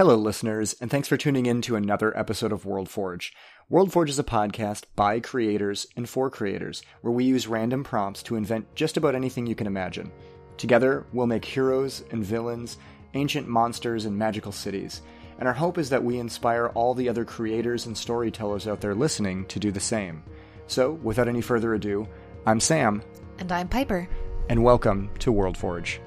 Hello, 0.00 0.16
listeners, 0.16 0.74
and 0.80 0.90
thanks 0.90 1.08
for 1.08 1.18
tuning 1.18 1.44
in 1.44 1.60
to 1.60 1.76
another 1.76 2.16
episode 2.18 2.52
of 2.52 2.64
World 2.64 2.88
Forge. 2.88 3.34
World 3.68 3.92
Forge 3.92 4.08
is 4.08 4.18
a 4.18 4.24
podcast 4.24 4.84
by 4.96 5.20
creators 5.20 5.86
and 5.94 6.08
for 6.08 6.30
creators, 6.30 6.82
where 7.02 7.12
we 7.12 7.24
use 7.24 7.46
random 7.46 7.84
prompts 7.84 8.22
to 8.22 8.36
invent 8.36 8.74
just 8.74 8.96
about 8.96 9.14
anything 9.14 9.46
you 9.46 9.54
can 9.54 9.66
imagine. 9.66 10.10
Together, 10.56 11.04
we'll 11.12 11.26
make 11.26 11.44
heroes 11.44 12.02
and 12.12 12.24
villains, 12.24 12.78
ancient 13.12 13.46
monsters, 13.46 14.06
and 14.06 14.16
magical 14.16 14.52
cities. 14.52 15.02
And 15.38 15.46
our 15.46 15.52
hope 15.52 15.76
is 15.76 15.90
that 15.90 16.02
we 16.02 16.18
inspire 16.18 16.68
all 16.68 16.94
the 16.94 17.10
other 17.10 17.26
creators 17.26 17.84
and 17.84 17.94
storytellers 17.94 18.66
out 18.66 18.80
there 18.80 18.94
listening 18.94 19.44
to 19.48 19.58
do 19.58 19.70
the 19.70 19.80
same. 19.80 20.22
So, 20.66 20.92
without 20.92 21.28
any 21.28 21.42
further 21.42 21.74
ado, 21.74 22.08
I'm 22.46 22.60
Sam, 22.60 23.02
And 23.38 23.52
I'm 23.52 23.68
Piper. 23.68 24.08
and 24.48 24.64
welcome 24.64 25.10
to 25.18 25.30
World 25.30 25.58
Forge. 25.58 26.00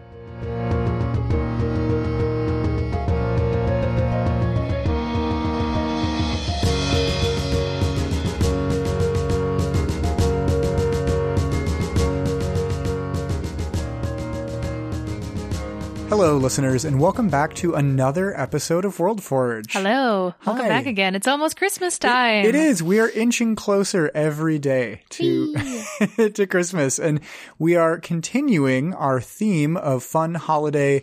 Hello, 16.15 16.37
listeners, 16.37 16.85
and 16.85 16.99
welcome 17.01 17.27
back 17.27 17.55
to 17.55 17.73
another 17.73 18.39
episode 18.39 18.85
of 18.85 18.99
World 18.99 19.23
Forge. 19.23 19.73
Hello. 19.73 20.35
Welcome 20.45 20.67
back 20.67 20.85
again. 20.85 21.15
It's 21.15 21.25
almost 21.27 21.57
Christmas 21.57 21.97
time. 21.97 22.45
It 22.45 22.53
is. 22.53 22.83
We 22.83 22.99
are 22.99 23.09
inching 23.09 23.55
closer 23.55 24.11
every 24.13 24.59
day 24.59 25.01
to 25.09 25.55
to 26.35 26.45
Christmas, 26.45 26.99
and 26.99 27.19
we 27.57 27.75
are 27.75 27.97
continuing 27.97 28.93
our 28.93 29.19
theme 29.19 29.75
of 29.75 30.03
fun 30.03 30.35
holiday 30.35 31.01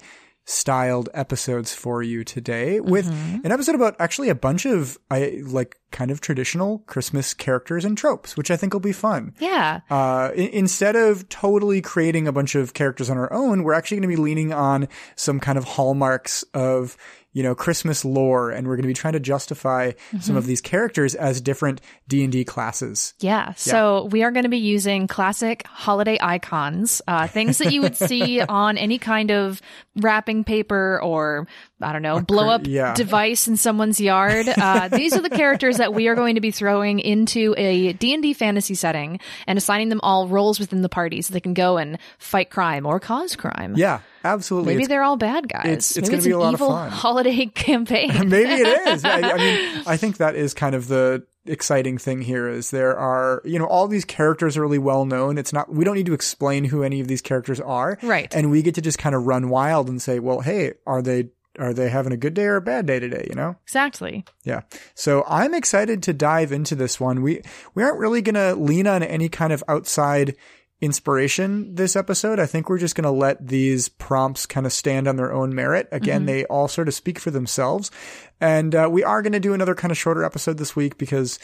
styled 0.50 1.09
episodes 1.14 1.72
for 1.72 2.02
you 2.02 2.24
today 2.24 2.80
with 2.80 3.06
an 3.45 3.52
episode 3.52 3.74
about 3.77 3.95
actually 4.00 4.28
a 4.28 4.34
bunch 4.34 4.66
of 4.66 4.98
I 5.10 5.40
like 5.45 5.76
kind 5.92 6.10
of 6.10 6.20
traditional 6.20 6.80
Christmas 6.80 7.34
characters 7.34 7.84
and 7.84 7.96
tropes, 7.96 8.37
which 8.37 8.51
I 8.51 8.56
think 8.56 8.73
will 8.73 8.80
be 8.80 8.93
fun. 8.93 9.34
Yeah. 9.38 9.80
Uh, 9.90 10.30
i- 10.37 10.51
instead 10.52 10.96
of 10.96 11.28
totally 11.28 11.80
creating 11.80 12.26
a 12.26 12.32
bunch 12.32 12.54
of 12.56 12.74
characters 12.74 13.09
on 13.10 13.16
our 13.18 13.32
own, 13.32 13.62
we're 13.62 13.74
actually 13.74 13.98
going 13.98 14.10
to 14.10 14.16
be 14.16 14.23
leaning 14.23 14.52
on 14.52 14.88
some 15.16 15.38
kind 15.40 15.56
of 15.59 15.65
hallmarks 15.65 16.43
of, 16.54 16.96
you 17.32 17.42
know, 17.42 17.54
Christmas 17.54 18.04
lore, 18.04 18.50
and 18.50 18.66
we're 18.66 18.74
going 18.76 18.82
to 18.82 18.88
be 18.88 18.95
trying 18.95 19.12
to 19.12 19.20
justify 19.20 19.92
some 20.20 20.36
of 20.36 20.46
these 20.46 20.60
characters 20.60 21.14
as 21.14 21.40
different 21.40 21.80
D 22.09 22.24
and 22.24 22.32
D 22.32 22.45
classes. 22.45 23.14
Yeah. 23.20 23.54
So 23.54 24.06
we 24.06 24.24
are 24.24 24.32
going 24.32 24.42
to 24.42 24.48
be 24.50 24.59
using 24.59 25.06
classic 25.06 25.64
holiday 25.66 26.18
icons, 26.20 27.00
uh, 27.06 27.28
things 27.28 27.59
that 27.59 27.72
you 27.72 27.82
would 27.82 27.96
see 28.09 28.40
on 28.40 28.76
any 28.76 28.98
kind 28.98 29.30
of 29.30 29.62
wrapping 29.96 30.42
paper 30.42 31.00
or, 31.02 31.46
I 31.82 31.92
don't 31.92 32.02
know, 32.02 32.20
blow 32.20 32.48
up 32.48 32.62
yeah. 32.66 32.95
device 32.95 33.48
in 33.48 33.56
someone's 33.56 34.00
yard. 34.00 34.48
Uh, 34.48 34.88
these 34.92 35.14
are 35.14 35.20
the 35.20 35.30
characters 35.30 35.78
that 35.78 35.95
we 35.95 36.09
are 36.09 36.14
going 36.14 36.34
to 36.34 36.40
be 36.40 36.50
throwing 36.50 36.98
into 37.00 37.54
a 37.56 37.92
D&D 37.95 38.34
fantasy 38.34 38.74
setting 38.74 39.20
and 39.46 39.56
assigning 39.56 39.88
them 39.88 40.00
all 40.02 40.28
roles 40.28 40.59
within 40.60 40.82
the 40.82 40.88
party 40.88 41.22
so 41.22 41.32
they 41.32 41.40
can 41.40 41.54
go 41.54 41.78
and 41.78 41.98
fight 42.18 42.50
crime 42.50 42.87
or 42.87 43.00
cause 43.00 43.37
crime. 43.37 43.74
Yeah, 43.76 44.00
absolutely. 44.24 44.74
Maybe 44.74 44.82
It's- 44.84 44.88
they're 44.88 45.02
all 45.02 45.16
bad 45.16 45.48
guys. 45.48 45.64
it's- 45.66 45.96
it's 45.96 46.09
gonna 46.09 46.22
be 46.22 46.30
an 46.30 46.37
a 46.37 46.38
lot 46.38 46.48
of 46.54 46.60
evil 46.60 46.68
fun. 46.70 46.90
holiday 46.90 47.46
campaign. 47.54 48.10
Maybe 48.28 48.50
it 48.62 48.88
is. 48.88 49.04
I, 49.04 49.20
I 49.20 49.37
mean, 49.37 49.82
I 49.87 49.96
think 49.96 50.18
that 50.18 50.34
is 50.34 50.54
kind 50.54 50.74
of 50.74 50.87
the 50.88 51.24
exciting 51.46 51.96
thing 51.96 52.20
here 52.20 52.46
is 52.48 52.70
there 52.70 52.96
are, 52.98 53.40
you 53.46 53.59
know, 53.59 53.65
all 53.65 53.88
these 53.88 54.04
characters 54.04 54.59
are 54.59 54.60
really 54.60 54.78
well 54.78 55.06
known. 55.06 55.38
It's 55.38 55.52
not, 55.54 55.72
we 55.72 55.84
don't 55.84 55.94
need 55.96 56.06
to 56.06 56.12
explain 56.12 56.65
who 56.65 56.82
any 56.82 57.00
of 57.00 57.09
these 57.09 57.22
characters 57.22 57.59
are. 57.60 57.98
Right. 58.02 58.32
And 58.34 58.50
we 58.50 58.60
get 58.60 58.74
to 58.74 58.82
just 58.82 58.98
kind 58.98 59.15
of 59.15 59.26
run 59.26 59.48
wild 59.48 59.88
and 59.88 60.00
say, 60.02 60.18
well, 60.18 60.40
hey, 60.40 60.74
are 60.87 61.00
they, 61.00 61.30
are 61.59 61.74
they 61.74 61.88
having 61.88 62.12
a 62.12 62.16
good 62.16 62.34
day 62.34 62.45
or 62.45 62.56
a 62.56 62.62
bad 62.62 62.87
day 62.87 62.98
today? 63.01 63.26
You 63.29 63.34
know? 63.34 63.56
exactly. 63.65 64.25
Yeah. 64.44 64.62
So 64.94 65.25
I'm 65.26 65.54
excited 65.54 66.03
to 66.04 66.12
dive 66.12 66.53
into 66.53 66.75
this 66.75 67.00
one. 67.00 67.22
We, 67.22 67.43
we 67.75 67.82
aren't 67.82 67.98
really 67.98 68.22
going 68.22 68.34
to 68.34 68.54
lean 68.54 68.87
on 68.87 69.03
any 69.03 69.28
kind 69.28 69.53
of 69.53 69.65
outside 69.69 70.37
inspiration 70.81 71.75
this 71.75 71.94
episode. 71.94 72.41
I 72.41 72.47
think 72.47 72.69
we're 72.69 72.78
just 72.78 72.94
going 72.94 73.05
to 73.05 73.11
let 73.11 73.47
these 73.47 73.88
prompts 73.88 74.47
kind 74.47 74.65
of 74.65 74.72
stand 74.72 75.06
on 75.06 75.16
their 75.16 75.33
own 75.33 75.55
merit. 75.55 75.88
Again, 75.93 76.25
they 76.25 76.44
all 76.47 76.69
sort 76.69 76.88
of 76.88 76.94
speak 76.94 77.19
for 77.19 77.31
themselves. 77.31 77.91
And 78.41 78.75
uh, 78.75 78.88
we 78.91 79.05
are 79.05 79.21
going 79.21 79.34
to 79.34 79.41
do 79.41 79.53
another 79.53 79.75
kind 79.75 79.93
of 79.93 79.99
shorter 79.99 80.25
episode 80.25 80.56
this 80.56 80.75
week 80.75 80.97
because 80.97 81.38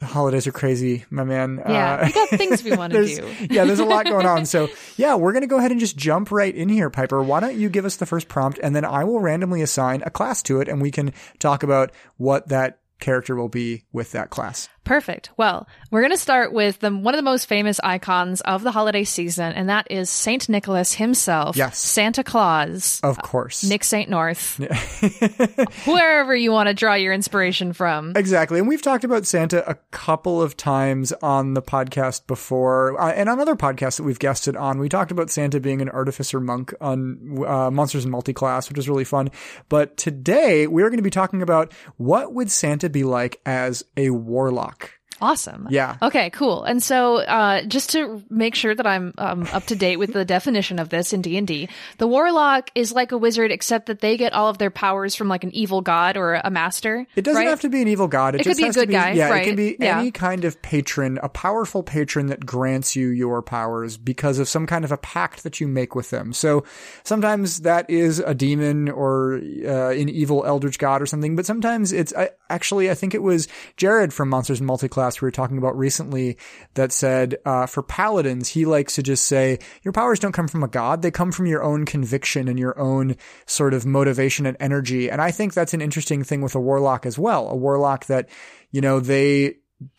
the 0.00 0.06
holidays 0.06 0.46
are 0.46 0.52
crazy, 0.52 1.04
my 1.10 1.24
man. 1.24 1.60
Yeah, 1.68 1.94
Uh, 2.02 2.06
we 2.06 2.12
got 2.12 2.28
things 2.30 2.62
we 2.62 2.72
want 2.76 2.92
to 2.92 3.04
do. 3.06 3.34
yeah, 3.50 3.64
there's 3.64 3.80
a 3.80 3.84
lot 3.84 4.04
going 4.04 4.26
on. 4.26 4.46
So, 4.46 4.68
yeah, 4.96 5.14
we're 5.16 5.32
going 5.32 5.42
to 5.42 5.48
go 5.48 5.58
ahead 5.58 5.70
and 5.72 5.80
just 5.80 5.96
jump 5.96 6.30
right 6.30 6.54
in 6.54 6.68
here, 6.68 6.88
Piper. 6.90 7.22
Why 7.22 7.40
don't 7.40 7.56
you 7.56 7.68
give 7.68 7.84
us 7.84 7.96
the 7.96 8.06
first 8.06 8.28
prompt 8.28 8.58
and 8.62 8.76
then 8.76 8.84
I 8.84 9.04
will 9.04 9.20
randomly 9.20 9.60
assign 9.62 10.02
a 10.06 10.10
class 10.10 10.42
to 10.44 10.60
it 10.60 10.68
and 10.68 10.80
we 10.80 10.90
can 10.90 11.12
talk 11.38 11.62
about 11.62 11.90
what 12.16 12.48
that 12.48 12.80
character 13.00 13.36
will 13.36 13.48
be 13.48 13.84
with 13.92 14.12
that 14.12 14.30
class. 14.30 14.68
Perfect. 14.88 15.30
Well, 15.36 15.68
we're 15.90 16.00
going 16.00 16.12
to 16.12 16.16
start 16.16 16.50
with 16.50 16.78
the, 16.78 16.90
one 16.90 17.12
of 17.12 17.18
the 17.18 17.22
most 17.22 17.44
famous 17.44 17.78
icons 17.84 18.40
of 18.40 18.62
the 18.62 18.70
holiday 18.70 19.04
season, 19.04 19.52
and 19.52 19.68
that 19.68 19.86
is 19.90 20.08
Saint 20.08 20.48
Nicholas 20.48 20.94
himself. 20.94 21.56
Yes. 21.56 21.78
Santa 21.78 22.24
Claus. 22.24 22.98
Of 23.02 23.18
course. 23.18 23.64
Nick 23.64 23.84
St. 23.84 24.08
North. 24.08 24.56
Wherever 25.84 26.34
you 26.34 26.52
want 26.52 26.68
to 26.68 26.74
draw 26.74 26.94
your 26.94 27.12
inspiration 27.12 27.74
from. 27.74 28.14
Exactly. 28.16 28.58
And 28.60 28.66
we've 28.66 28.80
talked 28.80 29.04
about 29.04 29.26
Santa 29.26 29.68
a 29.68 29.74
couple 29.90 30.40
of 30.40 30.56
times 30.56 31.12
on 31.20 31.52
the 31.52 31.60
podcast 31.60 32.26
before, 32.26 32.98
uh, 32.98 33.12
and 33.12 33.28
on 33.28 33.40
other 33.40 33.56
podcasts 33.56 33.98
that 33.98 34.04
we've 34.04 34.18
guested 34.18 34.56
on. 34.56 34.78
We 34.78 34.88
talked 34.88 35.10
about 35.10 35.28
Santa 35.28 35.60
being 35.60 35.82
an 35.82 35.90
artificer 35.90 36.40
monk 36.40 36.72
on 36.80 37.44
uh, 37.46 37.70
Monsters 37.70 38.06
and 38.06 38.14
Multiclass, 38.14 38.70
which 38.70 38.78
was 38.78 38.88
really 38.88 39.04
fun. 39.04 39.30
But 39.68 39.98
today 39.98 40.66
we're 40.66 40.88
going 40.88 40.96
to 40.96 41.02
be 41.02 41.10
talking 41.10 41.42
about 41.42 41.74
what 41.98 42.32
would 42.32 42.50
Santa 42.50 42.88
be 42.88 43.04
like 43.04 43.38
as 43.44 43.84
a 43.94 44.08
warlock? 44.08 44.77
Awesome. 45.20 45.66
Yeah. 45.70 45.96
Okay, 46.00 46.30
cool. 46.30 46.64
And 46.64 46.82
so, 46.82 47.16
uh, 47.16 47.62
just 47.62 47.90
to 47.90 48.22
make 48.30 48.54
sure 48.54 48.74
that 48.74 48.86
I'm 48.86 49.14
um, 49.18 49.48
up 49.52 49.66
to 49.66 49.76
date 49.76 49.96
with 49.96 50.12
the 50.12 50.24
definition 50.24 50.78
of 50.78 50.88
this 50.88 51.12
in 51.12 51.22
D 51.22 51.36
and 51.36 51.46
D, 51.46 51.68
the 51.98 52.06
warlock 52.06 52.70
is 52.74 52.92
like 52.92 53.12
a 53.12 53.18
wizard, 53.18 53.50
except 53.50 53.86
that 53.86 54.00
they 54.00 54.16
get 54.16 54.32
all 54.32 54.48
of 54.48 54.58
their 54.58 54.70
powers 54.70 55.14
from 55.14 55.28
like 55.28 55.44
an 55.44 55.54
evil 55.54 55.80
god 55.80 56.16
or 56.16 56.34
a 56.34 56.50
master. 56.50 57.06
It 57.16 57.22
doesn't 57.22 57.42
right? 57.42 57.48
have 57.48 57.60
to 57.62 57.68
be 57.68 57.82
an 57.82 57.88
evil 57.88 58.08
god. 58.08 58.34
It, 58.34 58.40
It 58.40 58.44
could 58.44 58.58
just 58.58 58.74
be 58.74 58.80
a 58.80 58.84
good 58.84 58.92
guy, 58.92 59.12
Yeah, 59.12 59.34
it 59.34 59.44
can 59.44 59.56
be 59.56 59.76
Yeah. 59.78 59.98
any 60.00 60.10
kind 60.10 60.44
of 60.44 60.60
patron, 60.62 61.18
a 61.22 61.28
powerful 61.28 61.82
patron 61.82 62.26
that 62.26 62.46
grants 62.46 62.94
you 62.94 63.08
your 63.08 63.42
powers 63.42 63.96
because 63.96 64.38
of 64.38 64.48
some 64.48 64.66
kind 64.66 64.84
of 64.84 64.92
a 64.92 64.96
pact 64.98 65.42
that 65.42 65.60
you 65.60 65.66
make 65.68 65.94
with 65.94 66.10
them. 66.10 66.32
So 66.32 66.64
sometimes 67.04 67.60
that 67.60 67.88
is 67.90 68.18
a 68.20 68.34
demon 68.34 68.88
or 68.88 69.34
uh, 69.64 69.90
an 69.90 70.08
evil 70.08 70.44
eldritch 70.44 70.78
god 70.78 71.02
or 71.02 71.06
something, 71.06 71.36
but 71.36 71.46
sometimes 71.46 71.92
it's 71.92 72.14
I, 72.14 72.30
actually 72.50 72.90
I 72.90 72.94
think 72.94 73.14
it 73.14 73.22
was 73.22 73.48
Jared 73.76 74.12
from 74.12 74.28
Monsters 74.28 74.60
and 74.60 74.68
Multiclass 74.68 75.07
we 75.16 75.26
were 75.26 75.32
talking 75.32 75.58
about 75.58 75.76
recently 75.76 76.36
that 76.74 76.92
said 76.92 77.36
uh, 77.44 77.66
for 77.66 77.82
paladins 77.82 78.48
he 78.48 78.64
likes 78.64 78.94
to 78.94 79.02
just 79.02 79.24
say 79.24 79.58
your 79.82 79.92
powers 79.92 80.18
don't 80.18 80.32
come 80.32 80.48
from 80.48 80.62
a 80.62 80.68
god; 80.68 81.02
they 81.02 81.10
come 81.10 81.32
from 81.32 81.46
your 81.46 81.62
own 81.62 81.84
conviction 81.84 82.48
and 82.48 82.58
your 82.58 82.78
own 82.78 83.16
sort 83.46 83.74
of 83.74 83.86
motivation 83.86 84.46
and 84.46 84.56
energy. 84.60 85.10
And 85.10 85.20
I 85.20 85.30
think 85.30 85.54
that's 85.54 85.74
an 85.74 85.80
interesting 85.80 86.22
thing 86.24 86.40
with 86.40 86.54
a 86.54 86.60
warlock 86.60 87.06
as 87.06 87.18
well. 87.18 87.48
A 87.48 87.56
warlock 87.56 88.06
that, 88.06 88.28
you 88.70 88.80
know, 88.80 89.00
they 89.00 89.56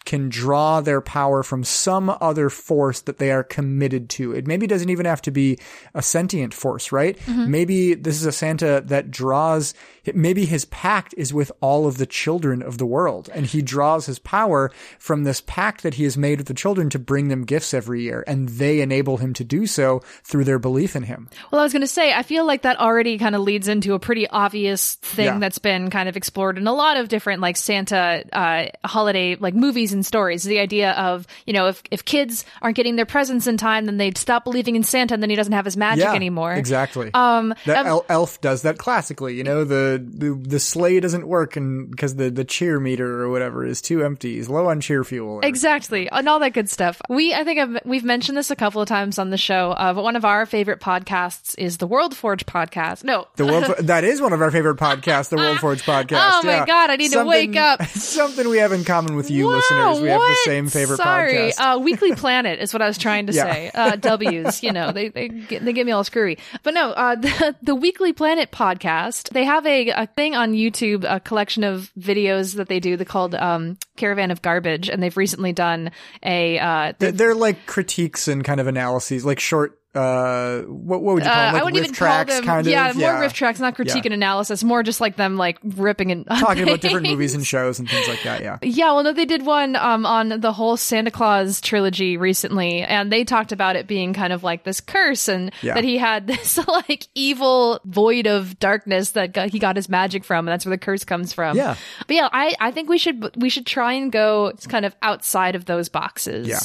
can 0.10 0.28
draw 0.28 0.82
their 0.82 1.02
power 1.02 1.44
from 1.44 1.64
some 1.64 2.10
other 2.20 2.50
force 2.50 3.02
that 3.02 3.20
they 3.20 3.30
are 3.32 3.44
committed 3.44 4.10
to. 4.10 4.32
It 4.34 4.48
maybe 4.48 4.66
doesn't 4.66 4.90
even 4.90 5.06
have 5.06 5.22
to 5.22 5.32
be 5.32 5.60
a 5.94 6.02
sentient 6.02 6.52
force, 6.54 6.92
right? 6.92 7.16
Maybe 7.28 7.94
this 7.94 8.16
is 8.20 8.26
a 8.26 8.32
Santa 8.32 8.82
that 8.88 9.12
draws, 9.12 9.76
maybe 10.16 10.46
his 10.46 10.66
pact 10.66 11.14
is 11.16 11.32
with 11.32 11.52
all 11.62 11.86
of 11.86 11.98
the 12.00 12.08
children 12.08 12.64
of 12.64 12.80
the 12.80 12.88
world 12.88 13.30
and 13.36 13.46
he 13.46 13.62
draws 13.62 14.08
his 14.08 14.18
power 14.18 14.72
from 14.98 15.26
this 15.26 15.42
pact 15.46 15.84
that 15.84 15.94
he 15.94 16.06
has 16.06 16.18
made 16.18 16.40
with 16.40 16.48
the 16.48 16.54
children 16.56 16.90
to 16.90 16.98
bring 16.98 17.28
them 17.28 17.46
gifts 17.46 17.72
every 17.74 18.02
year 18.02 18.24
and 18.26 18.50
they 18.50 18.82
enable 18.82 19.18
him 19.18 19.32
to 19.36 19.44
do 19.44 19.68
so 19.68 20.02
through 20.24 20.44
their 20.44 20.58
belief 20.58 20.96
in 20.96 21.04
him. 21.04 21.30
Well, 21.52 21.62
I 21.62 21.64
was 21.64 21.72
going 21.74 21.82
to 21.82 21.88
say, 21.88 22.14
I 22.14 22.24
feel 22.24 22.46
like 22.46 22.64
that 22.64 22.80
already 22.80 23.20
kind 23.20 23.36
of 23.36 23.42
leads 23.42 23.68
into 23.68 23.94
a 23.94 24.00
pretty 24.00 24.28
obvious 24.28 24.96
thing 24.96 25.26
Yeah. 25.26 25.38
that's 25.40 25.60
been 25.60 25.92
kind 25.92 26.10
of 26.10 26.18
explored 26.18 26.58
in 26.58 26.66
a 26.66 26.74
lot 26.74 26.98
of 26.98 27.10
different 27.10 27.42
like 27.42 27.58
Santa 27.58 28.24
uh, 28.34 28.66
holiday 28.88 29.36
like 29.36 29.54
movies 29.54 29.94
and 29.94 29.99
stories. 30.04 30.44
The 30.44 30.60
idea 30.60 30.92
of 30.92 31.28
you 31.46 31.54
know 31.54 31.68
if 31.68 31.82
if 31.92 32.06
kids 32.06 32.46
aren't 32.62 32.76
getting 32.76 32.96
their 32.96 33.06
presents 33.06 33.48
in 33.48 33.58
time, 33.58 33.86
then 33.86 33.98
they'd 33.98 34.18
stop 34.18 34.44
believing 34.44 34.76
in 34.76 34.84
Santa, 34.84 35.14
and 35.14 35.24
then 35.24 35.30
he 35.30 35.36
doesn't 35.36 35.54
have 35.54 35.66
his 35.66 35.78
magic 35.78 36.04
yeah, 36.04 36.14
anymore. 36.14 36.54
Exactly. 36.54 37.12
Um, 37.14 37.54
The 37.66 37.80
um, 37.80 38.02
elf 38.10 38.42
does 38.42 38.64
that 38.64 38.78
classically, 38.78 39.36
you 39.36 39.44
know, 39.44 39.64
the, 39.64 40.04
the, 40.06 40.34
the 40.34 40.60
sleigh 40.60 41.00
doesn't 41.00 41.28
work 41.28 41.56
and 41.56 41.90
because 41.90 42.16
the, 42.16 42.30
the 42.30 42.44
cheer 42.46 42.80
meter 42.80 43.22
or 43.22 43.30
whatever 43.30 43.66
is 43.66 43.82
too 43.82 44.04
empty. 44.04 44.36
He's 44.36 44.50
low 44.50 44.68
on 44.68 44.82
cheer 44.82 45.04
fuel. 45.04 45.36
or- 45.36 45.46
Exactly, 45.46 46.10
and 46.10 46.28
all 46.30 46.40
that 46.40 46.54
good 46.54 46.70
stuff. 46.70 47.02
We, 47.10 47.34
I 47.34 47.44
think, 47.44 47.60
I've, 47.60 47.80
we've 47.86 48.04
mentioned 48.04 48.38
this 48.38 48.52
a 48.52 48.56
couple 48.56 48.82
of 48.82 48.88
times 48.88 49.20
on 49.20 49.30
the 49.30 49.38
show. 49.38 49.72
Uh, 49.72 49.94
but 49.94 50.04
one 50.04 50.16
of 50.16 50.26
our 50.26 50.46
favorite 50.46 50.80
podcasts 50.80 51.56
is 51.58 51.78
the 51.78 51.88
World 51.88 52.16
Forge 52.16 52.46
podcast. 52.46 53.04
No, 53.04 53.28
The 53.36 53.46
World, 53.46 53.66
that 53.80 54.04
is 54.04 54.22
one 54.22 54.34
of 54.34 54.42
our 54.42 54.52
favorite 54.52 54.78
podcasts, 54.78 55.30
the 55.30 55.38
World 55.38 55.60
Forge 55.60 55.82
podcast. 55.86 56.32
Oh 56.34 56.42
my. 56.44 56.66
God, 56.66 56.90
I 56.90 56.96
need 56.96 57.12
to 57.12 57.24
wake 57.26 57.56
up. 57.56 57.84
Something 57.88 58.50
we 58.50 58.58
have 58.58 58.72
in 58.72 58.84
common 58.84 59.16
with 59.16 59.30
you 59.32 59.48
listeners. 59.48 59.89
We 59.96 60.10
have 60.10 60.20
the 60.20 60.28
what? 60.28 60.38
same 60.46 60.68
favorite 60.68 60.98
Sorry. 60.98 61.34
podcast. 61.34 61.60
Uh, 61.76 61.80
Weekly 61.80 62.14
Planet 62.16 62.60
is 62.60 62.74
what 62.74 62.82
I 62.82 62.88
was 62.88 62.98
trying 62.98 63.28
to 63.28 63.34
Yeah. 63.40 63.44
say. 63.52 63.72
Uh, 63.74 63.96
W's, 63.96 64.62
you 64.64 64.72
know, 64.72 64.92
they, 64.92 65.10
they, 65.10 65.28
get, 65.30 65.64
they 65.66 65.74
get 65.74 65.86
me 65.86 65.92
all 65.92 66.04
screwy. 66.04 66.38
But 66.64 66.74
no, 66.74 66.92
uh, 66.92 67.16
the, 67.20 67.56
the 67.62 67.76
Weekly 67.76 68.14
Planet 68.14 68.52
podcast, 68.52 69.30
they 69.30 69.44
have 69.46 69.66
a, 69.66 69.90
a 69.90 70.08
thing 70.08 70.36
on 70.36 70.54
YouTube, 70.54 71.06
a 71.10 71.20
collection 71.20 71.64
of 71.64 71.92
videos 72.00 72.56
that 72.56 72.68
they 72.68 72.80
do 72.80 72.98
they 72.98 73.06
called, 73.06 73.36
um, 73.36 73.78
Caravan 73.98 74.32
of 74.32 74.42
Garbage. 74.42 74.90
And 74.90 75.02
they've 75.02 75.16
recently 75.18 75.54
done 75.54 75.92
a, 76.24 76.60
uh, 76.60 76.94
They're, 77.00 77.12
they're 77.12 77.36
like 77.36 77.66
critiques 77.66 78.28
and 78.28 78.44
kind 78.44 78.60
of 78.60 78.68
analyses, 78.68 79.26
like 79.26 79.40
short. 79.40 79.79
Uh, 79.96 80.60
what, 80.62 81.02
what 81.02 81.16
would 81.16 81.24
you 81.24 81.30
call 81.30 81.40
uh, 81.40 81.46
them? 81.46 81.54
Like 81.54 81.62
I 81.62 81.66
wouldn't 81.66 81.84
even 81.84 81.94
tracks, 81.96 82.32
call 82.32 82.42
them, 82.42 82.46
kind 82.46 82.68
of. 82.68 82.72
yeah, 82.72 82.94
more 82.94 83.20
riff 83.20 83.34
tracks, 83.34 83.60
not 83.60 83.76
critique 83.76 84.04
Yeah. 84.06 84.10
and 84.10 84.14
analysis, 84.14 84.64
more 84.64 84.84
just 84.84 85.02
like 85.02 85.16
them 85.16 85.36
like 85.36 85.58
ripping 85.64 86.12
and 86.12 86.28
Talking 86.28 86.64
about 86.64 86.82
different 86.82 87.08
movies 87.08 87.34
and 87.34 87.46
shows 87.46 87.80
and 87.80 87.90
things 87.90 88.08
like 88.08 88.22
that. 88.24 88.42
Yeah. 88.42 88.60
Yeah, 88.62 88.92
well, 88.92 89.04
no, 89.04 89.14
they 89.14 89.26
did 89.26 89.46
one 89.46 89.76
um, 89.76 90.06
on 90.06 90.42
the 90.42 90.52
whole 90.52 90.78
Santa 90.78 91.10
Claus 91.10 91.60
trilogy 91.60 92.18
recently, 92.18 92.82
and 92.82 93.12
they 93.12 93.24
talked 93.24 93.52
about 93.52 93.76
it 93.76 93.88
being 93.88 94.14
kind 94.14 94.32
of 94.32 94.44
like 94.44 94.64
this 94.64 94.80
curse, 94.80 95.28
and 95.28 95.52
Yeah. 95.64 95.74
that 95.74 95.84
he 95.84 95.98
had 95.98 96.28
this 96.28 96.60
like 96.68 97.08
evil 97.16 97.80
void 97.84 98.28
of 98.28 98.60
darkness 98.60 99.12
that 99.12 99.34
got, 99.34 99.50
he 99.50 99.58
got 99.58 99.76
his 99.76 99.90
magic 99.90 100.24
from, 100.24 100.48
and 100.48 100.54
that's 100.54 100.66
where 100.68 100.76
the 100.76 100.78
curse 100.78 101.04
comes 101.04 101.34
from. 101.34 101.58
Yeah. 101.58 101.76
but 102.06 102.16
yeah, 102.16 102.30
I, 102.32 102.54
I 102.60 102.70
think 102.72 102.90
we 102.90 103.00
should 103.00 103.36
we 103.38 103.50
should 103.50 103.66
try 103.66 103.94
and 103.94 104.12
go 104.12 104.54
kind 104.68 104.86
of 104.86 104.96
outside 105.02 105.56
of 105.56 105.66
those 105.66 105.90
boxes. 105.90 106.48
Yeah. 106.48 106.60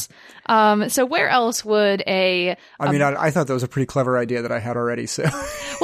Um. 0.47 0.91
So 0.91 1.07
where 1.07 1.31
else 1.31 1.65
would 1.65 2.03
a 2.07 2.57
I 2.79 2.93
mean, 2.93 3.01
I, 3.17 3.27
I 3.27 3.31
thought 3.31 3.47
that 3.47 3.53
was 3.55 3.63
a 3.63 3.69
pretty 3.69 3.87
clever 3.87 4.19
idea 4.19 4.43
that 4.43 4.53
I 4.53 4.59
had 4.59 4.77
already. 4.77 5.07
So 5.07 5.23
well, 5.25 5.33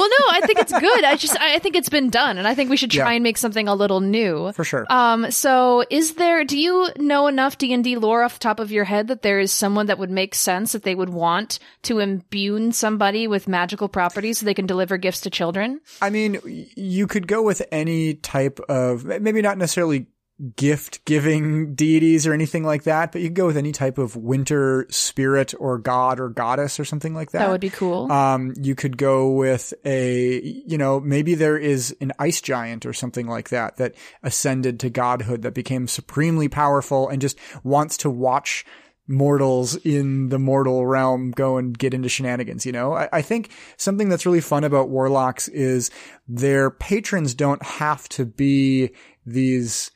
no, 0.09 0.25
I 0.31 0.41
think 0.45 0.59
it's 0.59 0.71
good. 0.77 1.03
I 1.03 1.15
just 1.15 1.39
I 1.39 1.59
think 1.59 1.75
it's 1.75 1.89
been 1.89 2.09
done, 2.09 2.37
and 2.37 2.47
I 2.47 2.55
think 2.55 2.69
we 2.69 2.77
should 2.77 2.91
try 2.91 3.09
Yeah. 3.11 3.15
and 3.15 3.23
make 3.23 3.37
something 3.37 3.67
a 3.67 3.75
little 3.75 3.99
new. 4.01 4.51
for 4.53 4.63
sure. 4.63 4.85
Um, 4.89 5.31
so 5.31 5.83
is 5.89 6.15
there, 6.15 6.43
do 6.43 6.57
you 6.57 6.87
know 6.97 7.27
enough 7.27 7.57
D&D 7.57 7.95
lore 7.97 8.23
off 8.23 8.33
the 8.33 8.39
top 8.39 8.59
of 8.59 8.71
your 8.71 8.83
head 8.83 9.07
that 9.07 9.21
there 9.21 9.39
is 9.39 9.51
someone 9.51 9.87
that 9.87 9.97
would 9.99 10.11
make 10.11 10.35
sense 10.35 10.71
that 10.73 10.83
they 10.83 10.95
would 10.95 11.09
want 11.09 11.59
to 11.83 11.99
imbue 11.99 12.71
somebody 12.71 13.27
with 13.27 13.47
magical 13.47 13.87
properties 13.87 14.39
so 14.39 14.45
they 14.45 14.53
can 14.53 14.65
deliver 14.65 14.97
gifts 14.97 15.21
to 15.21 15.29
children? 15.29 15.79
I 16.01 16.09
mean, 16.09 16.39
you 16.75 17.07
could 17.07 17.27
go 17.27 17.41
with 17.41 17.61
any 17.71 18.15
type 18.15 18.59
of, 18.69 19.05
maybe 19.05 19.41
not 19.41 19.57
necessarily 19.57 20.07
gift 20.55 21.05
giving 21.05 21.75
deities 21.75 22.25
or 22.25 22.33
anything 22.33 22.63
like 22.63 22.83
that, 22.83 23.11
but 23.11 23.21
you 23.21 23.27
could 23.27 23.35
go 23.35 23.45
with 23.45 23.57
any 23.57 23.71
type 23.71 23.97
of 23.97 24.15
winter 24.15 24.87
spirit 24.89 25.53
or 25.59 25.77
god 25.77 26.19
or 26.19 26.29
goddess 26.29 26.79
or 26.79 26.85
something 26.85 27.13
like 27.13 27.31
that. 27.31 27.39
That 27.39 27.49
would 27.49 27.61
be 27.61 27.69
cool. 27.69 28.11
Um, 28.11 28.53
you 28.59 28.73
could 28.73 28.97
go 28.97 29.29
with 29.29 29.73
a, 29.85 30.41
you 30.41 30.77
know, 30.77 30.99
maybe 30.99 31.35
there 31.35 31.57
is 31.57 31.95
an 32.01 32.11
ice 32.17 32.41
giant 32.41 32.85
or 32.85 32.93
something 32.93 33.27
like 33.27 33.49
that 33.49 33.77
that 33.77 33.95
ascended 34.23 34.79
to 34.79 34.89
godhood 34.89 35.43
that 35.43 35.53
became 35.53 35.87
supremely 35.87 36.49
powerful 36.49 37.07
and 37.07 37.21
just 37.21 37.37
wants 37.63 37.97
to 37.97 38.09
watch 38.09 38.65
mortals 39.07 39.75
in 39.77 40.29
the 40.29 40.39
mortal 40.39 40.85
realm 40.85 41.31
go 41.31 41.57
and 41.57 41.77
get 41.77 41.93
into 41.93 42.09
shenanigans, 42.09 42.65
you 42.65 42.71
know? 42.71 42.93
I, 42.93 43.09
I 43.11 43.21
think 43.21 43.51
something 43.77 44.09
that's 44.09 44.25
really 44.25 44.41
fun 44.41 44.63
about 44.63 44.89
warlocks 44.89 45.47
is 45.49 45.91
their 46.27 46.71
patrons 46.71 47.35
don't 47.35 47.61
have 47.63 48.07
to 48.09 48.25
be 48.25 48.91
these 49.25 49.91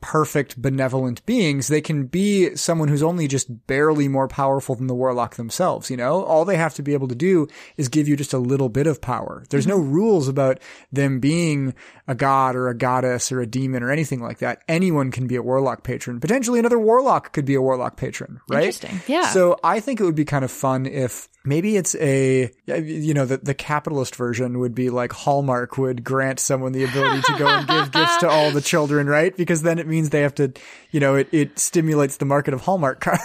perfect 0.00 0.60
benevolent 0.60 1.24
beings. 1.26 1.68
They 1.68 1.80
can 1.80 2.06
be 2.06 2.54
someone 2.56 2.88
who's 2.88 3.02
only 3.02 3.26
just 3.26 3.66
barely 3.66 4.08
more 4.08 4.28
powerful 4.28 4.74
than 4.74 4.86
the 4.86 4.94
warlock 4.94 5.34
themselves, 5.34 5.90
you 5.90 5.96
know? 5.96 6.22
All 6.24 6.44
they 6.44 6.56
have 6.56 6.74
to 6.74 6.82
be 6.82 6.92
able 6.92 7.08
to 7.08 7.14
do 7.14 7.48
is 7.76 7.88
give 7.88 8.06
you 8.06 8.16
just 8.16 8.32
a 8.32 8.38
little 8.38 8.68
bit 8.68 8.86
of 8.86 9.00
power. 9.00 9.44
There's 9.50 9.66
no 9.66 9.78
mm-hmm. 9.78 9.92
rules 9.92 10.28
about 10.28 10.60
them 10.92 11.18
being 11.18 11.74
a 12.06 12.14
god 12.14 12.54
or 12.54 12.68
a 12.68 12.76
goddess 12.76 13.32
or 13.32 13.40
a 13.40 13.46
demon 13.46 13.82
or 13.82 13.90
anything 13.90 14.22
like 14.22 14.38
that. 14.38 14.62
Anyone 14.68 15.10
can 15.10 15.26
be 15.26 15.36
a 15.36 15.42
warlock 15.42 15.82
patron. 15.82 16.20
Potentially 16.20 16.58
another 16.58 16.78
warlock 16.78 17.32
could 17.32 17.44
be 17.44 17.54
a 17.54 17.62
warlock 17.62 17.96
patron, 17.96 18.40
right? 18.48 18.64
Interesting. 18.64 19.00
Yeah. 19.06 19.28
So 19.30 19.58
I 19.64 19.80
think 19.80 20.00
it 20.00 20.04
would 20.04 20.14
be 20.14 20.24
kind 20.24 20.44
of 20.44 20.50
fun 20.50 20.86
if 20.86 21.28
maybe 21.44 21.76
it's 21.76 21.94
a, 21.96 22.50
you 22.66 23.14
know, 23.14 23.24
the, 23.24 23.38
the 23.38 23.54
capitalist 23.54 24.14
version 24.14 24.58
would 24.58 24.74
be 24.74 24.90
like 24.90 25.12
Hallmark 25.12 25.78
would 25.78 26.04
grant 26.04 26.38
someone 26.38 26.72
the 26.72 26.84
ability 26.84 27.22
to 27.22 27.38
go 27.38 27.48
and 27.48 27.66
give 27.66 27.90
gifts 27.90 28.18
to 28.18 28.28
all 28.28 28.50
the 28.52 28.60
children, 28.68 29.08
right? 29.08 29.36
Because 29.36 29.62
then 29.62 29.78
it 29.78 29.87
means 29.88 30.10
they 30.10 30.20
have 30.22 30.34
to, 30.36 30.52
you 30.90 31.00
know, 31.00 31.14
it, 31.16 31.28
it 31.32 31.58
stimulates 31.58 32.16
the 32.18 32.24
market 32.24 32.54
of 32.54 32.60
Hallmark 32.60 33.00
cards. 33.00 33.22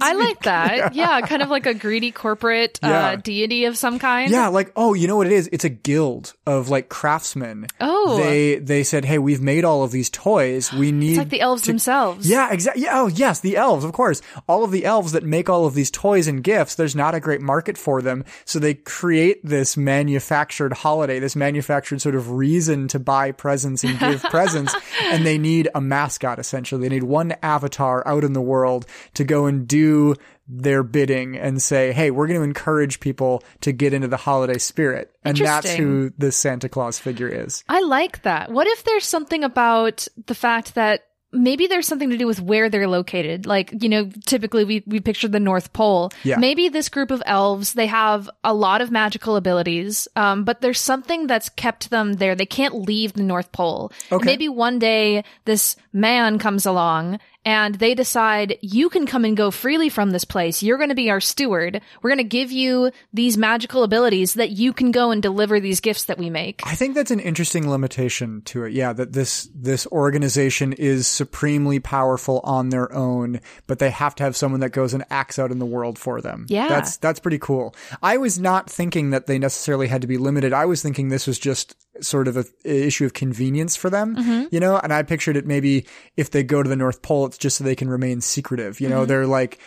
I 0.00 0.14
like 0.14 0.42
that. 0.42 0.94
Yeah. 0.98 1.20
kind 1.22 1.42
of 1.42 1.48
like 1.50 1.66
a 1.66 1.74
greedy 1.74 2.10
corporate 2.12 2.78
Yeah. 2.82 3.10
uh, 3.10 3.16
deity 3.16 3.64
of 3.66 3.76
some 3.76 3.98
kind. 3.98 4.30
Yeah, 4.30 4.48
like 4.48 4.72
oh, 4.76 4.94
you 4.94 5.06
know 5.08 5.16
what 5.16 5.26
it 5.26 5.32
is? 5.32 5.48
It's 5.52 5.64
a 5.64 5.68
guild 5.68 6.34
of 6.46 6.68
like 6.68 6.88
craftsmen. 6.88 7.66
Oh. 7.80 8.16
they 8.18 8.56
they 8.56 8.82
said, 8.84 9.04
hey, 9.04 9.18
we've 9.18 9.40
made 9.40 9.64
all 9.64 9.82
of 9.84 9.90
these 9.90 10.10
toys. 10.10 10.72
We 10.72 10.92
need 10.92 11.10
It's 11.10 11.18
like 11.18 11.28
the 11.28 11.40
elves 11.40 11.62
themselves. 11.62 12.28
Yeah, 12.28 12.52
exactly. 12.52 12.82
Yeah, 12.84 13.00
oh, 13.00 13.06
yes, 13.08 13.40
the 13.40 13.56
elves, 13.56 13.84
of 13.84 13.92
course. 13.92 14.22
All 14.48 14.64
of 14.64 14.70
the 14.70 14.84
elves 14.84 15.12
that 15.12 15.24
make 15.24 15.48
all 15.48 15.66
of 15.66 15.74
these 15.74 15.90
toys 15.90 16.26
and 16.26 16.42
gifts, 16.42 16.74
there's 16.74 16.96
not 16.96 17.14
a 17.14 17.20
great 17.20 17.40
market 17.40 17.76
for 17.78 18.00
them. 18.02 18.24
So 18.44 18.58
they 18.58 18.74
create 18.74 19.44
this 19.44 19.76
manufactured 19.76 20.72
holiday, 20.72 21.18
this 21.18 21.36
manufactured 21.36 22.00
sort 22.00 22.14
of 22.14 22.30
reason 22.32 22.88
to 22.88 22.98
buy 22.98 23.32
presents 23.32 23.84
and 23.84 23.98
give 23.98 24.22
presents. 24.30 24.74
And 25.04 25.24
they 25.26 25.38
need 25.38 25.68
a 25.74 25.80
mascot, 25.88 26.38
essentially. 26.38 26.82
They 26.82 26.94
need 26.94 27.04
one 27.04 27.34
avatar 27.42 28.06
out 28.06 28.24
in 28.24 28.32
the 28.32 28.40
world 28.40 28.86
to 29.14 29.24
go 29.24 29.46
and 29.46 29.66
do 29.66 30.14
their 30.48 30.82
bidding 30.82 31.36
and 31.36 31.62
say, 31.62 31.92
hey, 31.92 32.10
we're 32.10 32.26
going 32.26 32.40
to 32.40 32.44
encourage 32.44 33.00
people 33.00 33.42
to 33.60 33.72
get 33.72 33.92
into 33.92 34.08
the 34.08 34.16
holiday 34.16 34.58
spirit. 34.58 35.14
And 35.24 35.36
that's 35.36 35.72
who 35.74 36.10
the 36.16 36.32
Santa 36.32 36.68
Claus 36.68 36.98
figure 36.98 37.28
is. 37.28 37.64
I 37.68 37.82
like 37.82 38.22
that. 38.22 38.50
What 38.50 38.66
if 38.66 38.84
there's 38.84 39.04
something 39.04 39.44
about 39.44 40.08
the 40.26 40.34
fact 40.34 40.74
that 40.74 41.04
maybe 41.32 41.66
there's 41.66 41.86
something 41.86 42.10
to 42.10 42.16
do 42.16 42.26
with 42.26 42.40
where 42.40 42.68
they're 42.70 42.88
located? 42.88 43.46
Like, 43.46 43.72
you 43.82 43.88
know, 43.88 44.10
typically 44.26 44.64
we, 44.64 44.82
we 44.86 45.00
picture 45.00 45.28
the 45.28 45.40
North 45.40 45.72
Pole. 45.72 46.10
Yeah. 46.24 46.36
Maybe 46.38 46.68
this 46.68 46.88
group 46.88 47.10
of 47.10 47.22
elves, 47.26 47.74
they 47.74 47.86
have 47.86 48.30
a 48.44 48.54
lot 48.54 48.80
of 48.80 48.90
magical 48.90 49.36
abilities, 49.36 50.08
um, 50.16 50.44
but 50.44 50.60
there's 50.60 50.80
something 50.80 51.26
that's 51.26 51.48
kept 51.50 51.90
them 51.90 52.14
there. 52.14 52.34
They 52.34 52.46
can't 52.46 52.74
leave 52.74 53.12
the 53.12 53.22
North 53.22 53.52
Pole. 53.52 53.92
Okay. 54.10 54.24
Maybe 54.24 54.48
one 54.48 54.78
day 54.78 55.24
this 55.44 55.76
man 55.92 56.38
comes 56.38 56.64
along 56.66 57.18
and 57.44 57.76
they 57.76 57.94
decide 57.94 58.58
you 58.60 58.88
can 58.90 59.06
come 59.06 59.24
and 59.24 59.36
go 59.36 59.50
freely 59.50 59.88
from 59.88 60.10
this 60.10 60.24
place. 60.24 60.62
You're 60.62 60.76
going 60.76 60.90
to 60.90 60.94
be 60.94 61.10
our 61.10 61.20
steward. 61.20 61.80
We're 62.02 62.10
going 62.10 62.18
to 62.18 62.24
give 62.24 62.52
you 62.52 62.90
these 63.12 63.38
magical 63.38 63.84
abilities 63.84 64.34
that 64.34 64.50
you 64.50 64.72
can 64.72 64.90
go 64.90 65.10
and 65.10 65.22
deliver 65.22 65.60
these 65.60 65.80
gifts 65.80 66.04
that 66.06 66.18
we 66.18 66.30
make. 66.30 66.60
I 66.64 66.74
think 66.74 66.94
that's 66.94 67.10
an 67.10 67.20
interesting 67.20 67.70
limitation 67.70 68.42
to 68.46 68.64
it. 68.64 68.72
Yeah, 68.72 68.92
that 68.92 69.12
this 69.12 69.48
this 69.54 69.86
organization 69.88 70.72
is 70.72 71.06
supremely 71.06 71.78
powerful 71.80 72.40
on 72.44 72.70
their 72.70 72.92
own, 72.92 73.40
but 73.66 73.78
they 73.78 73.90
have 73.90 74.14
to 74.16 74.24
have 74.24 74.36
someone 74.36 74.60
that 74.60 74.70
goes 74.70 74.92
and 74.94 75.04
acts 75.10 75.38
out 75.38 75.50
in 75.50 75.58
the 75.58 75.66
world 75.66 75.98
for 75.98 76.20
them. 76.20 76.46
Yeah. 76.48 76.68
That's 76.68 76.96
that's 76.96 77.20
pretty 77.20 77.38
cool. 77.38 77.74
I 78.02 78.16
was 78.16 78.38
not 78.38 78.68
thinking 78.68 79.10
that 79.10 79.26
they 79.26 79.38
necessarily 79.38 79.86
had 79.86 80.02
to 80.02 80.08
be 80.08 80.18
limited. 80.18 80.52
I 80.52 80.64
was 80.66 80.82
thinking 80.82 81.08
this 81.08 81.26
was 81.26 81.38
just 81.38 81.76
sort 82.00 82.28
of 82.28 82.36
a, 82.36 82.44
issue 82.64 83.04
of 83.04 83.12
convenience 83.12 83.74
for 83.74 83.90
them, 83.90 84.16
Mm-hmm. 84.16 84.54
you 84.54 84.60
know, 84.60 84.78
and 84.78 84.92
I 84.92 85.02
pictured 85.02 85.36
it 85.36 85.46
maybe 85.46 85.86
if 86.16 86.30
they 86.30 86.42
go 86.42 86.62
to 86.62 86.68
the 86.68 86.76
North 86.76 87.02
Pole, 87.02 87.26
it's 87.28 87.38
just 87.38 87.56
so 87.58 87.64
they 87.64 87.76
can 87.76 87.88
remain 87.88 88.20
secretive. 88.20 88.80
You 88.80 88.88
know, 88.88 89.00
Mm-hmm. 89.02 89.08
they're 89.08 89.26
like 89.26 89.58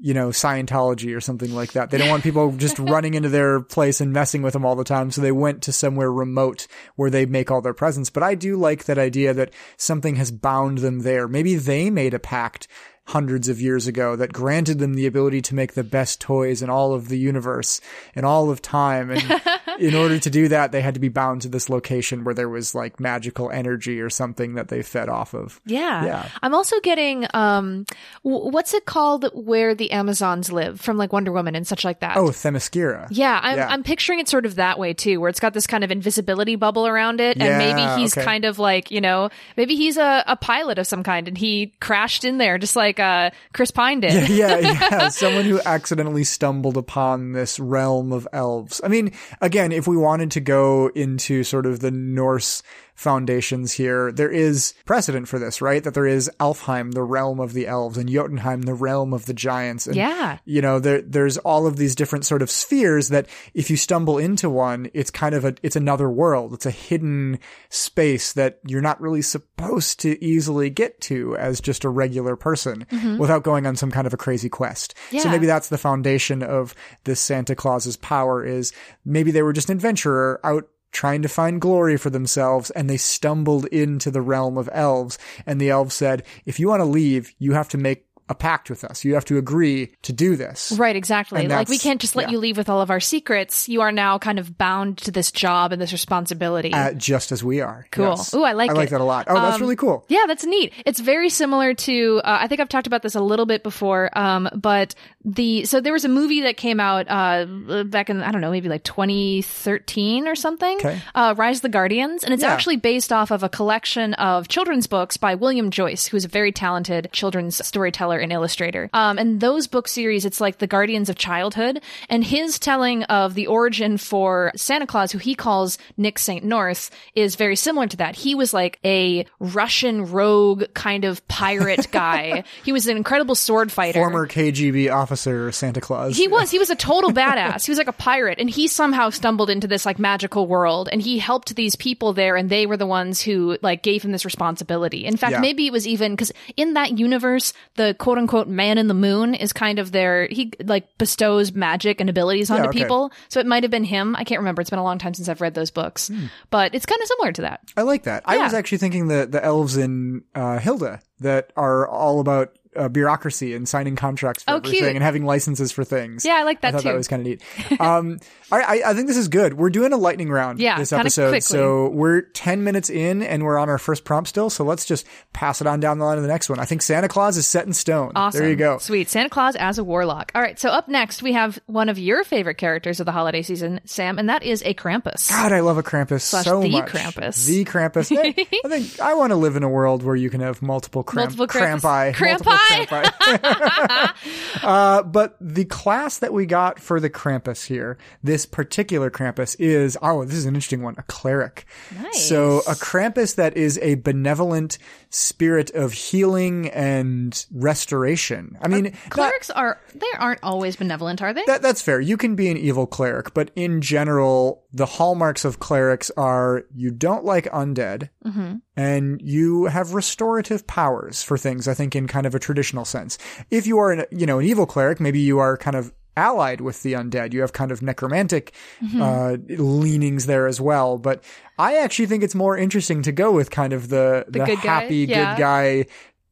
you 0.00 0.14
know, 0.14 0.28
Scientology 0.28 1.12
or 1.16 1.20
something 1.20 1.52
like 1.56 1.72
that. 1.72 1.90
They 1.90 1.98
don't 1.98 2.08
want 2.08 2.22
people 2.22 2.52
just 2.52 2.78
running 2.78 3.14
into 3.14 3.28
their 3.28 3.60
place 3.60 4.00
and 4.00 4.12
messing 4.12 4.42
with 4.42 4.52
them 4.52 4.64
all 4.64 4.76
the 4.76 4.84
time. 4.84 5.10
So 5.10 5.20
they 5.20 5.32
went 5.32 5.60
to 5.64 5.72
somewhere 5.72 6.12
remote 6.12 6.68
where 6.94 7.10
they 7.10 7.26
make 7.26 7.50
all 7.50 7.60
their 7.60 7.74
presents. 7.74 8.08
But 8.08 8.22
I 8.22 8.36
do 8.36 8.56
like 8.56 8.84
that 8.84 8.96
idea 8.96 9.34
that 9.34 9.52
something 9.76 10.14
has 10.14 10.30
bound 10.30 10.78
them 10.78 11.00
there. 11.00 11.26
Maybe 11.26 11.56
they 11.56 11.90
made 11.90 12.14
a 12.14 12.20
pact 12.20 12.68
hundreds 13.08 13.48
of 13.48 13.58
years 13.58 13.86
ago 13.86 14.16
that 14.16 14.30
granted 14.34 14.78
them 14.78 14.92
the 14.92 15.06
ability 15.06 15.40
to 15.40 15.54
make 15.54 15.72
the 15.72 15.82
best 15.82 16.20
toys 16.20 16.60
in 16.60 16.68
all 16.68 16.92
of 16.92 17.08
the 17.08 17.18
universe 17.18 17.80
in 18.14 18.22
all 18.22 18.50
of 18.50 18.60
time. 18.60 19.10
And 19.10 19.40
in 19.78 19.94
order 19.94 20.18
to 20.18 20.28
do 20.28 20.48
that, 20.48 20.72
they 20.72 20.82
had 20.82 20.92
to 20.92 21.00
be 21.00 21.08
bound 21.08 21.40
to 21.42 21.48
this 21.48 21.70
location 21.70 22.22
where 22.22 22.34
there 22.34 22.50
was 22.50 22.74
like 22.74 23.00
magical 23.00 23.50
energy 23.50 23.98
or 23.98 24.10
something 24.10 24.56
that 24.56 24.68
they 24.68 24.82
fed 24.82 25.08
off 25.08 25.32
of. 25.32 25.58
Yeah. 25.64 26.04
Yeah. 26.04 26.28
I'm 26.42 26.54
also 26.54 26.80
getting 26.80 27.26
um 27.32 27.86
w- 28.24 28.50
what's 28.50 28.74
it 28.74 28.84
called 28.84 29.30
where 29.32 29.74
the 29.74 29.90
Amazons 29.92 30.52
live 30.52 30.78
from 30.78 30.98
like 30.98 31.10
Wonder 31.10 31.32
Woman 31.32 31.54
and 31.54 31.66
such 31.66 31.84
like 31.86 32.00
that. 32.00 32.18
Oh, 32.18 32.24
Themyscira. 32.28 33.08
Yeah, 33.10 33.40
I'm 33.42 33.56
Yeah. 33.56 33.68
I'm 33.70 33.84
picturing 33.84 34.18
it 34.20 34.28
sort 34.28 34.44
of 34.44 34.56
that 34.56 34.78
way 34.78 34.92
too, 34.92 35.18
where 35.18 35.30
it's 35.30 35.40
got 35.40 35.54
this 35.54 35.66
kind 35.66 35.82
of 35.82 35.90
invisibility 35.90 36.56
bubble 36.56 36.86
around 36.86 37.20
it, 37.22 37.38
and 37.38 37.44
Yeah, 37.46 37.56
maybe 37.56 38.00
he's 38.02 38.14
okay. 38.14 38.22
kind 38.24 38.44
of 38.44 38.58
like 38.58 38.90
you 38.90 39.00
know 39.00 39.30
maybe 39.56 39.76
he's 39.76 39.96
a, 39.96 40.22
a 40.26 40.36
pilot 40.36 40.78
of 40.78 40.86
some 40.86 41.02
kind, 41.02 41.26
and 41.26 41.38
he 41.38 41.72
crashed 41.80 42.26
in 42.26 42.36
there 42.36 42.58
just 42.58 42.76
like 42.76 42.97
uh 42.98 43.30
Chris 43.52 43.70
Pine 43.70 44.00
did. 44.00 44.28
yeah, 44.28 44.58
yeah. 44.58 45.08
Someone 45.08 45.44
who 45.44 45.60
accidentally 45.64 46.24
stumbled 46.24 46.76
upon 46.76 47.32
this 47.32 47.58
realm 47.58 48.12
of 48.12 48.26
elves. 48.32 48.80
I 48.84 48.88
mean, 48.88 49.12
again, 49.40 49.72
if 49.72 49.86
we 49.86 49.96
wanted 49.96 50.30
to 50.32 50.40
go 50.40 50.88
into 50.94 51.44
sort 51.44 51.66
of 51.66 51.80
the 51.80 51.90
Norse 51.90 52.62
foundations 52.98 53.72
here. 53.72 54.10
There 54.10 54.30
is 54.30 54.74
precedent 54.84 55.28
for 55.28 55.38
this, 55.38 55.62
right? 55.62 55.82
That 55.84 55.94
there 55.94 56.06
is 56.06 56.28
Alfheim, 56.40 56.92
the 56.92 57.02
realm 57.02 57.38
of 57.38 57.52
the 57.52 57.68
elves, 57.68 57.96
and 57.96 58.10
Jotunheim, 58.10 58.62
the 58.62 58.74
realm 58.74 59.14
of 59.14 59.26
the 59.26 59.32
giants. 59.34 59.86
And, 59.86 59.94
Yeah. 59.94 60.38
You 60.44 60.60
know, 60.60 60.80
there, 60.80 61.00
there's 61.00 61.38
all 61.38 61.66
of 61.68 61.76
these 61.76 61.94
different 61.94 62.26
sort 62.26 62.42
of 62.42 62.50
spheres 62.50 63.08
that 63.10 63.28
if 63.54 63.70
you 63.70 63.76
stumble 63.76 64.18
into 64.18 64.50
one, 64.50 64.90
it's 64.94 65.12
kind 65.12 65.34
of 65.34 65.44
a, 65.44 65.54
it's 65.62 65.76
another 65.76 66.10
world. 66.10 66.52
It's 66.52 66.66
a 66.66 66.72
hidden 66.72 67.38
space 67.68 68.32
that 68.32 68.58
you're 68.66 68.80
not 68.80 69.00
really 69.00 69.22
supposed 69.22 70.00
to 70.00 70.22
easily 70.22 70.68
get 70.68 71.00
to 71.02 71.36
as 71.36 71.60
just 71.60 71.84
a 71.84 71.88
regular 71.88 72.34
person 72.34 72.84
without 73.18 73.44
going 73.44 73.64
on 73.64 73.76
some 73.76 73.92
kind 73.92 74.06
of 74.08 74.12
a 74.12 74.16
crazy 74.18 74.48
quest. 74.48 74.94
Yeah. 75.12 75.20
So 75.20 75.28
Mm-hmm. 75.28 75.34
Maybe 75.38 75.46
that's 75.46 75.68
the 75.68 75.78
foundation 75.78 76.42
of 76.42 76.74
this 77.04 77.20
Santa 77.20 77.54
Claus's 77.54 77.96
power 77.96 78.44
is 78.44 78.72
maybe 79.04 79.30
they 79.30 79.42
were 79.42 79.52
just 79.52 79.68
an 79.70 79.76
adventurer 79.76 80.40
out 80.42 80.66
trying 80.92 81.22
to 81.22 81.28
find 81.28 81.60
glory 81.60 81.96
for 81.96 82.10
themselves 82.10 82.70
and 82.70 82.88
they 82.88 82.96
stumbled 82.96 83.66
into 83.66 84.10
the 84.10 84.22
realm 84.22 84.56
of 84.56 84.68
elves. 84.72 85.18
And 85.46 85.60
the 85.60 85.70
elves 85.70 85.94
said, 85.94 86.24
if 86.44 86.58
you 86.58 86.68
want 86.68 86.80
to 86.80 86.86
leave, 86.86 87.32
you 87.38 87.52
have 87.52 87.68
to 87.70 87.78
make 87.78 88.07
a 88.28 88.34
pact 88.34 88.68
with 88.70 88.84
us. 88.84 89.04
You 89.04 89.14
have 89.14 89.24
to 89.26 89.38
agree 89.38 89.92
to 90.02 90.12
do 90.12 90.36
this. 90.36 90.72
Right, 90.72 90.94
exactly. 90.96 91.40
And 91.40 91.50
Like 91.50 91.68
we 91.68 91.78
can't 91.78 92.00
just 92.00 92.14
let 92.16 92.26
yeah. 92.28 92.32
you 92.32 92.38
leave 92.38 92.56
with 92.56 92.68
all 92.68 92.80
of 92.80 92.90
our 92.90 93.00
secrets. 93.00 93.68
You 93.68 93.80
are 93.80 93.92
now 93.92 94.18
kind 94.18 94.38
of 94.38 94.58
bound 94.58 94.98
to 94.98 95.10
this 95.10 95.32
job 95.32 95.72
and 95.72 95.80
this 95.80 95.92
responsibility. 95.92 96.72
Uh, 96.72 96.92
just 96.92 97.32
as 97.32 97.42
we 97.42 97.60
are. 97.60 97.86
Cool. 97.90 98.10
Yes. 98.16 98.34
Ooh, 98.34 98.42
I 98.44 98.52
like 98.52 98.70
I 98.70 98.74
like 98.74 98.90
that 98.90 99.00
a 99.00 99.04
lot. 99.04 99.26
Oh, 99.28 99.34
that's 99.34 99.56
Um, 99.56 99.60
really 99.62 99.76
cool. 99.76 100.04
Yeah, 100.08 100.24
that's 100.26 100.44
neat. 100.44 100.72
It's 100.84 101.00
very 101.00 101.28
similar 101.30 101.74
to. 101.74 102.20
Uh, 102.24 102.38
I 102.42 102.46
think 102.48 102.60
I've 102.60 102.68
talked 102.68 102.86
about 102.86 103.02
this 103.02 103.14
a 103.14 103.20
little 103.20 103.46
bit 103.46 103.62
before. 103.62 104.10
Um, 104.16 104.48
but 104.54 104.94
the 105.24 105.64
so 105.64 105.80
there 105.80 105.92
was 105.92 106.04
a 106.04 106.08
movie 106.08 106.42
that 106.42 106.56
came 106.56 106.80
out 106.80 107.06
uh 107.08 107.44
back 107.84 108.08
in 108.10 108.22
I 108.22 108.30
don't 108.30 108.40
know 108.40 108.50
maybe 108.50 108.68
like 108.68 108.84
2013 108.84 110.28
or 110.28 110.34
something. 110.34 110.76
Okay. 110.78 111.00
Uh, 111.14 111.34
Rise 111.36 111.56
of 111.58 111.62
the 111.62 111.68
Guardians, 111.68 112.24
and 112.24 112.32
it's 112.32 112.42
Yeah. 112.42 112.52
actually 112.52 112.76
based 112.76 113.12
off 113.12 113.30
of 113.30 113.42
a 113.42 113.48
collection 113.48 114.14
of 114.14 114.48
children's 114.48 114.86
books 114.86 115.16
by 115.16 115.34
William 115.34 115.70
Joyce, 115.70 116.06
who's 116.06 116.24
a 116.24 116.28
very 116.28 116.52
talented 116.52 117.08
children's 117.12 117.64
storyteller 117.66 118.17
and 118.18 118.32
illustrator. 118.32 118.90
Um, 118.92 119.18
and 119.18 119.40
those 119.40 119.66
book 119.66 119.88
series, 119.88 120.24
it's 120.24 120.40
like 120.40 120.58
the 120.58 120.66
Guardians 120.66 121.08
of 121.08 121.16
Childhood, 121.16 121.80
and 122.08 122.22
his 122.24 122.58
telling 122.58 123.02
of 123.04 123.34
the 123.34 123.46
origin 123.46 123.96
for 123.98 124.52
Santa 124.56 124.86
Claus, 124.86 125.12
who 125.12 125.18
he 125.18 125.34
calls 125.34 125.78
Nick 125.96 126.18
St. 126.18 126.44
North, 126.44 126.90
is 127.14 127.36
very 127.36 127.56
similar 127.56 127.86
to 127.86 127.96
that. 127.98 128.16
He 128.16 128.34
was 128.34 128.52
like 128.52 128.78
a 128.84 129.24
Russian 129.40 130.10
rogue 130.10 130.64
kind 130.74 131.04
of 131.04 131.26
pirate 131.28 131.88
guy. 131.92 132.44
he 132.64 132.72
was 132.72 132.86
an 132.86 132.96
incredible 132.96 133.34
sword 133.34 133.70
fighter. 133.72 133.98
Former 134.00 134.26
KGB 134.26 134.92
officer 134.92 135.50
Santa 135.52 135.80
Claus. 135.80 136.16
He 136.16 136.28
was. 136.28 136.50
He 136.58 136.58
was 136.58 136.70
a 136.70 136.76
total 136.76 137.10
badass. 137.12 137.66
He 137.66 137.70
was 137.70 137.78
like 137.78 137.88
a 137.88 137.92
pirate, 137.92 138.38
and 138.40 138.48
he 138.50 138.68
somehow 138.68 139.10
stumbled 139.10 139.50
into 139.50 139.68
this 139.68 139.84
like 139.86 139.98
magical 139.98 140.46
world, 140.46 140.88
and 140.90 141.00
he 141.00 141.18
helped 141.18 141.54
these 141.54 141.76
people 141.76 142.12
there, 142.14 142.36
and 142.36 142.48
they 142.50 142.64
were 142.66 142.76
the 142.76 142.86
ones 142.86 143.20
who 143.20 143.58
like 143.62 143.82
gave 143.82 144.02
him 144.02 144.10
this 144.12 144.24
responsibility. 144.24 145.04
In 145.04 145.16
fact, 145.16 145.32
Yeah. 145.32 145.40
maybe 145.40 145.66
it 145.66 145.72
was 145.72 145.86
even 145.86 146.12
because 146.12 146.32
in 146.56 146.72
that 146.74 146.98
universe, 146.98 147.52
the 147.76 147.94
quote 148.08 148.16
unquote 148.16 148.48
man 148.48 148.78
in 148.78 148.88
the 148.88 148.94
moon 148.94 149.34
is 149.34 149.52
kind 149.52 149.78
of 149.78 149.92
their 149.92 150.26
he 150.28 150.50
like 150.64 150.96
bestows 150.96 151.52
magic 151.52 152.00
and 152.00 152.08
abilities 152.08 152.50
onto 152.50 152.70
okay. 152.70 152.78
people. 152.78 153.12
So 153.28 153.38
it 153.38 153.44
might 153.44 153.64
have 153.64 153.70
been 153.70 153.84
him. 153.84 154.16
I 154.16 154.24
can't 154.24 154.38
remember. 154.38 154.62
It's 154.62 154.70
been 154.70 154.78
a 154.78 154.82
long 154.82 154.96
time 154.96 155.12
since 155.12 155.28
I've 155.28 155.42
read 155.42 155.52
those 155.52 155.70
books, 155.70 156.08
Hmm. 156.08 156.28
but 156.48 156.74
it's 156.74 156.86
kind 156.86 157.02
of 157.02 157.06
similar 157.06 157.32
to 157.32 157.42
that. 157.42 157.60
I 157.76 157.82
like 157.82 158.04
that. 158.04 158.22
I 158.24 158.38
was 158.38 158.54
actually 158.54 158.78
thinking 158.78 159.08
the 159.08 159.26
the 159.26 159.44
elves 159.44 159.76
in 159.76 160.24
uh, 160.34 160.58
Hilda 160.58 161.02
that 161.20 161.52
are 161.54 161.86
all 161.86 162.20
about 162.20 162.58
uh, 162.78 162.88
bureaucracy 162.88 163.54
and 163.54 163.68
signing 163.68 163.96
contracts 163.96 164.44
for 164.44 164.52
Oh, 164.52 164.56
everything 164.56 164.80
cute. 164.80 164.94
and 164.94 165.02
having 165.02 165.24
licenses 165.24 165.72
for 165.72 165.84
things. 165.84 166.24
Yeah, 166.24 166.34
I 166.34 166.42
like 166.44 166.60
that 166.62 166.68
I 166.68 166.70
thought 166.72 166.82
too. 166.82 166.88
that 166.88 166.94
was 166.96 167.08
kind 167.08 167.20
of 167.22 167.26
neat. 167.26 167.80
um, 167.80 168.18
I, 168.50 168.60
I, 168.60 168.90
I 168.90 168.94
think 168.94 169.08
this 169.08 169.16
is 169.16 169.28
good. 169.28 169.54
We're 169.54 169.70
doing 169.70 169.92
a 169.92 169.96
lightning 169.96 170.30
round 170.30 170.58
Yeah, 170.60 170.78
this 170.78 170.92
episode, 170.92 171.42
so 171.42 171.88
we're 171.88 172.22
ten 172.22 172.64
minutes 172.64 172.88
in 172.90 173.22
and 173.22 173.42
we're 173.44 173.58
on 173.58 173.68
our 173.68 173.78
first 173.78 174.04
prompt 174.04 174.28
still. 174.28 174.48
So 174.50 174.64
let's 174.64 174.84
just 174.86 175.06
pass 175.32 175.60
it 175.60 175.66
on 175.66 175.80
down 175.80 175.98
the 175.98 176.04
line 176.04 176.16
to 176.16 176.22
the 176.22 176.28
next 176.28 176.48
one. 176.48 176.58
I 176.58 176.64
think 176.64 176.82
Santa 176.82 177.08
Claus 177.08 177.36
is 177.36 177.46
set 177.46 177.66
in 177.66 177.72
stone. 177.72 178.12
Awesome. 178.14 178.40
There 178.40 178.48
you 178.50 178.56
go. 178.56 178.78
Sweet. 178.78 179.08
Santa 179.08 179.28
Claus 179.28 179.56
as 179.56 179.78
a 179.78 179.84
warlock. 179.84 180.32
All 180.34 180.40
right. 180.42 180.58
So 180.58 180.70
up 180.70 180.88
next, 180.88 181.22
we 181.22 181.32
have 181.34 181.58
one 181.66 181.88
of 181.88 181.98
your 181.98 182.24
favorite 182.24 182.56
characters 182.56 183.00
of 183.00 183.06
the 183.06 183.12
holiday 183.12 183.42
season, 183.42 183.80
Sam, 183.84 184.18
and 184.18 184.28
that 184.30 184.42
is 184.42 184.62
a 184.62 184.72
Krampus. 184.74 185.28
God, 185.30 185.52
I 185.52 185.60
love 185.60 185.76
a 185.78 185.82
Krampus 185.82 186.22
so 186.22 186.62
the 186.62 186.70
much. 186.70 186.86
Krampus. 186.88 187.46
The 187.46 187.64
Krampus. 187.64 188.16
I, 188.16 188.32
think 188.68 189.00
I 189.00 189.14
want 189.14 189.30
to 189.32 189.36
live 189.36 189.56
in 189.56 189.62
a 189.62 189.68
world 189.68 190.02
where 190.02 190.16
you 190.16 190.30
can 190.30 190.40
have 190.40 190.62
multiple 190.62 191.02
cramp, 191.02 191.36
Multiple 191.36 191.46
Krampus. 191.48 191.82
Multiple 192.20 192.52
Krampi. 192.68 194.62
uh, 194.62 195.02
but 195.02 195.36
the 195.40 195.64
class 195.64 196.18
that 196.18 196.32
we 196.32 196.46
got 196.46 196.80
for 196.80 197.00
the 197.00 197.10
Krampus 197.10 197.66
here, 197.66 197.98
this 198.22 198.46
particular 198.46 199.10
Krampus 199.10 199.56
is, 199.58 199.96
oh, 200.02 200.24
this 200.24 200.34
is 200.34 200.44
an 200.44 200.54
interesting 200.54 200.82
one, 200.82 200.94
a 200.98 201.02
cleric. 201.02 201.66
Nice. 202.00 202.28
So 202.28 202.58
a 202.60 202.74
Krampus 202.74 203.36
that 203.36 203.56
is 203.56 203.78
a 203.82 203.96
benevolent 203.96 204.78
spirit 205.10 205.70
of 205.70 205.92
healing 205.92 206.68
and 206.70 207.46
restoration. 207.52 208.58
I 208.60 208.68
mean, 208.68 208.84
not- 208.84 208.94
Clerics 209.10 209.50
are 209.50 209.80
they 209.94 210.06
aren't 210.18 210.40
always 210.42 210.76
benevolent, 210.76 211.22
are 211.22 211.32
they? 211.32 211.44
that, 211.46 211.62
that's 211.62 211.82
fair. 211.82 212.00
You 212.00 212.16
can 212.16 212.34
be 212.34 212.50
an 212.50 212.56
evil 212.56 212.86
cleric, 212.86 213.34
but 213.34 213.50
in 213.56 213.80
general, 213.80 214.64
the 214.72 214.86
hallmarks 214.86 215.44
of 215.44 215.58
clerics 215.58 216.10
are 216.16 216.64
you 216.74 216.90
don't 216.90 217.24
like 217.24 217.44
undead 217.46 218.10
mm-hmm. 218.24 218.56
and 218.76 219.20
you 219.22 219.66
have 219.66 219.94
restorative 219.94 220.66
powers 220.66 221.22
for 221.22 221.38
things, 221.38 221.66
I 221.66 221.74
think, 221.74 221.96
in 221.96 222.06
kind 222.06 222.26
of 222.26 222.34
a 222.34 222.38
traditional 222.38 222.84
sense. 222.84 223.18
If 223.50 223.66
you 223.66 223.78
are, 223.78 223.92
an, 223.92 224.04
you 224.10 224.26
know, 224.26 224.38
an 224.38 224.46
evil 224.46 224.66
cleric, 224.66 225.00
maybe 225.00 225.20
you 225.20 225.38
are 225.38 225.56
kind 225.56 225.76
of 225.76 225.92
allied 226.18 226.60
with 226.60 226.82
the 226.82 226.92
undead. 226.94 227.32
You 227.32 227.40
have 227.40 227.52
kind 227.52 227.70
of 227.70 227.80
necromantic 227.82 228.52
uh, 228.96 229.36
leanings 229.48 230.26
there 230.26 230.46
as 230.46 230.60
well. 230.60 230.98
But 230.98 231.22
I 231.58 231.76
actually 231.78 232.06
think 232.06 232.22
it's 232.22 232.34
more 232.34 232.56
interesting 232.58 233.02
to 233.02 233.12
go 233.12 233.32
with 233.32 233.50
kind 233.50 233.72
of 233.72 233.88
the, 233.88 234.24
the, 234.28 234.40
good 234.40 234.60
guy? 234.62 234.80
happy, 234.80 234.96
Yeah. 234.96 235.34
good 235.34 235.40
guy 235.40 235.86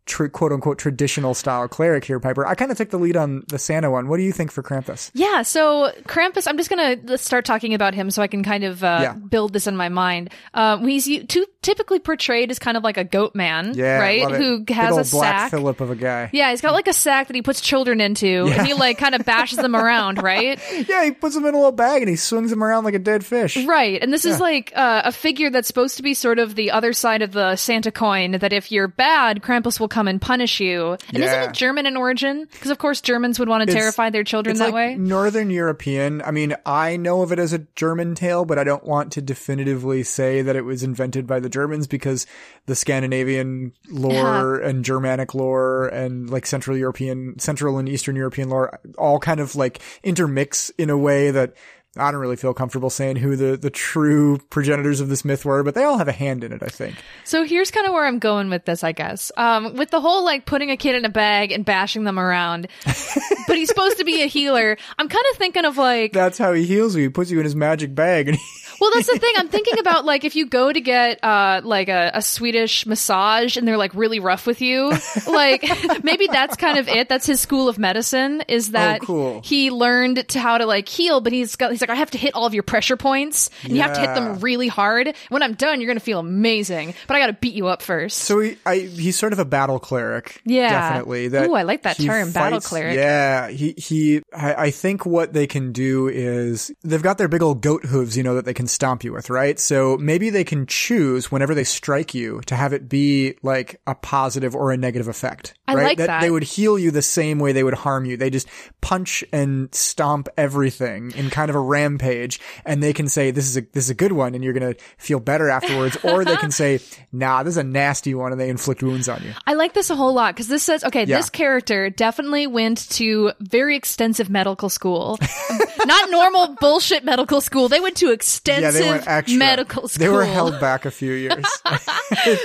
tr- 0.07 0.27
quote 0.29 0.53
unquote 0.53 0.79
traditional 0.79 1.35
style 1.35 1.69
cleric 1.69 2.05
here, 2.05 2.19
Piper. 2.21 2.47
I 2.47 2.55
kind 2.55 2.71
of 2.71 2.77
took 2.79 2.91
the 2.91 2.99
lead 2.99 3.17
on 3.17 3.45
the 3.49 3.59
Santa 3.59 3.91
one. 3.91 4.09
What 4.09 4.17
do 4.17 4.23
you 4.23 4.33
think 4.33 4.51
for 4.51 4.63
Krampus? 4.63 5.11
Yeah, 5.15 5.43
so 5.43 5.93
Krampus, 6.05 6.47
I'm 6.49 6.57
just 6.57 6.71
going 6.71 7.07
to 7.07 7.19
start 7.19 7.45
talking 7.45 7.75
about 7.75 7.95
him 7.95 8.11
so 8.11 8.23
I 8.23 8.27
can 8.27 8.43
kind 8.43 8.65
of 8.65 8.83
uh, 8.83 8.99
Yeah. 9.03 9.13
build 9.15 9.53
this 9.53 9.67
in 9.67 9.77
my 9.77 9.89
mind. 9.89 10.31
Um, 10.55 10.87
he's 10.87 11.07
too, 11.27 11.45
typically 11.63 11.99
portrayed 11.99 12.51
as 12.51 12.59
kind 12.59 12.77
of 12.77 12.83
like 12.85 12.97
a 12.97 13.05
goat 13.05 13.35
man, 13.35 13.75
Yeah, 13.75 13.99
right? 13.99 14.31
Who 14.33 14.65
has 14.69 14.97
a 14.97 15.05
sack. 15.05 15.51
Phillip 15.51 15.81
of 15.81 15.91
a 15.91 15.97
guy. 15.97 16.31
Yeah, 16.33 16.51
he's 16.51 16.61
got 16.61 16.73
like 16.73 16.89
a 16.89 16.93
sack 16.93 17.27
that 17.27 17.35
he 17.37 17.43
puts 17.43 17.61
children 17.61 18.01
into, 18.01 18.47
and 18.49 18.67
he 18.67 18.75
like 18.75 18.99
kind 18.99 19.15
of 19.15 19.25
bashes 19.25 19.59
them 19.59 19.75
around, 19.75 20.23
right? 20.23 20.61
Yeah, 20.89 21.05
he 21.05 21.11
puts 21.11 21.35
them 21.35 21.45
in 21.45 21.55
a 21.55 21.57
little 21.57 21.73
bag 21.73 22.03
and 22.03 22.09
he 22.09 22.17
swings 22.17 22.51
them 22.51 22.63
around 22.63 22.85
like 22.85 22.95
a 22.95 22.99
dead 22.99 23.25
fish. 23.25 23.57
Right. 23.67 24.01
And 24.03 24.13
this 24.13 24.25
is 24.25 24.41
like 24.41 24.73
uh, 24.77 25.03
a 25.05 25.13
figure 25.13 25.51
that's 25.51 25.67
supposed 25.67 25.97
to 25.97 26.03
be 26.03 26.15
sort 26.15 26.39
of 26.39 26.55
the 26.55 26.71
other 26.71 26.93
side 26.93 27.23
of 27.23 27.33
the 27.33 27.57
Santa 27.57 27.91
coin 27.91 28.33
that 28.33 28.53
if 28.53 28.71
you're 28.71 28.89
bad, 28.89 29.43
Krampus 29.43 29.81
will 29.81 29.89
come 29.97 30.09
and 30.09 30.21
punish 30.21 30.61
you. 30.61 30.99
And 31.15 31.25
isn't 31.25 31.43
it 31.43 31.53
German 31.55 31.87
in 31.87 31.97
origin? 31.97 32.47
Because 32.53 32.71
of 32.71 32.77
course 32.77 33.01
Germans 33.01 33.39
would 33.39 33.49
want 33.49 33.63
to 33.63 33.69
It's- 33.71 33.83
terrify 33.83 34.11
their 34.11 34.25
children 34.25 34.53
It's 34.53 34.61
that 34.61 34.67
like 34.67 34.75
way. 34.75 34.95
Northern 34.97 35.49
European. 35.49 36.21
I 36.21 36.33
mean, 36.33 36.55
I 36.67 36.99
know 36.99 37.23
of 37.23 37.33
it 37.33 37.39
as 37.39 37.55
a 37.55 37.61
German 37.77 38.15
tale, 38.15 38.45
but 38.45 38.59
I 38.59 38.65
don't 38.65 38.85
want 38.85 39.11
to 39.13 39.23
definitively 39.23 40.03
say 40.03 40.43
that 40.43 40.55
it 40.55 40.67
was 40.67 40.83
invented 40.83 41.27
by 41.27 41.41
the 41.41 41.49
Germans 41.49 41.87
because 41.87 42.27
the 42.67 42.75
Scandinavian 42.75 43.73
lore 43.91 44.57
and 44.59 44.85
Germanic 44.85 45.35
lore 45.35 45.87
and 45.89 46.29
like 46.29 46.45
Central 46.45 46.77
European, 46.77 47.39
Central 47.39 47.79
and 47.79 47.89
Eastern 47.89 48.17
European 48.17 48.51
lore 48.51 48.79
all 48.99 49.19
kind 49.19 49.41
of 49.41 49.57
like 49.57 49.81
intermix 50.03 50.71
in 50.77 50.91
a 50.91 50.99
way 50.99 51.31
that 51.31 51.55
I 51.97 52.11
don't 52.11 52.21
really 52.21 52.37
feel 52.37 52.55
comfortable 52.55 52.91
saying 52.91 53.17
who 53.17 53.37
the, 53.37 53.57
the 53.57 53.71
true 53.71 54.39
progenitors 54.51 55.01
of 55.01 55.09
this 55.09 55.25
myth 55.25 55.45
were, 55.45 55.63
but 55.63 55.75
they 55.75 55.85
all 55.85 55.99
have 55.99 56.09
a 56.09 56.13
hand 56.13 56.45
in 56.45 56.53
it, 56.53 56.63
I 56.63 56.69
think. 56.69 56.97
So 57.25 57.45
here's 57.45 57.71
kind 57.71 57.87
of 57.87 57.93
where 57.93 58.07
I'm 58.07 58.19
going 58.19 58.51
with 58.51 58.65
this, 58.65 58.85
I 58.85 58.93
guess. 58.93 59.33
Um, 59.37 59.75
with 59.75 59.91
the 59.91 60.01
whole 60.01 60.25
like 60.25 60.47
putting 60.47 60.71
a 60.71 60.77
kid 60.77 60.95
in 60.95 61.05
a 61.05 61.11
bag 61.11 61.53
and 61.53 61.65
bashing 61.65 62.05
them 62.05 62.19
around, 62.19 62.69
but 62.85 63.57
he's 63.57 63.69
supposed 63.69 63.99
to 63.99 64.05
be 64.05 64.23
a 64.23 64.27
healer. 64.27 64.77
I'm 64.99 65.09
kind 65.09 65.25
of 65.31 65.39
thinking 65.39 65.65
of 65.65 65.77
like, 65.77 66.13
That's 66.13 66.39
how 66.39 66.53
he 66.53 66.65
heals 66.65 66.97
you. 66.97 67.03
He 67.03 67.09
puts 67.09 67.31
you 67.31 67.39
in 67.39 67.45
his 67.45 67.57
magic 67.57 67.95
bag 67.95 68.29
and 68.29 68.39
well, 68.81 68.91
that's 68.95 69.07
the 69.07 69.19
thing. 69.19 69.33
I'm 69.37 69.49
thinking 69.49 69.79
about 69.79 70.05
like 70.05 70.25
if 70.25 70.37
you 70.37 70.47
go 70.47 70.73
to 70.73 70.81
get 70.81 71.23
uh 71.25 71.61
like 71.65 71.89
a, 71.89 72.11
a 72.15 72.23
Swedish 72.23 72.87
massage 72.87 73.57
and 73.57 73.67
they're 73.67 73.77
like 73.77 73.95
really 73.95 74.21
rough 74.21 74.47
with 74.47 74.61
you, 74.61 74.93
like 75.27 75.65
maybe 76.05 76.27
that's 76.27 76.57
kind 76.57 76.79
of 76.79 76.89
it. 76.89 77.09
That's 77.09 77.27
his 77.27 77.41
school 77.41 77.69
of 77.69 77.79
medicine 77.79 78.43
is 78.49 78.71
that 78.73 79.03
Oh, 79.03 79.05
cool. 79.07 79.41
he 79.45 79.71
learned 79.71 80.29
to 80.29 80.39
how 80.41 80.59
to 80.59 80.67
like 80.67 80.89
heal, 80.89 81.21
but 81.21 81.33
he's 81.33 81.57
got 81.57 81.71
he's 81.71 81.81
like 81.81 81.91
I 81.91 81.95
have 81.97 82.11
to 82.13 82.19
hit 82.19 82.35
all 82.35 82.47
of 82.47 82.55
your 82.55 82.63
pressure 82.63 82.97
points 82.97 83.51
and 83.65 83.73
you 83.75 83.83
have 83.83 83.95
to 83.95 84.01
hit 84.01 84.15
them 84.15 84.39
really 84.41 84.69
hard. 84.69 85.15
When 85.29 85.43
I'm 85.43 85.55
done, 85.55 85.81
you're 85.81 85.89
gonna 85.89 86.01
feel 86.01 86.19
amazing, 86.19 86.95
but 87.07 87.17
I 87.17 87.21
got 87.21 87.27
to 87.29 87.33
beat 87.35 87.55
you 87.55 87.67
up 87.69 87.83
first. 87.83 88.19
So 88.19 88.41
he, 88.41 88.57
I, 88.67 88.79
he's 88.79 89.17
sort 89.17 89.33
of 89.33 89.39
a 89.39 89.45
battle 89.45 89.79
cleric. 89.79 90.41
Yeah. 90.45 90.71
definitely. 90.71 91.29
That 91.29 91.49
Ooh, 91.49 91.55
I 91.55 91.63
like 91.63 91.83
that 91.83 91.97
term, 91.97 92.33
battle 92.33 92.61
cleric. 92.61 92.97
Yeah, 92.97 93.49
he 93.49 93.73
he. 93.77 94.23
I, 94.35 94.55
I 94.67 94.71
think 94.71 95.07
what 95.07 95.33
they 95.33 95.47
can 95.47 95.73
do 95.73 96.09
is 96.09 96.73
they've 96.85 97.03
got 97.03 97.19
their 97.19 97.29
big 97.29 97.43
old 97.43 97.61
goat 97.61 97.85
hooves, 97.85 98.17
you 98.17 98.23
know, 98.23 98.35
that 98.37 98.45
they 98.45 98.55
can 98.55 98.66
can 98.67 98.69
stomp 98.69 99.05
you 99.05 99.13
with, 99.13 99.31
right? 99.31 99.61
So 99.61 99.97
maybe 99.97 100.31
they 100.31 100.43
can 100.43 100.67
choose 100.67 101.31
whenever 101.31 101.55
they 101.55 101.63
strike 101.63 102.15
you 102.15 102.41
to 102.47 102.57
have 102.57 102.73
it 102.73 102.89
be 102.89 103.37
like 103.43 103.81
a 103.87 103.95
positive 103.95 104.57
or 104.57 104.73
a 104.73 104.77
negative 104.77 105.07
effect. 105.07 105.55
I 105.69 105.75
right? 105.75 105.85
like 105.85 105.99
that. 105.99 106.21
They 106.21 106.31
would 106.31 106.43
heal 106.43 106.77
you 106.79 106.91
the 106.91 107.03
same 107.03 107.39
way 107.39 107.53
they 107.53 107.63
would 107.63 107.75
harm 107.75 108.05
you. 108.05 108.17
They 108.17 108.31
just 108.31 108.49
punch 108.81 109.23
and 109.33 109.73
stomp 109.75 110.29
everything 110.37 111.13
in 111.13 111.31
kind 111.31 111.49
of 111.49 111.55
a 111.55 111.61
rampage 111.61 112.41
and 112.65 112.83
they 112.83 112.93
can 112.93 113.09
say, 113.09 113.31
this 113.31 113.47
is 113.47 113.57
a, 113.57 113.61
this 113.61 113.85
is 113.85 113.91
a 113.91 113.95
good 113.95 114.13
one 114.13 114.35
and 114.35 114.43
you're 114.43 114.53
going 114.53 114.75
to 114.75 114.81
feel 114.99 115.21
better 115.21 115.49
afterwards. 115.49 115.97
or 116.03 116.25
they 116.25 116.37
can 116.37 116.51
say, 116.51 116.81
nah, 117.13 117.43
this 117.45 117.53
is 117.53 117.59
a 117.59 117.65
nasty 117.65 118.15
one 118.15 118.33
and 118.33 118.41
they 118.41 118.49
inflict 118.49 118.83
wounds 118.83 119.09
on 119.09 119.23
you. 119.23 119.33
I 119.47 119.55
like 119.55 119.75
this 119.75 119.91
a 119.91 119.97
whole 119.97 120.13
lot 120.13 120.35
because 120.35 120.49
this 120.49 120.65
says, 120.65 120.83
okay, 120.83 121.05
Yeah. 121.05 121.19
this 121.19 121.31
character 121.31 121.89
definitely 121.91 122.49
went 122.49 122.89
to 122.91 123.33
very 123.41 123.77
extensive 123.77 124.29
medical 124.29 124.69
school. 124.69 125.19
Not 125.85 126.11
normal 126.11 126.57
bullshit 126.61 127.05
medical 127.05 127.41
school. 127.41 127.69
They 127.69 127.79
went 127.81 127.97
to 127.99 128.11
extensive 128.11 128.56
they 128.61 128.89
went 128.89 129.07
extra. 129.07 129.39
medical 129.39 129.89
school. 129.89 130.05
They 130.07 130.09
were 130.09 130.25
held 130.25 130.59
back 130.61 130.85
a 130.85 130.91
few 130.91 131.13
years. 131.13 131.45
I 131.65 131.77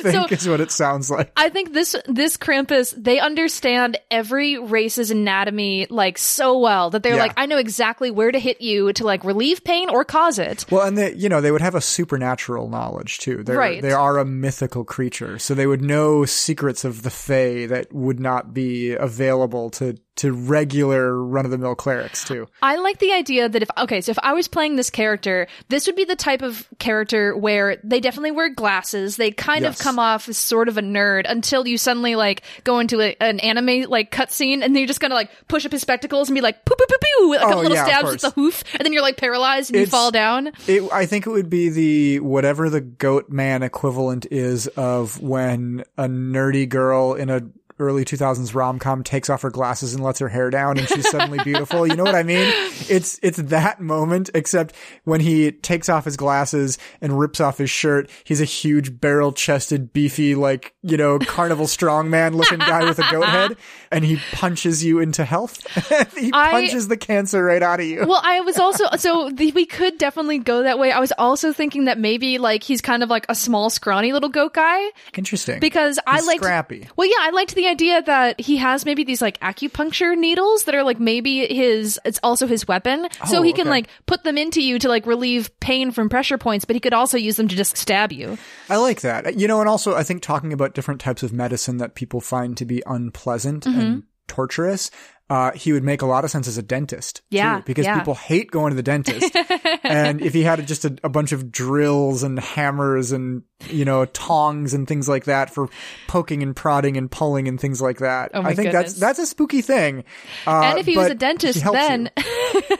think 0.01 0.29
So- 0.29 0.35
is 0.35 0.47
what 0.49 0.61
it 0.61 0.71
sounds 0.71 1.09
like. 1.11 1.31
I 1.37 1.49
think 1.49 1.73
this 1.73 1.95
this 2.07 2.37
Krampus 2.37 2.93
they 2.97 3.19
understand 3.19 3.97
every 4.09 4.57
race's 4.57 5.11
anatomy 5.11 5.87
like 5.89 6.17
so 6.17 6.57
well 6.59 6.89
that 6.91 7.03
they're 7.03 7.15
Yeah. 7.15 7.21
like 7.23 7.33
I 7.37 7.45
know 7.45 7.57
exactly 7.57 8.11
where 8.11 8.31
to 8.31 8.39
hit 8.39 8.61
you 8.61 8.93
to 8.93 9.03
like 9.05 9.23
relieve 9.23 9.63
pain 9.63 9.89
or 9.89 10.03
cause 10.03 10.39
it. 10.39 10.65
Well, 10.71 10.85
and 10.87 10.97
they, 10.97 11.13
you 11.13 11.29
know, 11.29 11.41
they 11.41 11.51
would 11.51 11.61
have 11.61 11.75
a 11.75 11.81
supernatural 11.81 12.69
knowledge 12.69 13.19
too. 13.19 13.43
They're, 13.43 13.57
Right. 13.57 13.81
They 13.81 13.91
are 13.91 14.17
a 14.17 14.25
mythical 14.25 14.83
creature, 14.83 15.37
so 15.39 15.53
they 15.53 15.67
would 15.67 15.81
know 15.81 16.25
secrets 16.25 16.83
of 16.85 17.03
the 17.03 17.09
Fae 17.09 17.67
that 17.67 17.93
would 17.93 18.19
not 18.19 18.53
be 18.53 18.93
available 18.93 19.69
to 19.71 19.95
to 20.17 20.33
regular 20.33 21.17
run 21.23 21.45
of 21.45 21.51
the 21.51 21.57
mill 21.57 21.73
clerics 21.73 22.25
too. 22.25 22.47
I 22.61 22.75
like 22.75 22.99
the 22.99 23.13
idea 23.13 23.47
that 23.47 23.61
if 23.63 23.69
okay, 23.77 24.01
so 24.01 24.11
if 24.11 24.19
I 24.21 24.33
was 24.33 24.47
playing 24.47 24.75
this 24.75 24.89
character, 24.89 25.47
this 25.69 25.87
would 25.87 25.95
be 25.95 26.03
the 26.03 26.15
type 26.17 26.41
of 26.41 26.67
character 26.79 27.35
where 27.35 27.77
they 27.83 27.99
definitely 28.01 28.31
wear 28.31 28.49
glasses. 28.49 29.15
They 29.17 29.31
kind 29.31 29.61
Yes. 29.63 29.79
of 29.79 29.83
come 29.83 29.99
off 29.99 30.27
as 30.29 30.37
sort 30.37 30.67
of 30.67 30.77
a 30.77 30.81
nerd 30.81 31.23
until 31.29 31.65
you 31.67 31.77
suddenly 31.77 32.15
like 32.15 32.43
go 32.63 32.79
into 32.79 32.99
a, 33.01 33.15
an 33.21 33.39
anime 33.39 33.89
like 33.89 34.11
cutscene, 34.11 34.55
and 34.63 34.63
then 34.63 34.75
you're 34.75 34.87
just 34.87 34.99
gonna 34.99 35.15
like 35.15 35.29
push 35.47 35.65
up 35.65 35.71
his 35.71 35.81
spectacles 35.81 36.29
and 36.29 36.35
be 36.35 36.41
like 36.41 36.65
poo 36.65 36.75
poo 36.77 36.85
poo 36.87 36.97
poo, 37.01 37.33
a 37.33 37.39
couple 37.39 37.57
Oh, 37.59 37.61
little 37.61 37.77
yeah, 37.77 37.85
stabs 37.85 38.11
with 38.11 38.21
the 38.21 38.31
hoof, 38.31 38.63
and 38.75 38.85
then 38.85 38.93
you're 38.93 39.01
like 39.01 39.17
paralyzed 39.17 39.71
and 39.71 39.79
you 39.79 39.85
fall 39.87 40.11
down. 40.11 40.51
It, 40.67 40.83
I 40.91 41.05
think 41.05 41.25
it 41.25 41.29
would 41.31 41.49
be 41.49 41.69
the 41.69 42.19
whatever 42.19 42.69
the 42.69 42.81
goat 42.81 43.29
man 43.29 43.63
equivalent 43.63 44.25
is 44.29 44.67
of 44.67 45.21
when 45.21 45.83
a 45.97 46.07
nerdy 46.07 46.67
girl 46.67 47.13
in 47.13 47.29
a 47.29 47.41
early 47.81 48.05
2000s 48.05 48.53
rom-com 48.55 49.03
takes 49.03 49.29
off 49.29 49.41
her 49.41 49.49
glasses 49.49 49.93
and 49.93 50.03
lets 50.03 50.19
her 50.19 50.29
hair 50.29 50.49
down 50.49 50.77
and 50.77 50.87
she's 50.87 51.09
suddenly 51.09 51.39
beautiful. 51.43 51.85
You 51.87 51.95
know 51.95 52.03
what 52.03 52.15
I 52.15 52.23
mean? 52.23 52.51
It's 52.89 53.19
it's 53.21 53.37
that 53.37 53.81
moment 53.81 54.29
except 54.33 54.75
when 55.03 55.19
he 55.21 55.51
takes 55.51 55.89
off 55.89 56.05
his 56.05 56.17
glasses 56.17 56.77
and 57.01 57.19
rips 57.19 57.39
off 57.41 57.57
his 57.57 57.69
shirt, 57.69 58.09
he's 58.23 58.41
a 58.41 58.45
huge 58.45 58.99
barrel-chested 58.99 59.93
beefy 59.93 60.35
like, 60.35 60.73
you 60.83 60.97
know, 60.97 61.19
carnival 61.19 61.65
strongman 61.65 62.35
looking 62.35 62.59
guy 62.59 62.83
with 62.85 62.99
a 62.99 63.11
goat 63.11 63.25
head 63.25 63.57
and 63.91 64.05
he 64.05 64.17
punches 64.33 64.83
you 64.83 64.99
into 64.99 65.25
health. 65.25 65.65
he 66.17 66.31
I- 66.33 66.51
punches 66.51 66.87
the 66.87 66.97
cancer 66.97 67.43
right 67.43 67.63
out 67.63 67.79
of 67.79 67.85
you. 67.85 68.05
Well, 68.05 68.21
I 68.23 68.41
was 68.41 68.57
also 68.57 68.85
so 68.97 69.29
the, 69.29 69.51
we 69.53 69.65
could 69.65 69.97
definitely 69.97 70.39
go 70.39 70.63
that 70.63 70.79
way. 70.79 70.91
I 70.91 70.99
was 70.99 71.11
also 71.17 71.53
thinking 71.53 71.85
that 71.85 71.97
maybe 71.97 72.37
like 72.37 72.63
he's 72.63 72.81
kind 72.81 73.03
of 73.03 73.09
like 73.09 73.25
a 73.29 73.35
small, 73.35 73.69
scrawny 73.69 74.13
little 74.13 74.29
goat 74.29 74.53
guy 74.53 74.79
Interesting. 75.15 75.59
because 75.59 75.99
I 76.05 76.21
like 76.21 76.39
scrappy. 76.39 76.87
Well, 76.95 77.07
yeah, 77.07 77.15
I 77.19 77.29
liked 77.31 77.55
the 77.55 77.67
idea 77.71 78.01
that 78.03 78.39
he 78.39 78.57
has 78.57 78.85
maybe 78.85 79.03
these 79.03 79.21
like 79.21 79.39
acupuncture 79.39 80.17
needles 80.17 80.65
that 80.65 80.75
are 80.75 80.83
like 80.83 80.99
maybe 80.99 81.47
his. 81.47 81.99
It's 82.05 82.19
also 82.21 82.45
his 82.47 82.67
weapon, 82.67 83.07
so 83.25 83.39
Oh, 83.39 83.41
he 83.41 83.53
can 83.53 83.61
okay. 83.61 83.69
like 83.69 83.87
put 84.05 84.23
them 84.23 84.37
into 84.37 84.61
you 84.61 84.77
to 84.79 84.87
like 84.89 85.05
relieve 85.05 85.57
pain 85.59 85.91
from 85.91 86.09
pressure 86.09 86.37
points, 86.37 86.65
but 86.65 86.75
he 86.75 86.79
could 86.79 86.93
also 86.93 87.17
use 87.17 87.37
them 87.37 87.47
to 87.47 87.55
just 87.55 87.77
stab 87.77 88.11
you. 88.11 88.37
I 88.69 88.77
like 88.77 89.01
that. 89.01 89.39
You 89.39 89.47
know, 89.47 89.59
and 89.59 89.69
also 89.69 89.95
I 89.95 90.03
think 90.03 90.21
talking 90.21 90.53
about 90.53 90.73
different 90.75 91.01
types 91.01 91.23
of 91.23 91.33
medicine 91.33 91.77
that 91.77 91.95
people 91.95 92.21
find 92.21 92.55
to 92.57 92.65
be 92.65 92.83
unpleasant 92.85 93.63
Mm-hmm. 93.65 93.79
and 93.79 94.03
torturous, 94.27 94.91
uh, 95.31 95.53
he 95.53 95.71
would 95.71 95.83
make 95.85 96.01
a 96.01 96.05
lot 96.05 96.25
of 96.25 96.29
sense 96.29 96.45
as 96.49 96.57
a 96.57 96.61
dentist. 96.61 97.21
Yeah, 97.29 97.59
too, 97.59 97.63
because 97.65 97.85
yeah. 97.85 97.97
people 97.97 98.15
hate 98.15 98.51
going 98.51 98.71
to 98.71 98.75
the 98.75 98.83
dentist. 98.83 99.33
and 99.83 100.21
if 100.21 100.33
he 100.33 100.43
had 100.43 100.67
just 100.67 100.83
a, 100.83 100.97
a 101.05 101.09
bunch 101.09 101.31
of 101.31 101.53
drills 101.53 102.21
and 102.23 102.37
hammers 102.37 103.13
and, 103.13 103.43
you 103.69 103.85
know, 103.85 104.03
tongs 104.03 104.73
and 104.73 104.85
things 104.85 105.07
like 105.07 105.23
that 105.25 105.49
for 105.49 105.69
poking 106.09 106.43
and 106.43 106.53
prodding 106.53 106.97
and 106.97 107.09
pulling 107.09 107.47
and 107.47 107.61
things 107.61 107.81
like 107.81 107.99
that. 107.99 108.31
Oh 108.33 108.41
I 108.41 108.55
think 108.55 108.71
goodness. 108.71 108.95
that's, 108.95 108.99
that's 108.99 109.19
a 109.19 109.25
spooky 109.25 109.61
thing. 109.61 110.03
Uh, 110.45 110.63
and 110.63 110.79
if 110.79 110.85
he 110.85 110.97
was 110.97 111.07
a 111.07 111.15
dentist, 111.15 111.63
then 111.63 112.09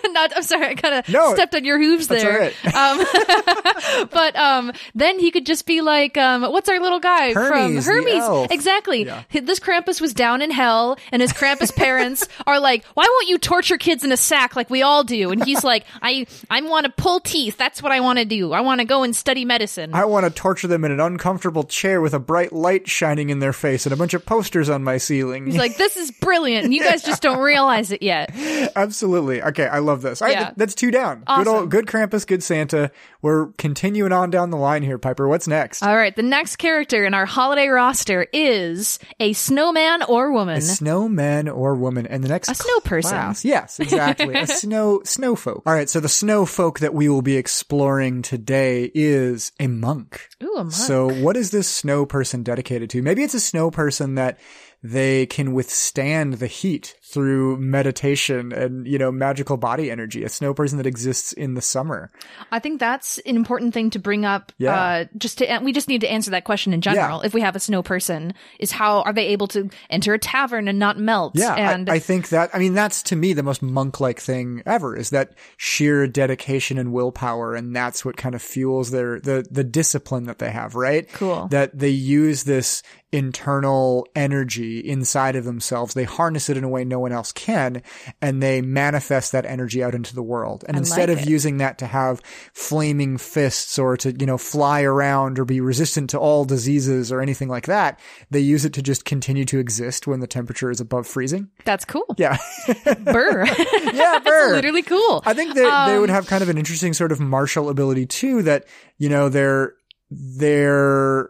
not. 0.09 0.33
I'm 0.35 0.43
sorry, 0.43 0.71
I 0.71 0.75
kind 0.75 0.95
of 0.95 1.07
No, 1.07 1.33
stepped 1.33 1.55
on 1.55 1.63
your 1.63 1.79
hooves 1.79 2.07
there. 2.07 2.51
Um, 2.75 2.97
but 4.11 4.35
um, 4.35 4.73
then 4.93 5.19
he 5.19 5.31
could 5.31 5.45
just 5.45 5.65
be 5.65 5.79
like, 5.79 6.17
um, 6.17 6.41
what's 6.41 6.67
our 6.67 6.81
little 6.81 6.99
guy 6.99 7.31
Hermes, 7.31 7.85
from 7.85 8.05
Hermes? 8.05 8.51
Exactly. 8.51 9.05
Yeah. 9.05 9.23
This 9.31 9.61
Krampus 9.61 10.01
was 10.01 10.13
down 10.13 10.41
in 10.41 10.51
hell, 10.51 10.97
and 11.13 11.21
his 11.21 11.31
Krampus 11.31 11.73
parents 11.73 12.27
are 12.47 12.59
like, 12.59 12.83
"Why 12.93 13.03
won't 13.09 13.27
you 13.29 13.37
torture 13.37 13.77
kids 13.77 14.03
in 14.03 14.11
a 14.11 14.17
sack 14.17 14.55
like 14.55 14.69
we 14.69 14.81
all 14.81 15.03
do?" 15.03 15.31
And 15.31 15.43
he's 15.43 15.63
like, 15.63 15.85
"I 16.01 16.25
I 16.49 16.61
want 16.61 16.85
to 16.85 16.91
pull 16.91 17.19
teeth. 17.19 17.57
That's 17.57 17.81
what 17.83 17.91
I 17.91 17.99
want 17.99 18.19
to 18.19 18.25
do. 18.25 18.51
I 18.53 18.61
want 18.61 18.79
to 18.79 18.85
go 18.85 19.03
and 19.03 19.15
study 19.15 19.45
medicine." 19.45 19.93
I 19.93 20.05
want 20.05 20.25
to 20.25 20.29
torture 20.31 20.67
them 20.67 20.83
in 20.85 20.91
an 20.91 20.99
uncomfortable 20.99 21.63
chair 21.63 22.01
with 22.01 22.13
a 22.13 22.19
bright 22.19 22.53
light 22.53 22.87
shining 22.87 23.29
in 23.29 23.39
their 23.39 23.53
face 23.53 23.85
and 23.85 23.93
a 23.93 23.97
bunch 23.97 24.13
of 24.13 24.25
posters 24.25 24.69
on 24.69 24.83
my 24.83 24.97
ceiling. 24.97 25.45
He's 25.45 25.57
like, 25.57 25.77
"This 25.77 25.97
is 25.97 26.11
brilliant, 26.11 26.65
and 26.65 26.73
you 26.73 26.83
guys 26.83 27.03
just 27.03 27.21
don't 27.21 27.39
realize 27.53 27.91
it 27.91 28.01
yet." 28.01 28.31
Absolutely. 28.75 29.41
Okay, 29.43 29.67
I 29.67 29.79
love 29.79 30.01
this. 30.01 30.21
All 30.21 30.27
right, 30.27 30.33
Yeah. 30.37 30.43
th- 30.45 30.53
that's 30.57 30.75
two 30.75 30.91
down. 30.91 31.19
Good 31.19 31.23
Awesome. 31.27 31.53
old, 31.55 31.69
good 31.71 31.85
Krampus, 31.85 32.25
good 32.25 32.43
Santa. 32.43 32.91
We're 33.21 33.47
continuing 33.57 34.11
on 34.11 34.29
down 34.31 34.49
the 34.49 34.57
line 34.57 34.83
here, 34.83 34.97
Piper. 34.97 35.27
What's 35.27 35.47
next? 35.47 35.83
All 35.83 35.95
right, 35.95 36.15
the 36.15 36.23
next 36.23 36.55
character 36.57 37.05
in 37.05 37.13
our 37.13 37.25
holiday 37.25 37.67
roster 37.67 38.27
is 38.33 38.99
a 39.19 39.33
snowman 39.33 40.03
or 40.03 40.31
woman. 40.31 40.57
A 40.57 40.61
Snowman 40.61 41.47
or 41.49 41.75
woman, 41.75 42.07
and 42.07 42.23
the 42.23 42.27
next 42.31 42.49
A 42.49 42.55
snow 42.55 42.79
person. 42.79 43.11
class- 43.11 43.45
Yes, 43.45 43.79
exactly. 43.79 44.33
a 44.35 44.47
snow 44.63 45.01
snow 45.03 45.35
folk. 45.35 45.61
All 45.65 45.73
right, 45.73 45.89
so 45.89 45.99
the 45.99 46.09
snow 46.09 46.45
folk 46.45 46.79
that 46.79 46.93
we 46.93 47.07
will 47.09 47.21
be 47.21 47.37
exploring 47.37 48.21
today 48.23 48.89
is 48.95 49.51
a 49.59 49.67
monk. 49.67 50.27
Ooh, 50.43 50.53
a 50.55 50.63
monk. 50.63 50.71
So, 50.73 51.09
what 51.21 51.37
is 51.37 51.51
this 51.51 51.67
snow 51.67 52.05
person 52.05 52.43
dedicated 52.43 52.89
to? 52.91 53.01
Maybe 53.01 53.23
it's 53.23 53.33
a 53.35 53.39
snow 53.39 53.69
person 53.71 54.15
that 54.15 54.39
they 54.83 55.27
can 55.27 55.53
withstand 55.53 56.35
the 56.35 56.47
heat 56.47 56.95
through 57.11 57.57
meditation 57.57 58.51
and, 58.51 58.87
you 58.87 58.97
know, 58.97 59.11
magical 59.11 59.57
body 59.57 59.91
energy. 59.91 60.23
A 60.23 60.29
snow 60.29 60.53
person 60.53 60.77
that 60.77 60.87
exists 60.87 61.33
in 61.33 61.53
the 61.53 61.61
summer. 61.61 62.09
I 62.51 62.59
think 62.59 62.79
that's 62.79 63.17
an 63.19 63.35
important 63.35 63.73
thing 63.73 63.89
to 63.91 63.99
bring 63.99 64.25
up. 64.25 64.51
Yeah. 64.57 64.75
Uh, 64.75 65.05
just 65.17 65.39
to, 65.39 65.59
we 65.61 65.73
just 65.73 65.87
need 65.87 66.01
to 66.01 66.11
answer 66.11 66.31
that 66.31 66.43
question 66.43 66.73
in 66.73 66.81
general. 66.81 67.21
If 67.21 67.33
we 67.33 67.41
have 67.41 67.55
a 67.55 67.59
snow 67.59 67.83
person, 67.83 68.33
is 68.59 68.71
how 68.71 69.01
are 69.01 69.13
they 69.13 69.27
able 69.27 69.47
to 69.49 69.69
enter 69.89 70.13
a 70.13 70.19
tavern 70.19 70.67
and 70.67 70.79
not 70.79 70.97
melt? 70.97 71.33
Yeah, 71.35 71.55
and 71.55 71.89
I, 71.89 71.95
I 71.95 71.99
think 71.99 72.29
that. 72.29 72.49
I 72.53 72.59
mean, 72.59 72.73
that's 72.73 73.03
to 73.03 73.15
me 73.15 73.33
the 73.33 73.43
most 73.43 73.61
monk-like 73.61 74.19
thing 74.19 74.63
ever 74.65 74.95
is 74.95 75.09
that 75.09 75.33
sheer 75.57 76.07
dedication 76.07 76.77
and 76.77 76.93
willpower, 76.93 77.55
and 77.55 77.75
that's 77.75 78.05
what 78.05 78.17
kind 78.17 78.35
of 78.35 78.41
fuels 78.41 78.91
their 78.91 79.19
the 79.19 79.45
the 79.49 79.63
discipline 79.63 80.25
that 80.25 80.39
they 80.39 80.51
have. 80.51 80.75
Right? 80.75 81.11
Cool. 81.13 81.47
That 81.49 81.77
they 81.77 81.89
use 81.89 82.43
this 82.43 82.83
internal 83.11 84.07
energy 84.15 84.79
inside 84.79 85.35
of 85.35 85.43
themselves. 85.43 85.93
They 85.93 86.05
harness 86.05 86.49
it 86.49 86.55
in 86.55 86.63
a 86.63 86.69
way 86.69 86.85
no 86.85 87.00
one 87.01 87.11
else 87.11 87.31
can, 87.31 87.81
and 88.21 88.41
they 88.41 88.61
manifest 88.61 89.31
that 89.33 89.45
energy 89.45 89.83
out 89.83 89.93
into 89.95 90.15
the 90.15 90.23
world. 90.23 90.63
And 90.67 90.77
instead 90.77 91.09
like 91.09 91.17
of 91.19 91.23
it. 91.25 91.29
using 91.29 91.57
that 91.57 91.77
to 91.79 91.87
have 91.87 92.21
flaming 92.53 93.17
fists 93.17 93.77
or 93.79 93.97
to 93.97 94.11
you 94.19 94.25
know 94.25 94.37
fly 94.37 94.81
around 94.83 95.39
or 95.39 95.45
be 95.45 95.59
resistant 95.59 96.09
to 96.11 96.19
all 96.19 96.45
diseases 96.45 97.11
or 97.11 97.21
anything 97.21 97.49
like 97.49 97.65
that, 97.65 97.99
they 98.29 98.39
use 98.39 98.65
it 98.65 98.73
to 98.73 98.81
just 98.81 99.05
continue 99.05 99.45
to 99.45 99.59
exist 99.59 100.07
when 100.07 100.19
the 100.19 100.27
temperature 100.27 100.69
is 100.71 100.79
above 100.79 101.07
freezing. 101.07 101.49
that's 101.65 101.85
cool. 101.85 102.05
Yeah. 102.17 102.37
Burr. 103.03 103.45
yeah, 103.93 104.19
Burr. 104.23 104.53
Literally 104.53 104.81
cool. 104.83 105.21
I 105.25 105.33
think 105.33 105.55
that 105.55 105.87
they 105.87 105.97
would 105.99 106.09
Um, 106.09 106.15
have 106.15 106.27
kind 106.27 106.43
of 106.43 106.49
an 106.49 106.57
interesting 106.57 106.93
sort 106.93 107.11
of 107.11 107.19
martial 107.19 107.69
ability 107.69 108.05
too 108.05 108.43
that, 108.43 108.65
you 108.97 109.09
know, 109.09 109.29
they're, 109.29 109.73
they're, 110.11 111.29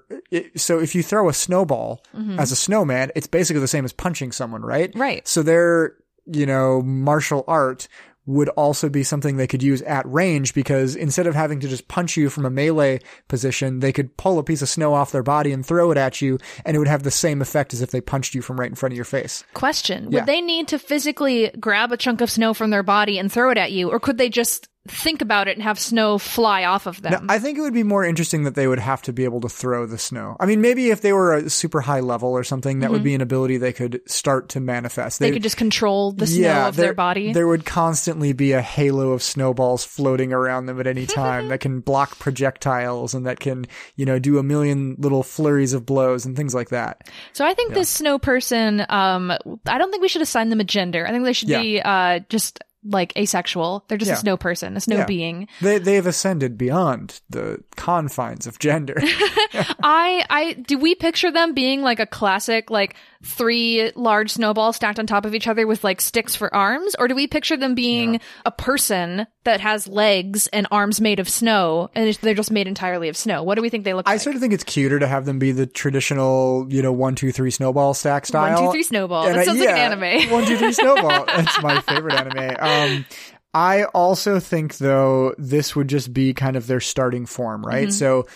so 0.56 0.80
if 0.80 0.96
you 0.96 1.04
throw 1.04 1.30
a 1.30 1.34
snowball 1.34 2.04
as 2.40 2.52
a 2.52 2.56
snowman, 2.56 3.12
it's 3.16 3.28
basically 3.28 3.62
the 3.62 3.68
same 3.68 3.86
as 3.86 3.94
punching 3.94 4.32
someone, 4.32 4.64
right? 4.64 4.90
Mm-hmm. 4.90 5.02
Right. 5.02 5.28
So 5.28 5.44
their, 5.44 5.94
you 6.26 6.48
know, 6.48 6.82
martial 6.82 7.44
art 7.48 7.88
would 8.26 8.50
also 8.50 8.88
be 8.88 9.04
something 9.04 9.38
they 9.38 9.48
could 9.48 9.64
use 9.64 9.82
at 9.82 10.06
range 10.12 10.54
because 10.54 10.96
instead 10.96 11.28
of 11.28 11.34
having 11.36 11.60
to 11.60 11.68
just 11.68 11.88
punch 11.88 12.16
you 12.16 12.30
from 12.30 12.46
a 12.46 12.50
melee 12.50 13.00
position, 13.28 13.80
they 13.80 13.92
could 13.92 14.16
pull 14.16 14.38
a 14.40 14.44
piece 14.44 14.62
of 14.62 14.70
snow 14.70 14.94
off 14.94 15.12
their 15.12 15.24
body 15.24 15.52
and 15.52 15.66
throw 15.66 15.92
it 15.92 15.98
at 15.98 16.22
you 16.22 16.38
and 16.64 16.76
it 16.76 16.80
would 16.80 16.88
have 16.88 17.04
the 17.04 17.12
same 17.12 17.42
effect 17.42 17.74
as 17.74 17.82
if 17.82 17.92
they 17.92 18.02
punched 18.02 18.36
you 18.36 18.42
from 18.42 18.60
right 18.60 18.70
in 18.70 18.76
front 18.76 18.94
of 18.94 18.96
your 18.96 19.06
face. 19.06 19.44
Question: 19.54 20.12
Yeah. 20.12 20.20
Would 20.20 20.28
they 20.28 20.42
need 20.42 20.68
to 20.70 20.80
physically 20.80 21.52
grab 21.60 21.92
a 21.92 21.98
chunk 21.98 22.22
of 22.22 22.30
snow 22.30 22.54
from 22.54 22.70
their 22.70 22.84
body 22.84 23.18
and 23.18 23.32
throw 23.32 23.50
it 23.52 23.58
at 23.58 23.72
you, 23.72 23.90
or 23.90 24.00
could 24.00 24.18
they 24.18 24.30
just 24.30 24.68
think 24.88 25.22
about 25.22 25.48
it 25.48 25.56
and 25.58 25.64
have 25.64 25.78
snow 25.80 26.18
fly 26.18 26.64
off 26.64 26.88
of 26.88 27.02
them. 27.04 27.28
I 27.30 27.38
think 27.38 27.58
it 27.58 27.62
would 27.62 27.74
be 27.74 27.84
more 27.84 28.04
interesting 28.04 28.44
that 28.46 28.56
they 28.56 28.68
would 28.68 28.80
have 28.80 29.02
to 29.04 29.14
be 29.14 29.26
able 29.26 29.40
to 29.42 29.50
throw 29.50 29.86
the 29.86 30.00
snow. 30.00 30.36
I 30.40 30.48
mean, 30.48 30.60
maybe 30.60 30.90
if 30.90 31.02
they 31.02 31.14
were 31.14 31.34
a 31.36 31.50
super 31.52 31.82
high 31.82 32.00
level 32.00 32.30
or 32.32 32.44
something, 32.44 32.80
that 32.80 32.90
would 32.90 33.04
be 33.04 33.14
an 33.14 33.22
ability 33.22 33.58
they 33.58 33.74
could 33.74 34.02
start 34.08 34.50
to 34.50 34.60
manifest. 34.60 35.18
Mm-hmm. 35.18 35.24
they 35.24 35.32
could 35.34 35.44
just 35.44 35.58
control 35.58 36.12
the 36.14 36.26
snow 36.26 36.68
of 36.68 36.76
there- 36.76 36.88
their 36.88 36.94
body. 36.96 37.32
There 37.32 37.48
would 37.48 37.64
constantly 37.66 38.34
be 38.34 38.54
a 38.54 38.62
halo 38.62 39.12
of 39.12 39.22
snowballs 39.22 39.86
floating 39.86 40.34
around 40.34 40.66
them 40.66 40.80
at 40.80 40.88
any 40.88 41.06
time 41.22 41.50
that 41.50 41.60
can 41.60 41.82
block 41.82 42.18
projectiles 42.18 43.14
and 43.14 43.26
that 43.28 43.40
can, 43.40 43.66
you 43.96 44.06
know, 44.06 44.18
do 44.20 44.40
a 44.40 44.44
million 44.44 44.96
little 44.98 45.22
flurries 45.24 45.74
of 45.74 45.86
blows 45.86 46.26
and 46.26 46.36
things 46.36 46.56
like 46.56 46.70
that. 46.70 47.08
So 47.34 47.46
I 47.46 47.54
think 47.54 47.74
this 47.76 47.90
snow 47.90 48.18
person, 48.18 48.84
um, 48.90 49.32
I 49.32 49.78
don't 49.78 49.92
think 49.92 50.02
we 50.02 50.08
should 50.10 50.24
assign 50.24 50.50
them 50.50 50.60
a 50.60 50.64
gender. 50.64 51.06
I 51.08 51.12
think 51.12 51.24
they 51.24 51.34
should 51.34 51.50
Yeah. 51.50 51.62
be 51.62 51.82
uh, 51.82 52.20
just 52.30 52.60
like 52.84 53.16
asexual. 53.18 53.86
They're 53.88 53.98
just 53.98 54.10
Yeah. 54.10 54.16
a 54.16 54.20
snow 54.20 54.38
person, 54.38 54.76
a 54.76 54.82
snow 54.82 54.98
Yeah. 54.98 55.06
being. 55.06 55.48
They 55.62 55.78
they've 55.78 56.06
ascended 56.06 56.58
beyond 56.58 57.22
the 57.30 57.64
confines 57.76 58.48
of 58.48 58.58
gender. 58.60 58.96
I, 59.84 60.26
I, 60.30 60.54
do 60.54 60.78
we 60.78 60.96
picture 60.96 61.32
them 61.32 61.54
being 61.54 61.82
like 61.82 62.00
a 62.00 62.06
classic, 62.06 62.70
like 62.72 62.96
three 63.24 63.92
large 63.96 64.32
snowballs 64.32 64.76
stacked 64.78 64.98
on 65.00 65.06
top 65.08 65.26
of 65.26 65.36
each 65.36 65.48
other 65.48 65.68
with 65.68 65.84
like 65.84 66.02
sticks 66.02 66.36
for 66.36 66.54
arms? 66.54 66.96
Or 66.98 67.08
do 67.08 67.16
we 67.16 67.28
picture 67.28 67.58
them 67.58 67.76
being 67.76 68.20
a 68.46 68.52
person 68.52 69.28
that 69.44 69.60
has 69.62 69.88
legs 69.88 70.48
and 70.48 70.68
arms 70.72 71.00
made 71.02 71.20
of 71.20 71.30
snow 71.30 71.90
and 71.96 72.14
they're 72.16 72.34
just 72.34 72.52
made 72.52 72.68
entirely 72.68 73.10
of 73.10 73.18
snow? 73.18 73.44
What 73.44 73.56
do 73.56 73.62
we 73.62 73.70
think 73.70 73.84
they 73.84 73.94
look 73.94 74.08
I 74.08 74.12
like? 74.14 74.22
I 74.22 74.24
sort 74.24 74.36
of 74.36 74.42
think 74.42 74.54
it's 74.54 74.64
cuter 74.64 75.00
to 75.00 75.08
have 75.08 75.26
them 75.26 75.40
be 75.40 75.52
the 75.52 75.68
traditional, 75.68 76.66
you 76.70 76.82
know, 76.82 76.92
one, 76.92 77.16
two, 77.16 77.32
three 77.32 77.52
snowball 77.52 77.94
stack 77.94 78.26
style. 78.26 78.56
One, 78.56 78.66
two, 78.68 78.72
three 78.74 78.84
snowball. 78.84 79.26
And 79.28 79.36
That 79.36 79.42
I- 79.42 79.46
sounds 79.46 79.60
like 79.60 79.70
an 79.70 79.78
yeah, 79.78 80.16
anime. 80.18 80.32
One, 80.32 80.46
two, 80.46 80.58
three 80.58 80.74
snowball. 80.74 81.26
That's 81.28 81.62
my 81.62 81.82
favorite 81.82 82.14
anime. 82.16 82.56
Um, 82.60 83.06
I 83.54 83.84
also 83.86 84.40
think 84.40 84.78
though 84.78 85.36
this 85.38 85.76
would 85.76 85.90
just 85.90 86.14
be 86.14 86.34
kind 86.34 86.56
of 86.56 86.68
their 86.68 86.80
starting 86.80 87.26
form, 87.26 87.66
right? 87.66 87.90
Mm-hmm. 87.90 87.92
So 87.92 88.28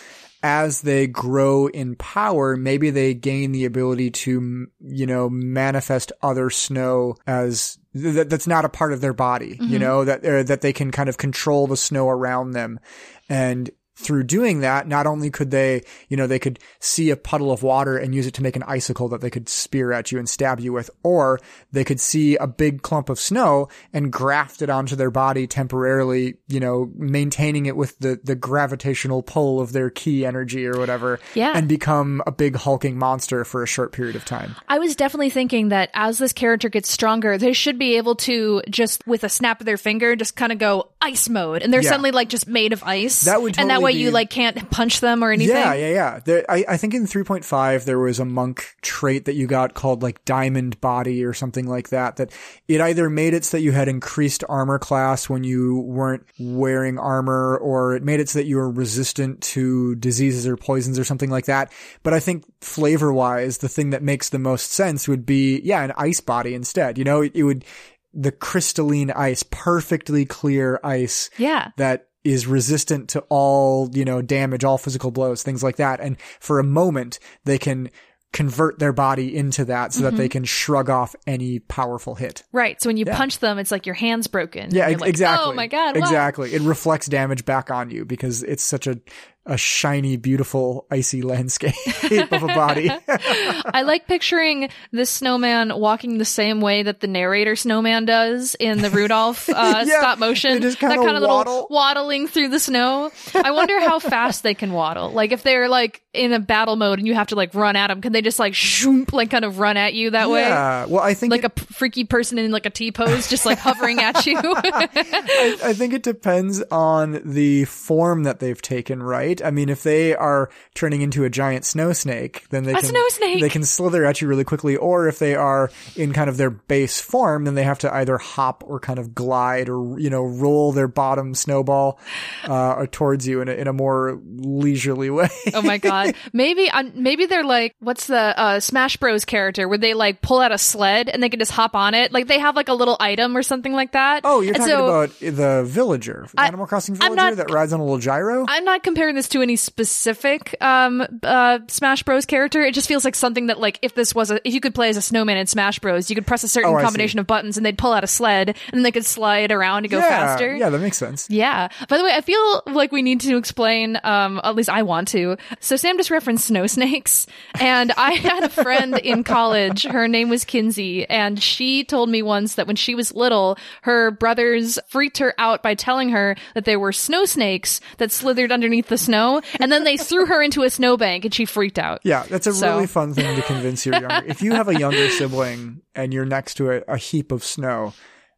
as 0.47 0.81
they 0.81 1.07
grow 1.07 1.65
in 1.65 1.95
power, 1.95 2.55
maybe 2.55 2.91
they 2.91 3.15
gain 3.15 3.51
the 3.51 3.65
ability 3.65 4.11
to, 4.11 4.67
you 4.79 5.05
know, 5.07 5.27
manifest 5.27 6.11
other 6.21 6.51
snow 6.51 7.15
as 7.25 7.79
th- 7.99 8.27
that's 8.27 8.45
not 8.45 8.63
a 8.63 8.69
part 8.69 8.93
of 8.93 9.01
their 9.01 9.11
body, 9.11 9.55
Mm-hmm. 9.55 9.73
you 9.73 9.79
know, 9.79 10.05
that, 10.05 10.23
uh, 10.23 10.43
that 10.43 10.61
they 10.61 10.71
can 10.71 10.91
kind 10.91 11.09
of 11.09 11.17
control 11.17 11.65
the 11.65 11.75
snow 11.75 12.07
around 12.09 12.51
them. 12.51 12.79
And 13.27 13.71
through 13.95 14.23
doing 14.23 14.59
that, 14.59 14.87
not 14.87 15.07
only 15.07 15.29
could 15.29 15.51
they, 15.51 15.81
you 16.09 16.17
know, 16.17 16.27
they 16.27 16.39
could 16.39 16.59
see 16.79 17.09
a 17.09 17.15
puddle 17.15 17.51
of 17.51 17.63
water 17.63 17.97
and 17.97 18.13
use 18.13 18.27
it 18.27 18.33
to 18.35 18.43
make 18.43 18.55
an 18.55 18.63
icicle 18.63 19.07
that 19.09 19.21
they 19.21 19.29
could 19.29 19.47
spear 19.47 19.91
at 19.93 20.11
you 20.11 20.19
and 20.19 20.27
stab 20.27 20.59
you 20.59 20.73
with, 20.73 20.89
or 21.03 21.39
they 21.71 21.83
could 21.83 21.99
see 21.99 22.35
a 22.35 22.45
big 22.47 22.81
clump 22.81 23.09
of 23.09 23.19
snow 23.19 23.69
and 23.93 24.11
graft 24.11 24.61
it 24.61 24.69
onto 24.69 24.95
their 24.95 25.11
body 25.11 25.47
temporarily, 25.47 26.35
you 26.47 26.59
know, 26.59 26.91
maintaining 26.95 27.65
it 27.65 27.75
with 27.77 27.97
the, 27.99 28.19
the 28.23 28.35
gravitational 28.35 29.23
pull 29.23 29.59
of 29.61 29.71
their 29.71 29.89
ki 29.89 30.25
energy 30.25 30.65
or 30.65 30.77
whatever. 30.77 31.19
Yeah. 31.33 31.53
And 31.55 31.67
become 31.67 32.21
a 32.27 32.31
big 32.31 32.55
hulking 32.55 32.97
monster 32.97 33.45
for 33.45 33.63
a 33.63 33.67
short 33.67 33.91
period 33.91 34.15
of 34.15 34.25
time. 34.25 34.55
I 34.67 34.79
was 34.79 34.95
definitely 34.95 35.29
thinking 35.29 35.69
that 35.69 35.89
as 35.93 36.17
this 36.17 36.33
character 36.33 36.69
gets 36.69 36.89
stronger, 36.89 37.37
they 37.37 37.53
should 37.53 37.79
be 37.79 37.97
able 37.97 38.15
to 38.15 38.61
just 38.69 39.05
with 39.07 39.23
a 39.23 39.29
snap 39.29 39.59
of 39.59 39.65
their 39.65 39.77
finger, 39.77 40.15
just 40.15 40.35
kind 40.35 40.51
of 40.51 40.57
go 40.57 40.89
ice 41.01 41.29
mode, 41.29 41.61
and 41.61 41.71
they're 41.73 41.81
Yeah. 41.81 41.89
suddenly 41.89 42.11
like 42.11 42.29
just 42.29 42.47
made 42.47 42.73
of 42.73 42.83
ice. 42.83 43.21
That 43.21 43.41
would 43.41 43.57
and 43.59 43.69
that 43.69 43.75
totally 43.75 43.84
way 43.85 43.91
you 43.93 44.11
like 44.11 44.29
can't 44.29 44.69
punch 44.69 44.99
them 44.99 45.23
or 45.23 45.31
anything. 45.31 45.55
Yeah, 45.55 45.73
yeah, 45.73 45.89
yeah. 45.89 46.19
There, 46.23 46.45
I, 46.49 46.65
I 46.67 46.77
think 46.77 46.93
in 46.93 47.05
3.5 47.05 47.85
there 47.85 47.99
was 47.99 48.19
a 48.19 48.25
monk 48.25 48.75
trait 48.81 49.25
that 49.25 49.35
you 49.35 49.47
got 49.47 49.73
called 49.73 50.03
like 50.03 50.23
diamond 50.25 50.79
body 50.81 51.23
or 51.23 51.33
something 51.33 51.67
like 51.67 51.89
that. 51.89 52.17
That 52.17 52.31
it 52.67 52.81
either 52.81 53.09
made 53.09 53.33
it 53.33 53.45
so 53.45 53.57
that 53.57 53.63
you 53.63 53.71
had 53.71 53.87
increased 53.87 54.43
armor 54.49 54.79
class 54.79 55.29
when 55.29 55.43
you 55.43 55.79
weren't 55.79 56.25
wearing 56.39 56.99
armor, 56.99 57.57
or 57.57 57.95
it 57.95 58.03
made 58.03 58.19
it 58.19 58.29
so 58.29 58.39
that 58.39 58.45
you 58.45 58.57
were 58.57 58.69
resistant 58.69 59.41
to 59.41 59.95
diseases 59.95 60.47
or 60.47 60.57
poisons 60.57 60.99
or 60.99 61.03
something 61.03 61.29
like 61.29 61.45
that. 61.45 61.71
But 62.03 62.13
I 62.13 62.19
think 62.19 62.43
flavor 62.61 63.13
wise, 63.13 63.59
the 63.59 63.69
thing 63.69 63.91
that 63.91 64.03
makes 64.03 64.29
the 64.29 64.39
most 64.39 64.71
sense 64.71 65.07
would 65.07 65.25
be 65.25 65.61
yeah, 65.63 65.83
an 65.83 65.93
ice 65.97 66.19
body 66.19 66.53
instead. 66.53 66.97
You 66.97 67.03
know, 67.03 67.21
it, 67.21 67.31
it 67.35 67.43
would 67.43 67.65
the 68.13 68.31
crystalline 68.31 69.11
ice, 69.11 69.43
perfectly 69.43 70.25
clear 70.25 70.79
ice 70.83 71.29
Yeah. 71.37 71.71
that 71.77 72.07
is 72.25 72.47
resistant 72.47 73.07
to 73.09 73.19
all, 73.29 73.89
you 73.93 74.03
know, 74.03 74.21
damage, 74.21 74.63
all 74.63 74.77
physical 74.77 75.11
blows, 75.11 75.43
things 75.43 75.63
like 75.63 75.77
that. 75.77 75.99
And 76.01 76.17
for 76.39 76.59
a 76.59 76.63
moment, 76.63 77.19
they 77.45 77.57
can 77.57 77.89
convert 78.33 78.79
their 78.79 78.91
body 78.91 79.33
into 79.33 79.63
that 79.63 79.93
so 79.93 80.01
Mm-hmm. 80.01 80.03
that 80.09 80.17
they 80.21 80.27
can 80.27 80.43
shrug 80.43 80.89
off 80.89 81.15
any 81.25 81.59
powerful 81.59 82.15
hit. 82.15 82.43
Right. 82.51 82.81
So 82.81 82.89
when 82.89 82.97
you 82.97 83.05
punch 83.05 83.39
them, 83.39 83.57
it's 83.59 83.71
like 83.71 83.85
your 83.85 83.95
hand's 83.95 84.27
broken. 84.27 84.75
Yeah, 84.75 84.87
ex- 84.87 84.99
like, 84.99 85.09
exactly. 85.09 85.51
Oh 85.51 85.53
my 85.53 85.67
god. 85.67 85.95
Wow. 85.95 86.01
Exactly. 86.01 86.53
It 86.53 86.61
reflects 86.63 87.07
damage 87.07 87.45
back 87.45 87.71
on 87.71 87.91
you 87.91 88.03
because 88.03 88.43
it's 88.43 88.63
such 88.63 88.87
a 88.87 88.99
a 89.47 89.57
shiny, 89.57 90.17
beautiful, 90.17 90.87
icy 90.89 91.21
landscape 91.21 91.73
of 92.31 92.43
a 92.43 92.47
body. 92.47 92.89
I 93.07 93.83
like 93.83 94.07
picturing 94.07 94.69
this 94.91 95.09
snowman 95.09 95.71
walking 95.79 96.17
the 96.17 96.25
same 96.25 96.61
way 96.61 96.81
that 96.83 96.99
the 96.99 97.07
narrator 97.07 97.55
snowman 97.55 98.05
does 98.05 98.55
in 98.59 98.81
the 98.81 98.89
Rudolph 98.89 99.47
uh, 99.53 99.83
Yeah, 99.85 99.99
stop 99.99 100.19
motion. 100.19 100.61
that 100.61 100.77
kind 100.79 100.99
of 100.99 101.21
little 101.21 101.27
waddle. 101.27 101.67
waddling 101.69 102.27
through 102.27 102.49
the 102.49 102.59
snow. 102.59 103.11
I 103.35 103.51
wonder 103.51 103.79
how 103.79 103.99
fast 103.99 104.41
they 104.41 104.55
can 104.55 104.73
waddle. 104.73 105.11
Like 105.11 105.31
if 105.31 105.43
they're 105.43 105.69
like 105.69 106.01
in 106.13 106.33
a 106.33 106.39
battle 106.39 106.75
mode 106.75 106.97
and 106.97 107.07
you 107.07 107.13
have 107.13 107.27
to 107.27 107.35
like 107.35 107.53
run 107.53 107.75
at 107.75 107.87
them, 107.89 108.01
can 108.01 108.13
they 108.13 108.21
just 108.23 108.39
like 108.39 108.53
shoomp, 108.53 109.13
like 109.13 109.29
kind 109.29 109.45
of 109.45 109.59
run 109.59 109.77
at 109.77 109.93
you 109.93 110.09
that 110.11 110.29
way? 110.29 110.41
yeah. 110.41 110.85
Well, 110.85 111.01
I 111.03 111.13
think 111.13 111.31
Like 111.31 111.41
it- 111.41 111.45
a 111.45 111.49
p- 111.49 111.65
freaky 111.73 112.03
person 112.05 112.39
in 112.39 112.51
like 112.51 112.65
a 112.65 112.69
T 112.71 112.91
pose, 112.91 113.29
just 113.29 113.45
like 113.45 113.59
hovering 113.59 113.99
at 113.99 114.25
you. 114.25 114.37
I, 114.41 115.57
I 115.63 115.73
think 115.73 115.93
it 115.93 116.03
depends 116.03 116.63
on 116.71 117.21
the 117.23 117.65
form 117.65 118.23
that 118.23 118.39
they've 118.39 118.61
taken, 118.61 119.03
right? 119.03 119.34
I 119.43 119.51
mean, 119.51 119.69
if 119.69 119.83
they 119.83 120.15
are 120.15 120.49
turning 120.73 121.01
into 121.01 121.23
a 121.23 121.29
giant 121.29 121.65
snow 121.65 121.93
snake, 121.93 122.45
then 122.49 122.63
they 122.63 122.73
A 122.73 122.81
can 122.81 122.93
they 123.39 123.49
can 123.49 123.63
slither 123.63 124.05
at 124.05 124.21
you 124.21 124.27
really 124.27 124.43
quickly. 124.43 124.75
Or 124.75 125.07
if 125.07 125.19
they 125.19 125.35
are 125.35 125.69
in 125.95 126.13
kind 126.13 126.29
of 126.29 126.37
their 126.37 126.49
base 126.49 126.99
form, 127.01 127.45
then 127.45 127.55
they 127.55 127.63
have 127.63 127.79
to 127.79 127.93
either 127.93 128.17
hop 128.17 128.63
or 128.65 128.79
kind 128.79 128.99
of 128.99 129.15
glide 129.15 129.69
or 129.69 129.99
you 129.99 130.09
know 130.09 130.23
roll 130.23 130.71
their 130.71 130.87
bottom 130.87 131.33
snowball 131.33 131.99
uh, 132.45 132.85
towards 132.91 133.27
you 133.27 133.41
in 133.41 133.49
a, 133.49 133.53
in 133.53 133.67
a 133.67 133.73
more 133.73 134.19
leisurely 134.23 135.09
way. 135.09 135.29
Oh 135.53 135.61
my 135.61 135.77
god. 135.77 136.15
Maybe 136.33 136.69
uh, 136.69 136.83
maybe 136.93 137.25
they're 137.25 137.43
like 137.45 137.75
what's 137.79 138.07
the 138.07 138.17
uh, 138.39 138.59
Smash 138.59 138.97
Bros 138.97 139.25
character 139.25 139.67
where 139.67 139.77
they 139.77 139.93
like 139.93 140.21
pull 140.21 140.39
out 140.39 140.51
a 140.51 140.57
sled 140.57 141.09
and 141.09 141.21
they 141.21 141.29
can 141.29 141.39
just 141.39 141.51
hop 141.51 141.75
on 141.75 141.93
it. 141.93 142.11
Like 142.11 142.27
they 142.27 142.39
have 142.39 142.55
like 142.55 142.67
a 142.67 142.73
little 142.73 142.97
item 142.99 143.35
or 143.37 143.43
something 143.43 143.73
like 143.73 143.93
that. 143.93 144.21
Oh, 144.23 144.41
you're 144.41 144.53
And 144.55 144.63
talking 144.63 144.73
so 144.73 144.85
about 144.85 145.19
the 145.19 145.63
villager, 145.65 146.27
Animal 146.37 146.67
Crossing 146.67 146.95
villager 146.95 147.15
not- 147.15 147.35
that 147.37 147.51
rides 147.51 147.73
on 147.73 147.79
a 147.79 147.83
little 147.83 147.99
gyro. 147.99 148.45
I'm 148.47 148.65
not 148.65 148.83
comparing 148.83 149.15
this 149.15 149.24
to 149.29 149.41
any 149.41 149.55
specific 149.55 150.55
um 150.61 151.05
uh 151.23 151.59
Smash 151.67 152.03
Bros 152.03 152.25
character. 152.25 152.61
It 152.63 152.73
just 152.73 152.87
feels 152.87 153.05
like 153.05 153.15
something 153.15 153.47
that 153.47 153.59
like 153.59 153.79
if 153.81 153.95
this 153.95 154.13
was 154.13 154.31
a 154.31 154.45
if 154.47 154.53
you 154.53 154.59
could 154.61 154.75
play 154.75 154.89
as 154.89 154.97
a 154.97 155.01
snowman 155.01 155.37
in 155.37 155.47
Smash 155.47 155.79
Bros, 155.79 156.09
you 156.09 156.15
could 156.15 156.27
press 156.27 156.43
a 156.43 156.47
certain 156.47 156.71
Oh, 156.71 156.75
I 156.75 156.79
see. 156.81 156.83
combination 156.85 157.19
of 157.19 157.27
buttons 157.27 157.57
and 157.57 157.65
they'd 157.65 157.77
pull 157.77 157.93
out 157.93 158.03
a 158.03 158.07
sled 158.07 158.55
and 158.73 158.83
they 158.85 158.91
could 158.91 159.05
slide 159.05 159.51
around 159.51 159.83
to 159.83 159.87
go 159.89 159.97
yeah, 159.99 160.09
faster. 160.09 160.55
yeah, 160.55 160.69
that 160.69 160.79
makes 160.79 160.97
sense. 160.97 161.29
Yeah. 161.29 161.69
By 161.87 161.97
the 161.97 162.03
way, 162.03 162.11
I 162.13 162.21
feel 162.21 162.63
like 162.67 162.91
we 162.91 163.01
need 163.01 163.21
to 163.21 163.37
explain, 163.37 163.97
um, 164.03 164.39
at 164.43 164.55
least 164.55 164.69
I 164.69 164.83
want 164.83 165.07
to. 165.09 165.37
So 165.59 165.75
Sam 165.75 165.97
just 165.97 166.11
referenced 166.11 166.47
snow 166.47 166.67
snakes 166.67 167.27
and 167.59 167.91
I 167.97 168.11
had 168.13 168.43
a 168.43 168.49
friend 168.49 168.97
in 168.99 169.23
college. 169.23 169.83
Her 169.83 170.07
name 170.07 170.29
was 170.29 170.45
Kinsey 170.45 171.07
and 171.09 171.41
she 171.41 171.83
told 171.83 172.09
me 172.09 172.21
once 172.21 172.55
that 172.55 172.67
when 172.67 172.75
she 172.75 172.95
was 172.95 173.13
little, 173.13 173.57
her 173.83 174.11
brothers 174.11 174.79
freaked 174.87 175.17
her 175.19 175.33
out 175.37 175.63
by 175.63 175.75
telling 175.75 176.09
her 176.09 176.35
that 176.53 176.65
there 176.65 176.79
were 176.79 176.91
snow 176.91 177.25
snakes 177.25 177.79
that 177.97 178.11
slithered 178.11 178.51
underneath 178.51 178.87
the 178.87 178.97
snow 178.97 179.14
and 179.59 179.71
then 179.71 179.83
they 179.83 179.97
threw 179.97 180.25
her 180.25 180.41
into 180.41 180.63
a 180.63 180.69
snowbank 180.69 181.25
and 181.25 181.33
she 181.33 181.45
freaked 181.45 181.79
out. 181.79 182.01
Yeah, 182.03 182.23
that's 182.29 182.47
a 182.47 182.53
So- 182.53 182.73
really 182.75 182.87
fun 182.87 183.13
thing 183.13 183.35
to 183.35 183.41
convince 183.41 183.85
your 183.85 183.95
younger. 183.99 184.23
if 184.27 184.41
you 184.41 184.53
have 184.53 184.67
a 184.67 184.77
younger 184.79 185.09
sibling 185.09 185.81
and 185.95 186.13
you're 186.13 186.25
next 186.25 186.55
to 186.55 186.71
a, 186.71 186.81
a 186.87 186.97
heap 186.97 187.31
of 187.31 187.43
snow, 187.43 187.93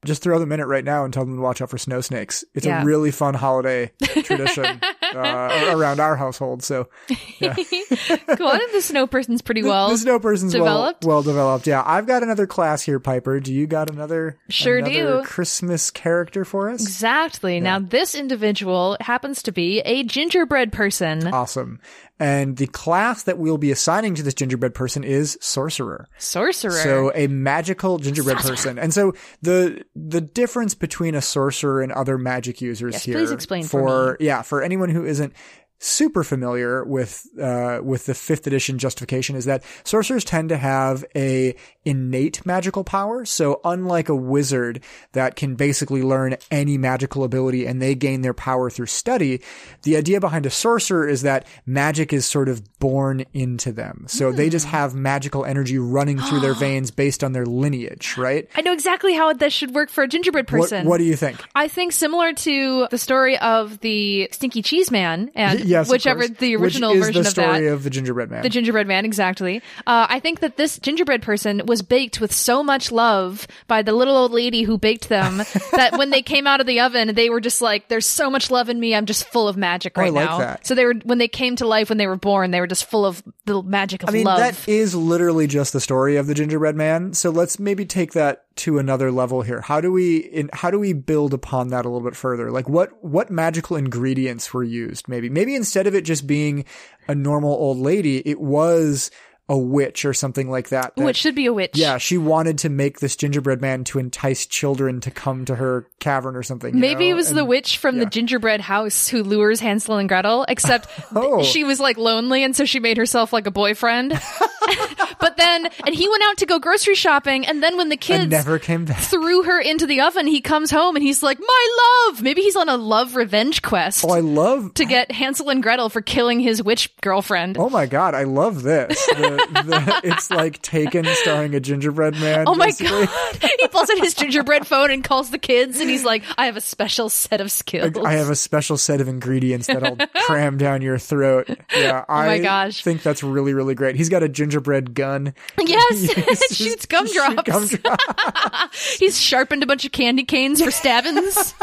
just 0.06 0.22
throw 0.22 0.38
them 0.40 0.52
in 0.52 0.60
it 0.60 0.66
right 0.66 0.86
now 0.86 1.04
and 1.04 1.14
tell 1.14 1.26
them 1.26 1.36
to 1.38 1.42
watch 1.42 1.62
out 1.62 1.70
for 1.72 1.78
snow 1.78 2.02
snakes. 2.02 2.44
It's 2.54 2.66
Yeah. 2.66 2.82
a 2.82 2.86
really 2.86 3.12
fun 3.12 3.34
holiday 3.34 3.92
tradition 4.24 4.80
uh, 5.16 5.76
around 5.76 6.00
our 6.00 6.16
household. 6.16 6.64
So. 6.64 6.88
I 7.10 7.54
think 7.54 7.90
the 7.90 8.82
snow 8.82 9.08
person's 9.08 9.42
pretty 9.42 9.64
well. 9.64 9.90
the 9.90 9.98
snow 9.98 10.20
person's 10.20 10.54
developed? 10.54 11.06
well 11.06 11.18
well 11.18 11.24
developed. 11.24 11.68
Yeah, 11.68 11.84
I've 11.86 12.06
got 12.06 12.24
another 12.24 12.46
class 12.46 12.84
here, 12.84 13.00
Piper. 13.00 13.40
Do 13.40 13.54
you 13.54 13.66
got 13.66 13.90
another 13.90 14.38
Sure 14.50 14.78
another 14.78 15.22
do. 15.22 15.24
Christmas 15.24 15.90
character 15.90 16.46
for 16.46 16.70
us? 16.70 16.82
Exactly. 16.82 17.60
Now, 17.60 17.80
this 17.80 18.14
individual 18.14 18.98
happens 19.02 19.42
to 19.44 19.52
be 19.52 19.80
a 19.80 20.04
gingerbread 20.04 20.72
person. 20.72 21.28
Awesome. 21.28 21.80
And 22.20 22.58
the 22.58 22.66
class 22.68 23.24
that 23.24 23.38
we'll 23.38 23.60
be 23.60 23.72
assigning 23.72 24.16
to 24.16 24.24
this 24.24 24.34
gingerbread 24.34 24.74
person 24.74 25.04
is 25.04 25.38
sorcerer. 25.40 26.08
Sorcerer. 26.18 26.72
So 26.72 27.12
a 27.14 27.28
magical 27.28 28.00
gingerbread 28.00 28.38
person. 28.38 28.80
And 28.80 28.92
so 28.92 29.14
the 29.44 29.86
the 29.96 30.22
difference 30.22 30.74
between 30.74 31.14
a 31.14 31.22
sorcerer 31.22 31.82
and 31.82 31.92
other 31.92 32.18
magic 32.18 32.60
users 32.60 32.94
Yes, 32.94 33.04
here 33.04 33.18
please 33.18 33.30
explain 33.32 33.64
for 33.66 34.18
yeah, 34.20 34.42
for 34.42 34.64
anyone 34.64 34.90
who 34.90 34.97
isn't 35.06 35.34
super 35.80 36.24
familiar 36.24 36.84
with 36.84 37.28
uh, 37.40 37.80
with 37.84 38.06
the 38.08 38.14
fifth 38.14 38.48
edition 38.48 38.78
justification 38.80 39.36
is 39.36 39.46
that 39.46 39.64
sorcerers 39.84 40.24
tend 40.24 40.50
to 40.50 40.58
have 40.58 41.06
a 41.16 41.56
innate 41.86 42.46
magical 42.46 42.84
power. 42.84 43.24
So 43.26 43.62
unlike 43.64 44.10
a 44.10 44.16
wizard 44.16 44.84
that 45.14 45.36
can 45.36 45.56
basically 45.56 46.02
learn 46.02 46.36
any 46.52 46.78
magical 46.78 47.24
ability 47.24 47.66
and 47.66 47.82
they 47.82 47.96
gain 47.96 48.22
their 48.22 48.34
power 48.34 48.70
through 48.70 48.88
study, 48.88 49.42
the 49.84 49.96
idea 49.96 50.20
behind 50.20 50.46
a 50.46 50.50
sorcerer 50.50 51.08
is 51.08 51.22
that 51.22 51.48
magic 51.66 52.12
is 52.12 52.26
sort 52.26 52.50
of 52.50 52.62
born 52.80 53.26
into 53.34 53.72
them. 53.72 54.06
So 54.08 54.32
they 54.32 54.50
just 54.50 54.66
have 54.66 54.96
magical 54.96 55.46
energy 55.46 55.78
running 55.78 56.20
through 56.20 56.42
their 56.42 56.54
veins 56.60 56.92
based 56.92 57.24
on 57.24 57.32
their 57.32 57.46
lineage, 57.46 58.18
right? 58.18 58.50
I 58.56 58.62
know 58.62 58.74
exactly 58.74 59.14
how 59.14 59.32
this 59.34 59.54
should 59.54 59.74
work 59.74 59.90
for 59.90 60.04
a 60.04 60.08
gingerbread 60.08 60.52
What, 60.52 60.62
person. 60.62 60.88
what 60.88 60.98
do 60.98 61.04
you 61.04 61.16
think? 61.16 61.40
I 61.56 61.68
think 61.68 61.94
similar 61.94 62.34
to 62.34 62.88
the 62.92 62.98
story 62.98 63.38
of 63.40 63.80
the 63.80 64.28
Stinky 64.32 64.62
Cheese 64.62 64.92
Man 64.92 65.32
and 65.36 65.67
Yes, 65.68 65.90
whichever 65.90 66.28
the 66.28 66.56
original 66.56 66.92
Which 66.92 67.00
is 67.00 67.06
version 67.08 67.24
the 67.24 67.30
of 67.30 67.36
that. 67.36 67.42
story 67.54 67.68
of 67.68 67.84
the 67.84 67.90
gingerbread 67.90 68.30
man. 68.32 68.42
The 68.44 68.50
gingerbread 68.50 68.88
man, 68.88 69.06
exactly. 69.06 69.58
Uh, 69.86 70.08
I 70.10 70.20
think 70.20 70.40
that 70.40 70.58
this 70.58 70.80
gingerbread 70.80 71.22
person 71.22 71.62
was 71.66 71.82
baked 71.82 72.20
with 72.22 72.34
so 72.34 72.64
much 72.64 72.92
love 72.92 73.48
by 73.68 73.82
the 73.82 73.94
little 73.94 74.16
old 74.16 74.32
lady 74.32 74.64
who 74.64 74.78
baked 74.78 75.10
them 75.10 75.38
that 75.74 75.98
when 75.98 76.10
they 76.10 76.22
came 76.22 76.48
out 76.48 76.62
of 76.62 76.68
the 76.68 76.80
oven, 76.80 77.14
they 77.14 77.30
were 77.30 77.42
just 77.42 77.62
like, 77.62 77.88
"There's 77.90 78.06
so 78.06 78.30
much 78.30 78.50
love 78.50 78.70
in 78.70 78.80
me. 78.80 78.96
I'm 78.96 79.06
just 79.06 79.26
full 79.26 79.48
of 79.48 79.58
magic 79.58 79.94
Oh, 79.98 80.02
I 80.02 80.04
right 80.06 80.14
like 80.14 80.30
now." 80.30 80.38
that. 80.40 80.66
So 80.66 80.74
they 80.76 80.86
were 80.86 80.96
when 81.04 81.18
they 81.18 81.28
came 81.28 81.56
to 81.58 81.68
life 81.68 81.90
when 81.90 81.98
they 81.98 82.08
were 82.08 82.16
born, 82.18 82.52
they 82.52 82.60
were 82.62 82.68
just 82.68 82.86
full 82.86 83.06
of 83.06 83.22
the 83.46 83.62
magic 83.62 84.04
of 84.04 84.10
I 84.10 84.12
mean, 84.14 84.24
love. 84.24 84.40
that 84.40 84.68
is 84.68 84.96
literally 84.96 85.48
just 85.48 85.74
the 85.74 85.80
story 85.82 86.16
of 86.18 86.28
the 86.28 86.34
gingerbread 86.34 86.76
man. 86.76 87.14
So 87.14 87.30
let's 87.30 87.60
maybe 87.60 87.86
take 87.86 88.14
that 88.14 88.46
to 88.58 88.78
another 88.80 89.12
level 89.12 89.42
here. 89.42 89.62
How 89.62 89.82
do 89.82 89.92
we, 89.92 90.18
in, 90.18 90.50
how 90.54 90.72
do 90.72 90.80
we 90.80 90.94
build 90.94 91.34
upon 91.34 91.70
that 91.70 91.86
a 91.86 91.90
little 91.90 92.08
bit 92.08 92.16
further? 92.16 92.52
Like 92.52 92.68
what, 92.70 93.04
what 93.04 93.30
magical 93.30 93.78
ingredients 93.78 94.54
were 94.54 94.64
used? 94.64 95.08
Maybe, 95.08 95.30
maybe 95.30 95.56
instead 95.56 95.88
of 95.88 95.96
it 95.96 96.02
just 96.06 96.28
being 96.28 96.66
a 97.08 97.16
normal 97.16 97.52
old 97.54 97.78
lady, 97.78 98.18
it 98.28 98.40
was 98.40 99.12
a 99.50 99.58
witch 99.58 100.04
or 100.04 100.14
something 100.14 100.50
like 100.50 100.68
that. 100.70 100.94
that- 100.98 101.02
Ooh, 101.02 101.08
it 101.08 101.16
should 101.16 101.34
be 101.34 101.46
a 101.46 101.54
witch. 101.54 101.72
yeah, 101.76 101.98
she 101.98 102.18
wanted 102.18 102.58
to 102.58 102.68
make 102.70 103.00
this 103.00 103.16
gingerbread 103.16 103.62
man 103.62 103.86
to 103.86 103.98
entice 103.98 104.46
children 104.46 105.00
to 105.00 105.10
come 105.10 105.46
to 105.46 105.56
her 105.56 105.88
cavern 106.02 106.36
or 106.36 106.44
something. 106.44 106.74
you 106.74 106.80
Maybe 106.82 107.06
know? 107.06 107.12
it 107.12 107.16
was 107.16 107.34
the 107.34 107.46
witch 107.46 107.78
from 107.78 107.98
the 107.98 108.06
gingerbread 108.06 108.60
house 108.60 109.08
who 109.08 109.24
lures 109.24 109.62
Hansel 109.62 109.96
and 110.00 110.10
Gretel, 110.10 110.46
except 110.50 110.90
Oh. 111.16 111.44
she 111.44 111.64
was 111.64 111.80
like 111.80 111.98
lonely 111.98 112.44
and 112.44 112.58
so 112.58 112.66
she 112.66 112.82
made 112.82 112.98
herself 112.98 113.32
like 113.32 113.48
a 113.48 113.52
boyfriend. 113.52 114.12
but 115.20 115.38
then, 115.38 115.68
and 115.86 115.96
he 115.96 116.08
went 116.10 116.24
out 116.28 116.38
to 116.38 116.46
go 116.46 116.60
grocery 116.60 116.96
shopping 116.96 117.46
and 117.46 117.62
then 117.64 117.78
when 117.78 117.90
the 117.90 117.98
kids 117.98 118.22
and 118.24 118.32
never 118.32 118.60
came 118.60 118.86
back. 118.86 119.00
threw 119.02 119.44
her 119.44 119.60
into 119.60 119.86
the 119.86 120.02
oven, 120.02 120.28
he 120.28 120.42
comes 120.42 120.72
home 120.72 120.96
and 120.96 121.04
he's 121.04 121.24
like, 121.24 121.40
my 121.40 122.06
love! 122.10 122.22
Maybe 122.22 122.42
he's 122.42 122.56
on 122.56 122.70
a 122.70 122.78
love 122.78 123.16
revenge 123.16 123.62
quest 123.62 124.04
Oh, 124.06 124.10
I 124.10 124.20
love 124.20 124.74
to 124.76 124.86
get 124.86 125.12
Hansel 125.12 125.50
and 125.50 125.62
Gretel 125.64 125.90
for 125.90 126.02
killing 126.02 126.40
his 126.40 126.62
witch 126.64 126.96
girlfriend. 127.02 127.58
Oh 127.58 127.70
my 127.70 127.86
god, 127.86 128.14
I 128.16 128.24
love 128.24 128.64
this. 128.64 129.06
The, 129.08 129.48
the, 129.66 130.02
it's 130.04 130.30
like 130.32 130.62
Taken 130.62 131.06
starring 131.06 131.56
a 131.56 131.60
gingerbread 131.60 132.14
man. 132.16 132.46
Oh 132.48 132.56
my 132.56 132.68
basically. 132.68 133.06
god! 133.06 133.36
he 133.60 133.68
pulls 133.70 133.90
out 133.90 133.98
his 134.00 134.14
gingerbread 134.14 134.68
phone 134.68 134.92
and 134.92 135.04
calls 135.04 135.30
the 135.32 135.38
kids, 135.38 135.80
and 135.80 135.90
he's 135.90 136.04
like, 136.04 136.24
"I 136.38 136.46
have 136.48 136.58
a 136.58 136.62
special 136.62 137.10
set 137.10 137.42
of 137.42 137.52
skills." 137.52 137.94
I 138.04 138.14
have 138.14 138.30
a 138.30 138.36
special 138.36 138.78
set 138.78 139.02
of 139.02 139.08
ingredients 139.08 139.68
that 139.68 139.84
I'll 139.84 139.98
cram 140.26 140.58
down 140.58 140.82
your 140.82 140.98
throat. 140.98 141.48
Yeah, 141.76 142.04
I 142.10 142.24
Oh 142.24 142.28
my 142.28 142.40
gosh. 142.40 142.84
think 142.84 143.02
that's 143.04 143.24
really, 143.24 143.54
really 143.54 143.76
great. 143.76 143.96
He's 143.96 144.10
got 144.10 144.24
a 144.24 144.30
gingerbread 144.58 144.94
gun. 144.94 145.34
yes, 145.60 146.18
it 146.18 146.56
shoots 146.56 146.86
gumdrops. 146.86 147.36
shoot 147.36 147.84
gumdrops. 147.84 148.98
He's 149.00 149.20
sharpened 149.20 149.64
a 149.64 149.66
bunch 149.66 149.86
of 149.86 149.92
candy 149.92 150.24
canes 150.24 150.62
for 150.62 150.72
stabbings. 150.72 151.54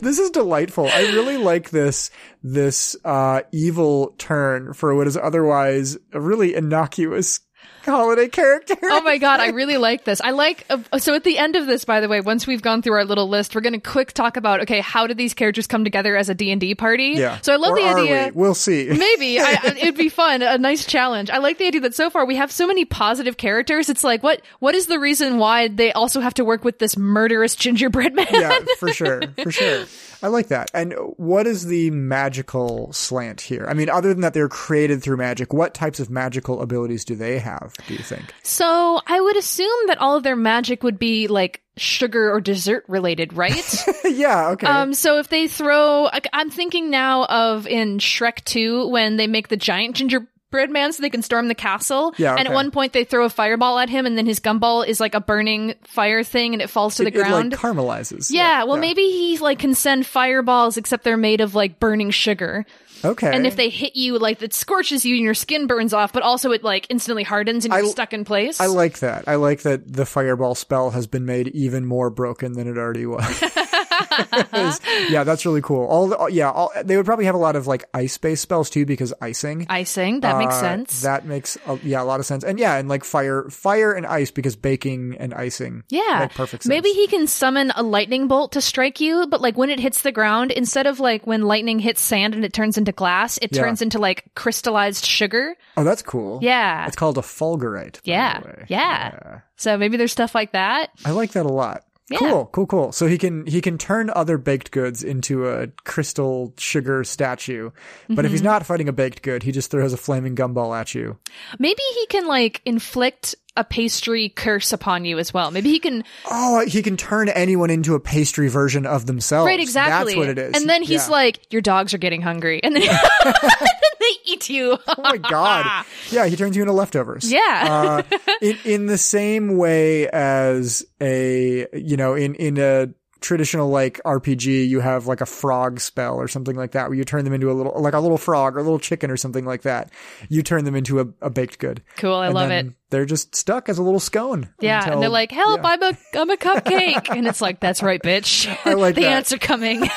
this 0.00 0.18
is 0.18 0.30
delightful. 0.30 0.88
I 0.88 1.02
really 1.12 1.36
like 1.36 1.70
this 1.70 2.10
this 2.42 2.96
uh, 3.04 3.42
evil 3.52 4.14
turn 4.18 4.72
for 4.72 4.94
what 4.94 5.06
is 5.06 5.16
otherwise 5.16 5.96
a 6.12 6.20
really 6.20 6.54
innocuous 6.54 7.40
holiday 7.90 8.28
character. 8.28 8.76
oh 8.82 9.00
my 9.02 9.18
god, 9.18 9.40
I 9.40 9.48
really 9.50 9.76
like 9.76 10.04
this. 10.04 10.20
I 10.20 10.30
like 10.30 10.64
uh, 10.70 10.98
so 10.98 11.14
at 11.14 11.24
the 11.24 11.38
end 11.38 11.56
of 11.56 11.66
this, 11.66 11.84
by 11.84 12.00
the 12.00 12.08
way, 12.08 12.20
once 12.20 12.46
we've 12.46 12.62
gone 12.62 12.82
through 12.82 12.94
our 12.94 13.04
little 13.04 13.28
list, 13.28 13.54
we're 13.54 13.60
going 13.60 13.72
to 13.74 13.78
quick 13.80 14.12
talk 14.12 14.36
about 14.36 14.60
okay, 14.62 14.80
how 14.80 15.06
did 15.06 15.16
these 15.16 15.34
characters 15.34 15.66
come 15.66 15.84
together 15.84 16.16
as 16.16 16.28
a 16.28 16.34
D 16.34 16.50
and 16.52 16.60
D 16.60 16.74
party? 16.74 17.14
yeah. 17.16 17.38
So 17.42 17.52
I 17.52 17.56
love 17.56 17.72
Or 17.72 17.76
the 17.76 17.88
idea. 17.88 18.24
we? 18.34 18.40
We'll 18.40 18.54
see. 18.54 18.86
Maybe 18.88 19.40
I, 19.40 19.58
I- 19.62 19.76
it'd 19.78 19.96
be 19.96 20.08
fun, 20.08 20.42
a 20.42 20.58
nice 20.58 20.84
challenge. 20.86 21.30
I 21.30 21.38
like 21.38 21.58
the 21.58 21.66
idea 21.66 21.80
that 21.82 21.94
so 21.94 22.10
far 22.10 22.24
we 22.24 22.36
have 22.36 22.50
so 22.52 22.66
many 22.66 22.84
positive 22.84 23.36
characters. 23.36 23.88
It's 23.88 24.04
like, 24.04 24.22
what 24.22 24.42
what 24.60 24.74
is 24.74 24.86
the 24.86 24.98
reason 24.98 25.38
why 25.38 25.68
they 25.68 25.92
also 25.92 26.20
have 26.20 26.34
to 26.34 26.44
work 26.44 26.64
with 26.64 26.78
this 26.78 26.96
murderous 26.96 27.56
gingerbread 27.56 28.14
man? 28.14 28.26
yeah, 28.32 28.58
for 28.78 28.92
sure, 28.92 29.22
for 29.42 29.50
sure. 29.50 29.84
I 30.22 30.28
like 30.28 30.48
that. 30.48 30.70
And 30.72 30.94
what 31.16 31.46
is 31.46 31.66
the 31.66 31.90
magical 31.90 32.92
slant 32.92 33.40
here? 33.40 33.66
I 33.68 33.74
mean, 33.74 33.90
other 33.90 34.10
than 34.10 34.20
that 34.20 34.34
they're 34.34 34.48
created 34.48 35.02
through 35.02 35.16
magic, 35.16 35.52
what 35.52 35.74
types 35.74 36.00
of 36.00 36.10
magical 36.10 36.62
abilities 36.62 37.04
do 37.04 37.16
they 37.16 37.38
have, 37.38 37.74
do 37.86 37.94
you 37.94 38.02
think? 38.02 38.32
So 38.42 39.00
I 39.06 39.20
would 39.20 39.36
assume 39.36 39.86
that 39.86 39.98
all 39.98 40.16
of 40.16 40.22
their 40.22 40.36
magic 40.36 40.82
would 40.82 40.98
be 40.98 41.26
like 41.26 41.62
sugar 41.76 42.32
or 42.32 42.40
dessert 42.40 42.84
related, 42.88 43.32
right? 43.32 43.84
yeah, 44.04 44.50
okay. 44.50 44.66
Um, 44.66 44.94
so 44.94 45.18
if 45.18 45.28
they 45.28 45.48
throw, 45.48 46.08
I'm 46.32 46.50
thinking 46.50 46.90
now 46.90 47.24
of 47.24 47.66
in 47.66 47.98
Shrek 47.98 48.44
2 48.44 48.88
when 48.88 49.16
they 49.16 49.26
make 49.26 49.48
the 49.48 49.56
giant 49.56 49.96
gingerbread 49.96 50.28
man 50.70 50.92
so 50.92 51.02
they 51.02 51.10
can 51.10 51.22
storm 51.22 51.48
the 51.48 51.54
castle. 51.54 52.14
Yeah, 52.18 52.34
And 52.36 52.46
at 52.46 52.54
one 52.54 52.70
point 52.70 52.92
they 52.92 53.04
throw 53.04 53.24
a 53.24 53.30
fireball 53.30 53.78
at 53.78 53.88
him 53.88 54.06
and 54.06 54.16
then 54.16 54.26
his 54.26 54.38
gumball 54.40 54.86
is 54.86 55.00
like 55.00 55.14
a 55.14 55.20
burning 55.20 55.74
fire 55.84 56.22
thing 56.22 56.52
and 56.52 56.62
it 56.62 56.70
falls 56.70 56.96
to 56.96 57.02
the 57.02 57.08
it, 57.08 57.16
it, 57.16 57.18
ground. 57.18 57.52
like 57.52 57.60
caramelizes. 57.60 58.30
yeah, 58.30 58.64
well 58.64 58.76
maybe 58.76 59.02
he 59.02 59.38
like 59.38 59.58
can 59.58 59.74
send 59.74 60.06
fireballs 60.06 60.76
except 60.76 61.04
they're 61.04 61.16
made 61.16 61.40
of 61.40 61.54
like 61.54 61.80
burning 61.80 62.10
sugar. 62.10 62.64
Okay. 63.04 63.34
And 63.34 63.46
if 63.46 63.56
they 63.56 63.68
hit 63.68 63.96
you, 63.96 64.18
like 64.18 64.42
it 64.42 64.54
scorches 64.54 65.04
you 65.04 65.14
and 65.16 65.24
your 65.24 65.34
skin 65.34 65.66
burns 65.66 65.92
off, 65.92 66.12
but 66.12 66.22
also 66.22 66.52
it 66.52 66.62
like 66.62 66.86
instantly 66.90 67.22
hardens 67.22 67.64
and 67.64 67.74
you're 67.74 67.84
I- 67.84 67.88
stuck 67.88 68.12
in 68.12 68.24
place. 68.24 68.60
I 68.60 68.66
like 68.66 68.98
that. 69.00 69.28
I 69.28 69.36
like 69.36 69.62
that 69.62 69.92
the 69.92 70.06
fireball 70.06 70.54
spell 70.54 70.90
has 70.90 71.06
been 71.06 71.24
made 71.26 71.48
even 71.48 71.84
more 71.86 72.10
broken 72.10 72.52
than 72.52 72.68
it 72.68 72.78
already 72.78 73.06
was. 73.06 73.42
yeah, 75.10 75.24
that's 75.24 75.44
really 75.46 75.60
cool. 75.62 75.84
All 75.86 76.08
the, 76.08 76.26
yeah, 76.30 76.50
all, 76.50 76.70
they 76.84 76.96
would 76.96 77.06
probably 77.06 77.24
have 77.26 77.34
a 77.34 77.38
lot 77.38 77.56
of 77.56 77.66
like 77.66 77.84
ice-based 77.94 78.42
spells 78.42 78.70
too 78.70 78.86
because 78.86 79.12
icing. 79.20 79.66
Icing, 79.68 80.20
that 80.20 80.38
makes 80.38 80.54
Uh, 80.54 80.60
sense. 80.60 81.02
That 81.02 81.24
makes 81.26 81.56
a, 81.66 81.78
yeah 81.82 82.02
a 82.02 82.04
lot 82.04 82.20
of 82.20 82.26
sense. 82.26 82.44
And 82.44 82.58
yeah, 82.58 82.76
and 82.76 82.88
like 82.88 83.04
fire, 83.04 83.48
fire 83.50 83.92
and 83.92 84.06
ice 84.06 84.30
because 84.30 84.56
baking 84.56 85.16
and 85.18 85.34
icing. 85.34 85.84
Yeah. 85.88 86.20
make 86.20 86.34
perfect 86.34 86.62
sense. 86.64 86.68
Maybe 86.68 86.90
he 86.90 87.06
can 87.06 87.26
summon 87.26 87.72
a 87.74 87.82
lightning 87.82 88.28
bolt 88.28 88.52
to 88.52 88.60
strike 88.60 89.00
you, 89.00 89.26
but 89.28 89.40
like 89.40 89.56
when 89.56 89.70
it 89.70 89.80
hits 89.80 90.02
the 90.02 90.12
ground, 90.12 90.50
instead 90.50 90.86
of 90.86 91.00
like 91.00 91.26
when 91.26 91.42
lightning 91.42 91.78
hits 91.78 92.00
sand 92.00 92.34
and 92.34 92.44
it 92.44 92.52
turns 92.52 92.78
into 92.78 92.91
glass, 92.96 93.38
it 93.38 93.50
Yeah. 93.54 93.62
turns 93.62 93.82
into 93.82 93.98
like 93.98 94.24
crystallized 94.34 95.04
sugar. 95.04 95.56
Oh, 95.76 95.84
that's 95.84 96.02
cool. 96.02 96.38
Yeah. 96.42 96.86
It's 96.86 96.96
called 96.96 97.18
a 97.18 97.22
fulgurite. 97.22 98.00
Yeah. 98.04 98.40
the 98.40 98.46
way. 98.46 98.64
Yeah. 98.68 99.40
So 99.56 99.76
maybe 99.78 99.96
there's 99.96 100.12
stuff 100.12 100.34
like 100.34 100.52
that. 100.52 100.90
I 101.04 101.10
like 101.12 101.32
that 101.32 101.46
a 101.46 101.52
lot. 101.52 101.84
Yeah. 102.10 102.18
Cool, 102.18 102.46
cool, 102.52 102.66
cool. 102.66 102.92
So 102.92 103.06
he 103.06 103.16
can 103.16 103.46
he 103.46 103.62
can 103.62 103.78
turn 103.78 104.10
other 104.14 104.36
baked 104.36 104.70
goods 104.70 105.02
into 105.02 105.48
a 105.48 105.68
crystal 105.84 106.52
sugar 106.58 107.04
statue. 107.04 107.70
But 108.08 108.18
if 108.18 108.24
Mm-hmm. 108.26 108.32
he's 108.32 108.42
not 108.42 108.66
fighting 108.66 108.88
a 108.88 108.92
baked 108.92 109.22
good, 109.22 109.42
he 109.44 109.52
just 109.52 109.70
throws 109.70 109.94
a 109.94 109.96
flaming 109.96 110.36
gumball 110.36 110.78
at 110.78 110.94
you. 110.94 111.16
Maybe 111.58 111.80
he 111.94 112.06
can 112.06 112.26
like 112.26 112.60
inflict 112.66 113.34
a 113.56 113.64
pastry 113.64 114.30
curse 114.30 114.72
upon 114.72 115.04
you 115.04 115.18
as 115.18 115.34
well. 115.34 115.50
Maybe 115.50 115.70
he 115.70 115.78
can 115.78 116.04
Oh, 116.30 116.64
he 116.66 116.82
can 116.82 116.96
turn 116.96 117.28
anyone 117.28 117.68
into 117.70 117.94
a 117.94 118.00
pastry 118.00 118.48
version 118.48 118.86
of 118.86 119.04
themselves. 119.06 119.46
Right, 119.46 119.60
exactly. 119.60 120.14
That's 120.14 120.16
what 120.16 120.28
it 120.30 120.38
is. 120.38 120.56
And 120.60 120.68
then 120.70 120.82
he's 120.82 121.06
Yeah. 121.06 121.12
like, 121.12 121.52
"Your 121.52 121.60
dogs 121.62 121.92
are 121.92 121.98
getting 121.98 122.22
hungry," 122.22 122.62
and 122.62 122.74
then, 122.74 122.82
and 123.24 123.34
then 123.42 123.92
they 124.00 124.06
eat 124.24 124.48
you. 124.48 124.78
Oh 124.88 125.02
my 125.02 125.18
god! 125.18 125.84
Yeah, 126.10 126.26
he 126.26 126.36
turns 126.36 126.56
you 126.56 126.62
into 126.62 126.72
leftovers. 126.72 127.30
Yeah. 127.30 128.02
uh, 128.10 128.16
in 128.40 128.58
in 128.64 128.86
the 128.86 128.98
same 128.98 129.56
way 129.56 130.08
as 130.08 130.84
a 131.00 131.66
you 131.74 131.96
know 131.96 132.14
in 132.14 132.34
in 132.36 132.58
a 132.58 132.88
traditional 133.22 133.68
like 133.70 134.00
RPG, 134.04 134.68
you 134.68 134.80
have 134.80 135.06
like 135.06 135.20
a 135.20 135.26
frog 135.26 135.80
spell 135.80 136.16
or 136.16 136.28
something 136.28 136.56
like 136.56 136.72
that, 136.72 136.88
where 136.88 136.96
you 136.98 137.04
turn 137.04 137.24
them 137.24 137.32
into 137.32 137.50
a 137.50 137.54
little 137.54 137.80
like 137.80 137.94
a 137.94 138.00
little 138.00 138.18
frog 138.18 138.56
or 138.56 138.60
a 138.60 138.62
little 138.62 138.78
chicken 138.78 139.10
or 139.10 139.16
something 139.16 139.44
like 139.44 139.62
that. 139.62 139.90
You 140.28 140.42
turn 140.42 140.64
them 140.64 140.74
into 140.74 141.00
a, 141.00 141.06
a 141.20 141.30
baked 141.30 141.58
good. 141.58 141.82
cool, 141.96 142.14
I 142.14 142.26
And 142.26 142.34
love 142.34 142.50
it. 142.50 142.66
They're 142.90 143.06
just 143.06 143.34
stuck 143.34 143.70
as 143.70 143.78
a 143.78 143.82
little 143.82 144.00
scone. 144.00 144.50
Yeah, 144.60 144.80
until- 144.80 144.92
and 144.94 145.02
they're 145.02 145.08
like, 145.08 145.32
"Help! 145.32 145.62
yeah. 145.62 145.68
I'm 145.70 145.82
a 145.82 145.98
I'm 146.14 146.30
a 146.30 146.36
cupcake," 146.36 147.08
and 147.16 147.26
it's 147.26 147.40
like, 147.40 147.58
"That's 147.58 147.82
right, 147.82 148.02
bitch." 148.02 148.54
I 148.66 148.74
like 148.74 148.94
the 148.96 149.02
that. 149.02 149.32
are 149.32 149.38
coming. 149.38 149.80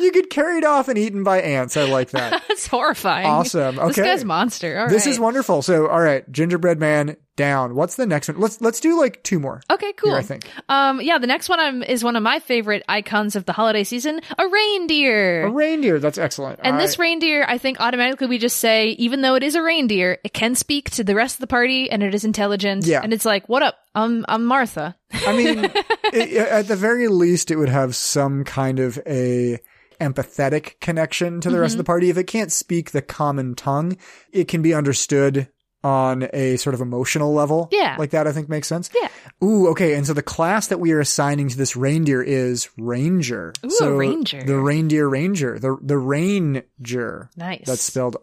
you 0.04 0.12
get 0.12 0.30
carried 0.30 0.64
off 0.64 0.88
and 0.88 0.98
eaten 0.98 1.24
by 1.24 1.40
ants. 1.40 1.76
I 1.76 1.84
like 1.84 2.10
that. 2.10 2.42
That's 2.48 2.66
horrifying. 2.66 3.26
Awesome. 3.26 3.78
Okay. 3.78 3.88
This 3.88 3.96
guy's 3.96 4.24
monster. 4.24 4.78
All 4.78 4.88
this 4.88 5.06
right. 5.06 5.12
is 5.12 5.18
wonderful. 5.20 5.62
So, 5.62 5.86
all 5.88 6.00
right, 6.00 6.30
gingerbread 6.30 6.78
man 6.78 7.16
down. 7.36 7.74
What's 7.74 7.96
the 7.96 8.06
next 8.06 8.28
one? 8.28 8.38
Let's 8.38 8.60
let's 8.60 8.80
do 8.80 8.98
like 8.98 9.22
two 9.22 9.38
more. 9.38 9.62
Okay, 9.70 9.92
cool. 9.94 10.10
Here, 10.10 10.18
I 10.18 10.22
think. 10.22 10.50
Um, 10.68 11.00
yeah, 11.00 11.18
the 11.18 11.26
next 11.26 11.48
one 11.48 11.58
I'm, 11.58 11.82
is 11.82 12.04
one 12.04 12.16
of 12.16 12.22
my 12.22 12.38
favorite 12.38 12.82
icons 12.88 13.34
of 13.34 13.46
the 13.46 13.52
holiday 13.52 13.84
season: 13.84 14.20
a 14.38 14.46
reindeer. 14.46 15.46
A 15.46 15.50
reindeer. 15.50 15.98
That's 15.98 16.18
excellent. 16.18 16.60
and 16.62 16.76
I- 16.76 16.78
this 16.80 16.98
reindeer, 16.98 17.44
I 17.48 17.58
think 17.58 17.80
automatically 17.80 18.26
we 18.26 18.38
just 18.38 18.58
say, 18.58 18.90
even 18.90 19.22
though 19.22 19.34
it 19.36 19.42
is 19.42 19.54
a 19.54 19.62
reindeer, 19.62 20.18
it 20.22 20.32
can 20.32 20.54
speak 20.54 20.90
to 20.90 21.04
the 21.04 21.14
rest 21.14 21.36
of 21.36 21.40
the 21.40 21.46
party 21.46 21.90
and 21.90 22.02
it 22.02 22.14
is 22.14 22.24
intelligent. 22.24 22.84
Yeah. 22.86 23.00
And 23.02 23.12
it's 23.12 23.24
like, 23.24 23.48
what 23.48 23.62
up? 23.62 23.76
I'm, 23.94 24.24
I'm 24.28 24.44
Martha. 24.44 24.96
I 25.12 25.36
mean, 25.36 25.64
it, 26.12 26.36
at 26.36 26.68
the 26.68 26.76
very 26.76 27.08
least, 27.08 27.50
it 27.50 27.56
would 27.56 27.68
have 27.68 27.96
some 27.96 28.44
kind 28.44 28.78
of 28.78 28.98
a 29.06 29.58
empathetic 30.00 30.80
connection 30.80 31.40
to 31.40 31.48
the 31.48 31.54
Mm-hmm. 31.54 31.62
rest 31.62 31.74
of 31.74 31.78
the 31.78 31.84
party. 31.84 32.10
If 32.10 32.16
it 32.16 32.24
can't 32.24 32.50
speak 32.50 32.90
the 32.90 33.02
common 33.02 33.54
tongue, 33.54 33.96
it 34.32 34.48
can 34.48 34.62
be 34.62 34.74
understood 34.74 35.48
on 35.82 36.28
a 36.32 36.56
sort 36.56 36.74
of 36.74 36.80
emotional 36.80 37.32
level. 37.32 37.68
Yeah. 37.72 37.96
Like 37.98 38.10
that, 38.10 38.26
I 38.26 38.32
think 38.32 38.48
makes 38.48 38.68
sense. 38.68 38.90
Yeah. 38.94 39.08
Ooh, 39.42 39.68
okay. 39.68 39.94
And 39.94 40.06
so 40.06 40.12
the 40.12 40.22
class 40.22 40.66
that 40.68 40.78
we 40.80 40.92
are 40.92 41.00
assigning 41.00 41.48
to 41.48 41.56
this 41.56 41.74
reindeer 41.76 42.22
is 42.22 42.68
Ranger. 42.78 43.52
Ooh, 43.64 43.68
a 43.68 43.70
so 43.70 43.92
ranger. 43.96 44.42
The 44.42 44.58
reindeer 44.58 45.08
ranger. 45.08 45.58
The, 45.58 45.78
the 45.80 45.96
ranger. 45.96 47.30
Nice. 47.36 47.64
That's 47.66 47.82
spelled 47.82 48.16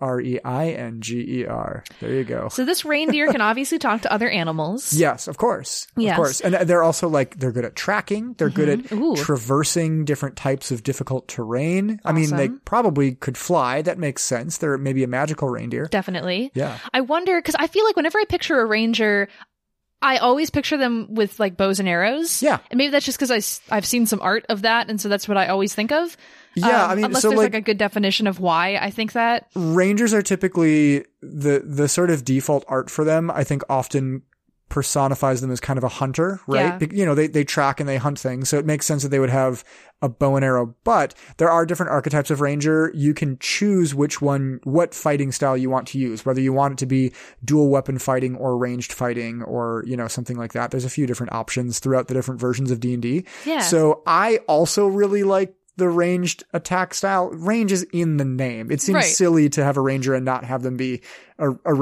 R-E-I-N-G-E-R. 0.78 1.84
There 2.00 2.14
you 2.14 2.24
go. 2.24 2.50
So 2.50 2.66
this 2.66 2.86
reindeer 2.86 3.32
can 3.32 3.42
obviously 3.42 3.80
talk 3.80 4.02
to 4.02 4.12
other 4.14 4.30
animals. 4.30 4.94
Yes, 5.08 5.28
of 5.28 5.38
course. 5.38 5.88
Yes. 5.96 6.12
Of 6.14 6.16
course. 6.18 6.42
And 6.42 6.54
they're 6.68 6.82
also 6.84 7.08
like, 7.08 7.38
they're 7.38 7.52
good 7.52 7.66
at 7.66 7.76
tracking. 7.76 8.34
They're 8.38 8.50
good 8.50 8.68
at 8.70 8.78
Mm-hmm. 8.80 9.02
Ooh. 9.02 9.16
traversing 9.16 10.06
different 10.06 10.36
types 10.36 10.72
of 10.72 10.84
difficult 10.84 11.28
terrain. 11.28 12.00
I 12.06 12.12
mean, 12.14 12.36
they 12.36 12.50
probably 12.50 13.16
could 13.16 13.38
fly. 13.38 13.82
That 13.82 13.98
makes 13.98 14.24
sense. 14.24 14.58
They're 14.60 14.78
maybe 14.78 15.04
a 15.04 15.08
magical 15.08 15.50
reindeer. 15.50 15.86
Definitely. 15.88 16.52
Yeah. 16.54 16.78
I 16.94 17.02
wonder 17.02 17.42
because 17.48 17.56
I 17.64 17.68
feel 17.68 17.86
like 17.86 17.96
whenever 17.96 18.20
I 18.20 18.26
picture 18.26 18.60
a 18.60 18.66
ranger, 18.66 19.30
I 20.02 20.18
always 20.18 20.50
picture 20.50 20.76
them 20.78 21.14
with 21.16 21.40
like 21.40 21.56
bows 21.56 21.80
and 21.80 21.88
arrows. 21.88 22.44
Yeah. 22.44 22.60
and 22.70 22.78
maybe 22.78 22.92
that's 22.92 23.06
just 23.06 23.18
because 23.18 23.62
I 23.70 23.76
have 23.76 23.86
seen 23.86 24.06
some 24.06 24.20
art 24.22 24.46
of 24.50 24.64
that, 24.64 24.90
and 24.90 25.00
so 25.00 25.08
that's 25.08 25.28
what 25.30 25.38
I 25.38 25.48
always 25.48 25.74
think 25.74 25.94
of. 25.94 26.18
Yeah, 26.56 26.84
Um, 26.86 26.92
I 26.92 26.96
mean, 26.96 27.06
unless 27.06 27.22
so 27.22 27.30
there's 27.30 27.38
like, 27.38 27.54
like, 27.54 27.62
a 27.62 27.66
good 27.66 27.78
definition 27.78 28.28
of 28.28 28.40
why 28.42 28.76
I 28.76 28.90
think 28.90 29.14
that. 29.14 29.48
rangers 29.56 30.14
are 30.14 30.22
typically 30.22 31.06
the 31.22 31.64
the 31.66 31.88
sort 31.88 32.10
of 32.10 32.26
default 32.26 32.66
art 32.68 32.90
for 32.90 33.06
them. 33.06 33.32
I 33.32 33.44
think 33.46 33.64
often 33.70 34.24
personifies 34.70 35.42
them 35.42 35.50
as 35.52 35.60
kind 35.60 35.78
of 35.78 35.84
a 35.84 35.90
hunter, 35.90 36.40
right? 36.48 36.82
Yeah. 36.82 36.88
You 36.92 37.06
know, 37.06 37.16
they 37.16 37.28
they 37.28 37.44
track 37.44 37.80
and 37.80 37.88
they 37.88 37.98
hunt 37.98 38.20
things, 38.20 38.50
so 38.50 38.58
it 38.58 38.66
makes 38.66 38.86
sense 38.86 39.04
that 39.04 39.10
they 39.10 39.20
would 39.20 39.30
have 39.30 39.64
a 40.02 40.10
bow 40.10 40.36
and 40.36 40.46
arrow. 40.46 40.76
But 40.84 41.16
there 41.38 41.50
are 41.50 41.66
different 41.66 41.92
archetypes 41.92 42.30
of 42.30 42.42
ranger. 42.42 42.92
You 42.94 43.14
can 43.14 43.38
choose 43.40 43.96
which 43.96 44.22
one, 44.22 44.60
what 44.64 44.94
fighting 44.94 45.32
style 45.32 45.58
you 45.58 45.70
want 45.70 45.88
to 45.90 45.98
use, 46.00 46.26
whether 46.26 46.42
you 46.42 46.54
want 46.54 46.74
it 46.74 46.78
to 46.80 46.86
be 46.86 47.14
dual 47.44 47.70
weapon 47.70 47.98
fighting 47.98 48.36
or 48.36 48.58
ranged 48.58 48.94
fighting, 48.94 49.42
or 49.44 49.84
you 49.88 49.96
know 49.98 50.08
something 50.08 50.38
like 50.38 50.54
that. 50.54 50.72
There's 50.72 50.86
a 50.86 50.90
few 50.90 51.08
different 51.08 51.34
options 51.34 51.80
throughout 51.80 52.08
the 52.08 52.14
different 52.14 52.40
versions 52.42 52.70
of 52.70 52.80
D 52.80 52.94
and 52.94 53.02
D. 53.02 53.26
Yeah. 53.46 53.60
So 53.62 54.04
I 54.06 54.38
also 54.48 54.88
really 54.88 55.24
like 55.24 55.54
the 55.78 55.88
ranged 55.88 56.44
attack 56.54 56.94
style. 56.96 57.30
Range 57.30 57.72
is 57.72 57.84
in 57.94 58.18
the 58.18 58.26
name. 58.26 58.72
It 58.72 58.82
seems 58.82 58.96
Right. 58.96 59.06
silly 59.06 59.48
to 59.50 59.64
have 59.64 59.78
a 59.78 59.82
ranger 59.82 60.16
and 60.16 60.26
not 60.26 60.44
have 60.44 60.64
them 60.64 60.76
be 60.76 61.02
a, 61.40 61.52
a 61.66 61.74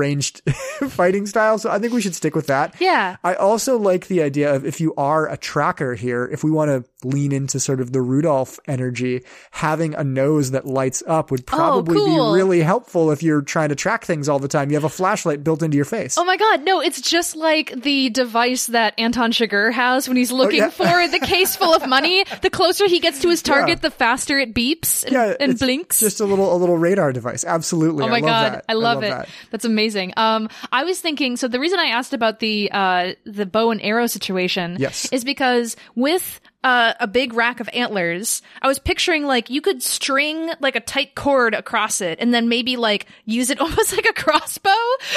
fighting 0.89 1.26
style. 1.26 1.58
So 1.58 1.70
I 1.70 1.80
think 1.80 1.94
we 1.94 2.02
should 2.02 2.15
stick 2.15 2.36
with 2.36 2.48
that. 2.48 2.76
Yeah. 2.80 3.18
I 3.24 3.36
also 3.36 3.78
like 3.78 4.08
the 4.08 4.22
idea 4.22 4.54
of 4.56 4.65
if 4.65 4.82
you 4.82 4.94
are 4.96 5.28
a 5.30 5.38
tracker 5.38 5.94
here, 5.96 6.26
if 6.26 6.44
we 6.44 6.52
want 6.52 6.70
to 6.70 7.08
lean 7.08 7.32
into 7.32 7.60
sort 7.60 7.80
of 7.82 7.91
the 7.91 8.02
Rudolph 8.02 8.60
energy, 8.68 9.24
having 9.52 9.94
a 9.96 10.04
nose 10.04 10.52
that 10.52 10.65
lights 10.65 11.04
up 11.08 11.32
would 11.32 11.41
oh, 11.41 11.44
probably 11.46 11.98
Oh, 11.98 12.06
cool. 12.06 12.34
be 12.34 12.38
really 12.39 12.62
helpful 12.62 13.12
if 13.12 13.24
you're 13.24 13.41
trying 13.41 13.70
to 13.70 13.76
track 13.76 14.06
things 14.06 14.28
all 14.28 14.39
the 14.39 14.48
time. 14.48 14.70
You 14.70 14.76
have 14.76 14.84
a 14.84 14.89
flashlight 14.89 15.44
built 15.44 15.62
into 15.63 15.76
your 15.76 15.86
face. 15.86 16.18
Oh 16.18 16.26
my 16.26 16.38
god, 16.38 16.63
no, 16.63 16.82
it's 16.82 17.00
just 17.02 17.36
like 17.36 17.72
the 17.84 18.10
device 18.10 18.68
that 18.68 18.94
Anton 19.00 19.32
Chigurh 19.32 19.72
has 19.72 20.08
when 20.08 20.18
he's 20.18 20.32
looking 20.32 20.62
Oh, 20.62 20.65
yeah. 20.65 20.70
for 20.70 21.08
the 21.20 21.20
case 21.26 21.56
full 21.56 21.74
of 21.74 21.88
money. 21.88 22.24
The 22.41 22.50
closer 22.50 22.88
he 22.88 23.00
gets 23.00 23.22
to 23.22 23.30
his 23.30 23.41
target, 23.41 23.70
Yeah. 23.70 23.76
the 23.76 23.91
faster 23.91 24.38
it 24.38 24.54
beeps 24.54 25.04
and, 25.04 25.13
yeah, 25.13 25.34
and 25.39 25.58
blinks. 25.58 26.00
Just 26.00 26.20
a 26.20 26.26
little, 26.26 26.54
a 26.56 26.58
little 26.58 26.78
radar 26.78 27.12
device. 27.12 27.44
Absolutely. 27.44 28.04
Oh 28.04 28.08
my 28.10 28.18
I 28.18 28.20
love 28.20 28.24
god, 28.30 28.54
that. 28.54 28.65
I 28.70 28.74
love, 28.74 29.04
it. 29.04 29.10
that. 29.10 29.30
That's 29.56 29.63
amazing. 29.63 30.12
Um, 30.18 30.50
I 30.74 30.84
was 30.84 31.00
thinking. 31.00 31.38
So 31.38 31.48
the 31.48 31.62
reason 31.62 31.80
I 31.80 31.86
asked 31.86 32.13
about 32.13 32.39
the 32.41 32.70
uh 32.74 33.13
the 33.24 33.46
bow 33.46 33.72
and 33.72 33.82
arrow 33.82 34.06
situation, 34.06 34.76
Yes. 34.78 35.08
is 35.13 35.24
because 35.24 35.78
with 35.96 36.41
uh, 36.65 36.93
a 36.99 37.06
big 37.08 37.34
rack 37.34 37.60
of 37.60 37.69
antlers, 37.73 38.41
I 38.62 38.67
was 38.67 38.80
picturing 38.80 39.23
like 39.25 39.49
you 39.51 39.62
could 39.62 39.84
string 39.84 40.49
like 40.60 40.75
a 40.75 40.80
tight 40.80 41.13
cord 41.13 41.54
across 41.54 42.01
it, 42.01 42.19
and 42.19 42.34
then 42.34 42.49
maybe 42.49 42.75
like 42.75 43.06
use 43.25 43.51
it 43.51 43.60
almost 43.62 43.95
like 43.95 44.08
a 44.08 44.13
crossbow. 44.13 44.69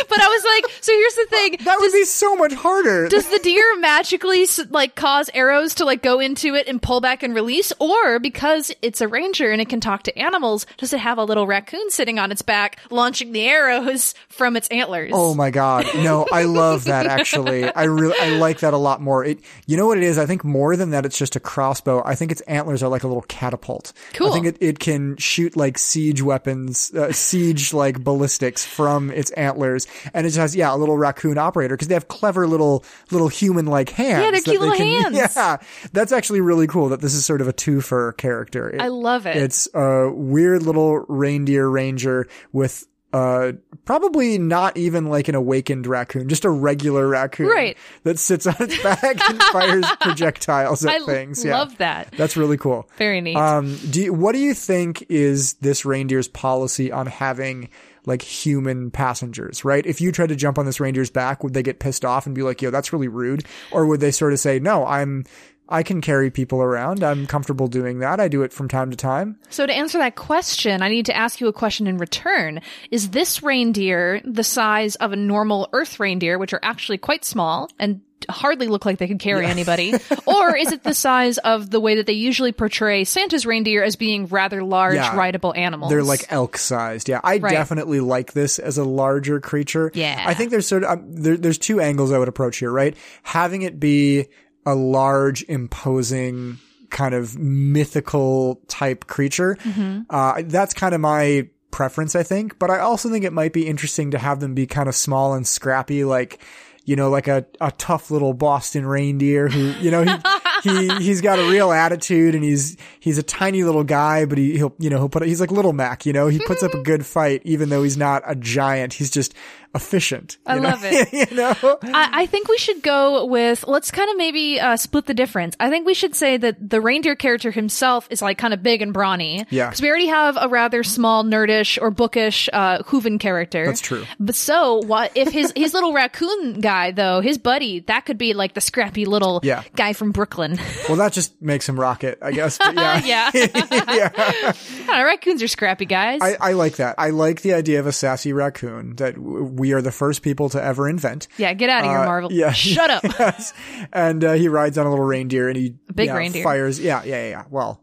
But 0.08 0.20
I 0.20 0.28
was 0.28 0.44
like, 0.44 0.74
so 0.82 0.92
here's 0.92 1.14
the 1.14 1.26
thing: 1.30 1.56
That 1.64 1.78
would 1.80 1.92
be 1.92 2.04
so 2.04 2.36
much 2.36 2.52
harder. 2.52 3.08
does 3.08 3.26
the 3.28 3.38
deer 3.38 3.78
magically 3.80 4.46
like 4.70 4.94
cause 4.94 5.30
arrows 5.32 5.74
to 5.76 5.84
like 5.86 6.02
go 6.02 6.20
into 6.20 6.54
it 6.54 6.68
and 6.68 6.82
pull 6.82 7.00
back 7.00 7.22
and 7.22 7.34
release 7.34 7.72
or 7.78 8.18
because 8.18 8.70
it's 8.82 9.00
a 9.00 9.08
ranger 9.08 9.50
and 9.50 9.62
it 9.62 9.68
can 9.70 9.80
talk 9.80 10.02
to 10.02 10.18
animals 10.18 10.66
does 10.76 10.92
it 10.92 11.00
have 11.00 11.16
a 11.16 11.24
little 11.24 11.46
raccoon 11.46 11.90
sitting 11.90 12.18
on 12.18 12.30
its 12.30 12.42
back 12.42 12.78
launching 12.90 13.32
the 13.32 13.42
arrows 13.46 14.14
from 14.28 14.56
its 14.56 14.68
antlers 14.68 15.12
Oh 15.14 15.34
my 15.34 15.50
god. 15.50 15.86
No, 15.96 16.26
I 16.30 16.44
love 16.44 16.84
that 16.84 17.06
actually. 17.06 17.64
I 17.72 17.84
really 17.84 18.16
I 18.20 18.36
like 18.38 18.60
that 18.60 18.74
a 18.74 18.78
lot 18.78 19.00
more. 19.00 19.24
It 19.24 19.38
you 19.66 19.76
know 19.76 19.86
what 19.86 19.96
it 19.98 20.04
is? 20.04 20.18
I 20.18 20.26
think 20.26 20.44
more 20.44 20.76
than 20.76 20.90
that 20.90 21.06
it's 21.06 21.18
just 21.18 21.36
a 21.36 21.37
crossbow. 21.40 22.02
I 22.04 22.14
think 22.14 22.32
its 22.32 22.40
antlers 22.42 22.82
are 22.82 22.88
like 22.88 23.02
a 23.04 23.08
little 23.08 23.22
catapult. 23.28 23.92
Cool. 24.14 24.28
I 24.28 24.32
think 24.32 24.46
it, 24.46 24.56
it 24.60 24.78
can 24.78 25.16
shoot 25.16 25.56
like 25.56 25.78
siege 25.78 26.22
weapons, 26.22 26.92
uh, 26.94 27.12
siege 27.12 27.72
like 27.72 28.02
ballistics 28.02 28.64
from 28.64 29.10
its 29.10 29.30
antlers 29.32 29.86
and 30.14 30.26
it 30.26 30.30
just 30.30 30.38
has 30.38 30.56
yeah, 30.56 30.74
a 30.74 30.76
little 30.76 30.96
raccoon 30.96 31.38
operator 31.38 31.76
because 31.76 31.88
they 31.88 31.94
have 31.94 32.08
clever 32.08 32.46
little 32.46 32.84
little 33.10 33.28
human 33.28 33.66
like 33.66 33.90
hands. 33.90 34.24
Yeah, 34.24 34.30
they're 34.30 34.40
cute 34.40 34.46
they 34.46 34.58
little 34.58 34.74
can- 34.76 35.12
hands. 35.12 35.36
Yeah. 35.36 35.58
That's 35.92 36.12
actually 36.12 36.40
really 36.40 36.66
cool 36.66 36.88
that 36.88 37.00
this 37.00 37.14
is 37.14 37.24
sort 37.24 37.40
of 37.40 37.48
a 37.48 37.52
twofer 37.52 38.16
character. 38.16 38.70
It- 38.70 38.80
i 38.80 38.88
love 38.88 39.26
it 39.26 39.36
it's 39.36 39.68
a 39.74 40.10
weird 40.10 40.62
little 40.62 40.98
reindeer 41.08 41.68
ranger 41.68 42.26
with 42.52 42.86
uh 43.12 43.52
probably 43.84 44.36
not 44.38 44.76
even 44.76 45.06
like 45.06 45.28
an 45.28 45.34
awakened 45.34 45.86
raccoon, 45.86 46.28
just 46.28 46.44
a 46.44 46.50
regular 46.50 47.08
raccoon 47.08 47.46
Right. 47.46 47.76
that 48.02 48.18
sits 48.18 48.46
on 48.46 48.54
its 48.60 48.82
back 48.82 49.02
and 49.30 49.42
fires 49.52 49.86
projectiles 50.00 50.84
at 50.84 51.00
i 51.00 51.04
things. 51.06 51.42
Yeah. 51.44 51.58
love 51.58 51.78
that 51.78 52.12
That's 52.18 52.36
really 52.36 52.58
cool. 52.58 52.88
very 52.98 53.20
neat 53.22 53.36
Um 53.36 53.76
do 53.90 54.02
you, 54.02 54.12
what 54.12 54.32
do 54.32 54.38
you 54.38 54.52
think 54.54 55.06
is 55.08 55.54
this 55.54 55.84
reindeer's 55.86 56.28
policy 56.28 56.92
on 56.92 57.06
having 57.06 57.70
like 58.04 58.22
human 58.22 58.90
passengers, 58.90 59.64
right? 59.66 59.84
If 59.84 60.00
you 60.00 60.12
tried 60.12 60.28
to 60.30 60.36
jump 60.36 60.58
on 60.58 60.64
this 60.64 60.80
reindeer's 60.80 61.10
back, 61.10 61.44
would 61.44 61.52
they 61.52 61.62
get 61.62 61.78
pissed 61.78 62.06
off 62.06 62.24
and 62.24 62.34
be 62.34 62.42
like, 62.42 62.62
"Yo, 62.62 62.70
that's 62.70 62.90
really 62.90 63.08
rude?" 63.08 63.44
Or 63.70 63.84
would 63.86 64.00
they 64.00 64.12
sort 64.12 64.32
of 64.32 64.38
say, 64.40 64.58
"No, 64.58 64.86
I'm 64.86 65.24
I 65.68 65.82
can 65.82 66.00
carry 66.00 66.30
people 66.30 66.62
around. 66.62 67.02
I'm 67.02 67.26
comfortable 67.26 67.66
doing 67.68 67.98
that. 67.98 68.20
I 68.20 68.28
do 68.28 68.42
it 68.42 68.52
from 68.52 68.68
time 68.68 68.90
to 68.90 68.96
time." 68.96 69.38
So 69.50 69.66
to 69.66 69.72
answer 69.72 69.98
that 69.98 70.16
question, 70.16 70.82
I 70.82 70.88
need 70.88 71.06
to 71.06 71.16
ask 71.16 71.40
you 71.40 71.48
a 71.48 71.52
question 71.52 71.86
in 71.86 71.98
return. 71.98 72.60
Is 72.90 73.10
this 73.10 73.42
reindeer 73.42 74.20
the 74.24 74.44
size 74.44 74.94
of 74.96 75.12
a 75.12 75.16
normal 75.16 75.68
earth 75.72 76.00
reindeer, 76.00 76.38
which 76.38 76.52
are 76.52 76.60
actually 76.62 76.98
quite 76.98 77.24
small 77.24 77.70
and 77.78 78.00
hardly 78.28 78.66
look 78.66 78.84
like 78.84 78.98
they 78.98 79.06
could 79.06 79.20
carry 79.20 79.46
anybody? 79.46 79.94
or 80.26 80.56
is 80.56 80.72
it 80.72 80.82
the 80.82 80.92
size 80.94 81.38
of 81.38 81.70
the 81.70 81.78
way 81.80 81.94
that 81.96 82.06
they 82.06 82.14
usually 82.14 82.50
portray 82.50 83.04
Santa's 83.04 83.46
reindeer 83.46 83.84
as 83.84 83.94
being 83.94 84.26
rather 84.26 84.64
large, 84.64 84.96
Yeah. 84.96 85.14
rideable 85.16 85.54
animals? 85.54 85.90
They're 85.90 86.02
like 86.02 86.26
elk 86.30 86.58
sized. 86.58 87.08
Yeah, 87.08 87.20
I 87.22 87.38
Right. 87.38 87.52
definitely 87.52 88.00
like 88.00 88.32
this 88.32 88.58
as 88.58 88.76
a 88.76 88.84
larger 88.84 89.38
creature. 89.38 89.92
Yeah. 89.94 90.20
I 90.26 90.34
think 90.34 90.50
there's 90.50 90.66
sort 90.66 90.82
of 90.82 90.90
um, 90.98 91.04
there, 91.12 91.36
there's 91.36 91.58
two 91.58 91.80
angles 91.80 92.10
I 92.10 92.18
would 92.18 92.28
approach 92.28 92.58
here, 92.58 92.72
right? 92.72 92.96
Having 93.22 93.62
it 93.62 93.78
be 93.78 94.26
a 94.68 94.74
large, 94.74 95.42
imposing 95.48 96.58
kind 96.90 97.14
of 97.14 97.38
mythical 97.38 98.60
type 98.68 99.06
creature. 99.06 99.56
Mm-hmm. 99.62 100.02
Uh, 100.10 100.42
that's 100.44 100.74
kind 100.74 100.94
of 100.94 101.00
my 101.00 101.48
preference, 101.70 102.14
I 102.14 102.22
think. 102.22 102.58
But 102.58 102.70
I 102.70 102.80
also 102.80 103.08
think 103.08 103.24
it 103.24 103.32
might 103.32 103.54
be 103.54 103.66
interesting 103.66 104.10
to 104.10 104.18
have 104.18 104.40
them 104.40 104.54
be 104.54 104.66
kind 104.66 104.86
of 104.86 104.94
small 104.94 105.34
and 105.34 105.46
scrappy, 105.46 106.04
like. 106.04 106.40
You 106.84 106.96
know, 106.96 107.10
like 107.10 107.28
a, 107.28 107.44
a 107.60 107.70
tough 107.72 108.10
little 108.10 108.32
Boston 108.32 108.86
reindeer 108.86 109.50
who, 109.50 109.72
you 109.78 109.90
know, 109.90 110.04
he, 110.04 110.16
he, 110.62 110.88
he's 111.04 111.20
got 111.20 111.38
a 111.38 111.42
real 111.50 111.70
attitude 111.70 112.34
and 112.34 112.42
he's, 112.42 112.78
he's 112.98 113.18
a 113.18 113.22
tiny 113.22 113.62
little 113.62 113.84
guy, 113.84 114.24
but 114.24 114.38
he, 114.38 114.56
he'll, 114.56 114.74
you 114.78 114.88
know, 114.88 114.96
he'll 114.96 115.10
put, 115.10 115.22
he's 115.26 115.38
like 115.38 115.50
little 115.50 115.74
Mac, 115.74 116.06
you 116.06 116.14
know, 116.14 116.28
he 116.28 116.38
puts 116.46 116.62
up 116.62 116.72
a 116.72 116.82
good 116.82 117.04
fight, 117.04 117.42
even 117.44 117.68
though 117.68 117.82
he's 117.82 117.98
not 117.98 118.22
a 118.24 118.34
giant. 118.34 118.94
He's 118.94 119.10
just 119.10 119.34
efficient. 119.74 120.38
I 120.46 120.56
know? 120.58 120.68
love 120.70 120.80
it. 120.84 121.12
you 121.30 121.36
know? 121.36 121.54
I, 121.82 122.10
I 122.22 122.26
think 122.26 122.48
we 122.48 122.58
should 122.58 122.82
go 122.82 123.24
with 123.26 123.66
let's 123.66 123.90
kind 123.90 124.10
of 124.10 124.16
maybe 124.16 124.60
uh, 124.60 124.76
split 124.76 125.06
the 125.06 125.14
difference. 125.14 125.56
I 125.60 125.70
think 125.70 125.86
we 125.86 125.94
should 125.94 126.14
say 126.14 126.36
that 126.36 126.70
the 126.70 126.80
reindeer 126.80 127.14
character 127.16 127.50
himself 127.50 128.06
is 128.10 128.22
like 128.22 128.38
kind 128.38 128.54
of 128.54 128.62
big 128.62 128.82
and 128.82 128.92
brawny. 128.92 129.46
Yeah. 129.50 129.66
because 129.68 129.82
we 129.82 129.88
already 129.88 130.06
have 130.08 130.36
a 130.40 130.48
rather 130.48 130.82
small, 130.82 131.24
nerdish 131.24 131.80
or 131.80 131.90
bookish 131.90 132.48
uh, 132.52 132.82
Hooven 132.84 133.18
character. 133.18 133.66
That's 133.66 133.80
true. 133.80 134.04
But 134.18 134.34
so 134.34 134.76
what 134.84 135.12
if 135.14 135.28
his 135.32 135.52
his 135.54 135.74
little 135.74 135.92
raccoon 135.94 136.60
guy 136.60 136.90
though, 136.92 137.20
his 137.20 137.38
buddy, 137.38 137.80
that 137.80 138.06
could 138.06 138.18
be 138.18 138.34
like 138.34 138.54
the 138.54 138.60
scrappy 138.60 139.04
little 139.04 139.40
Yeah. 139.42 139.62
guy 139.76 139.92
from 139.92 140.12
Brooklyn. 140.12 140.58
Well, 140.88 140.96
that 140.98 141.12
just 141.12 141.40
makes 141.42 141.68
him 141.68 141.78
rocket, 141.78 142.18
I 142.22 142.32
guess. 142.32 142.58
But 142.58 142.74
yeah. 142.74 143.00
yeah, 143.04 143.30
yeah. 143.34 144.52
Know, 144.86 145.04
raccoons 145.04 145.42
are 145.42 145.48
scrappy 145.48 145.84
guys. 145.84 146.20
I, 146.22 146.36
I 146.40 146.52
like 146.52 146.76
that. 146.76 146.94
I 146.98 147.10
like 147.10 147.42
the 147.42 147.54
idea 147.54 147.80
of 147.80 147.86
a 147.86 147.92
sassy 147.92 148.32
raccoon 148.32 148.96
that 148.96 149.14
w- 149.14 149.44
we 149.68 149.74
are 149.74 149.82
the 149.82 149.92
first 149.92 150.22
people 150.22 150.48
to 150.48 150.62
ever 150.62 150.88
invent. 150.88 151.28
yeah, 151.36 151.52
get 151.52 151.68
out 151.68 151.84
of 151.84 151.90
here, 151.90 151.98
Uh, 151.98 152.04
Marvel. 152.06 152.32
yeah. 152.32 152.52
Shut 152.52 152.90
up. 152.90 153.04
Yes. 153.18 153.52
And 153.92 154.24
uh, 154.24 154.32
he 154.32 154.48
rides 154.48 154.78
on 154.78 154.86
a 154.86 154.90
little 154.90 155.04
reindeer 155.04 155.48
and 155.48 155.56
he 155.56 155.74
big 155.94 156.06
yeah, 156.06 156.16
reindeer. 156.16 156.42
fires. 156.42 156.80
Yeah, 156.80 157.02
yeah, 157.04 157.28
yeah. 157.28 157.44
Well, 157.50 157.82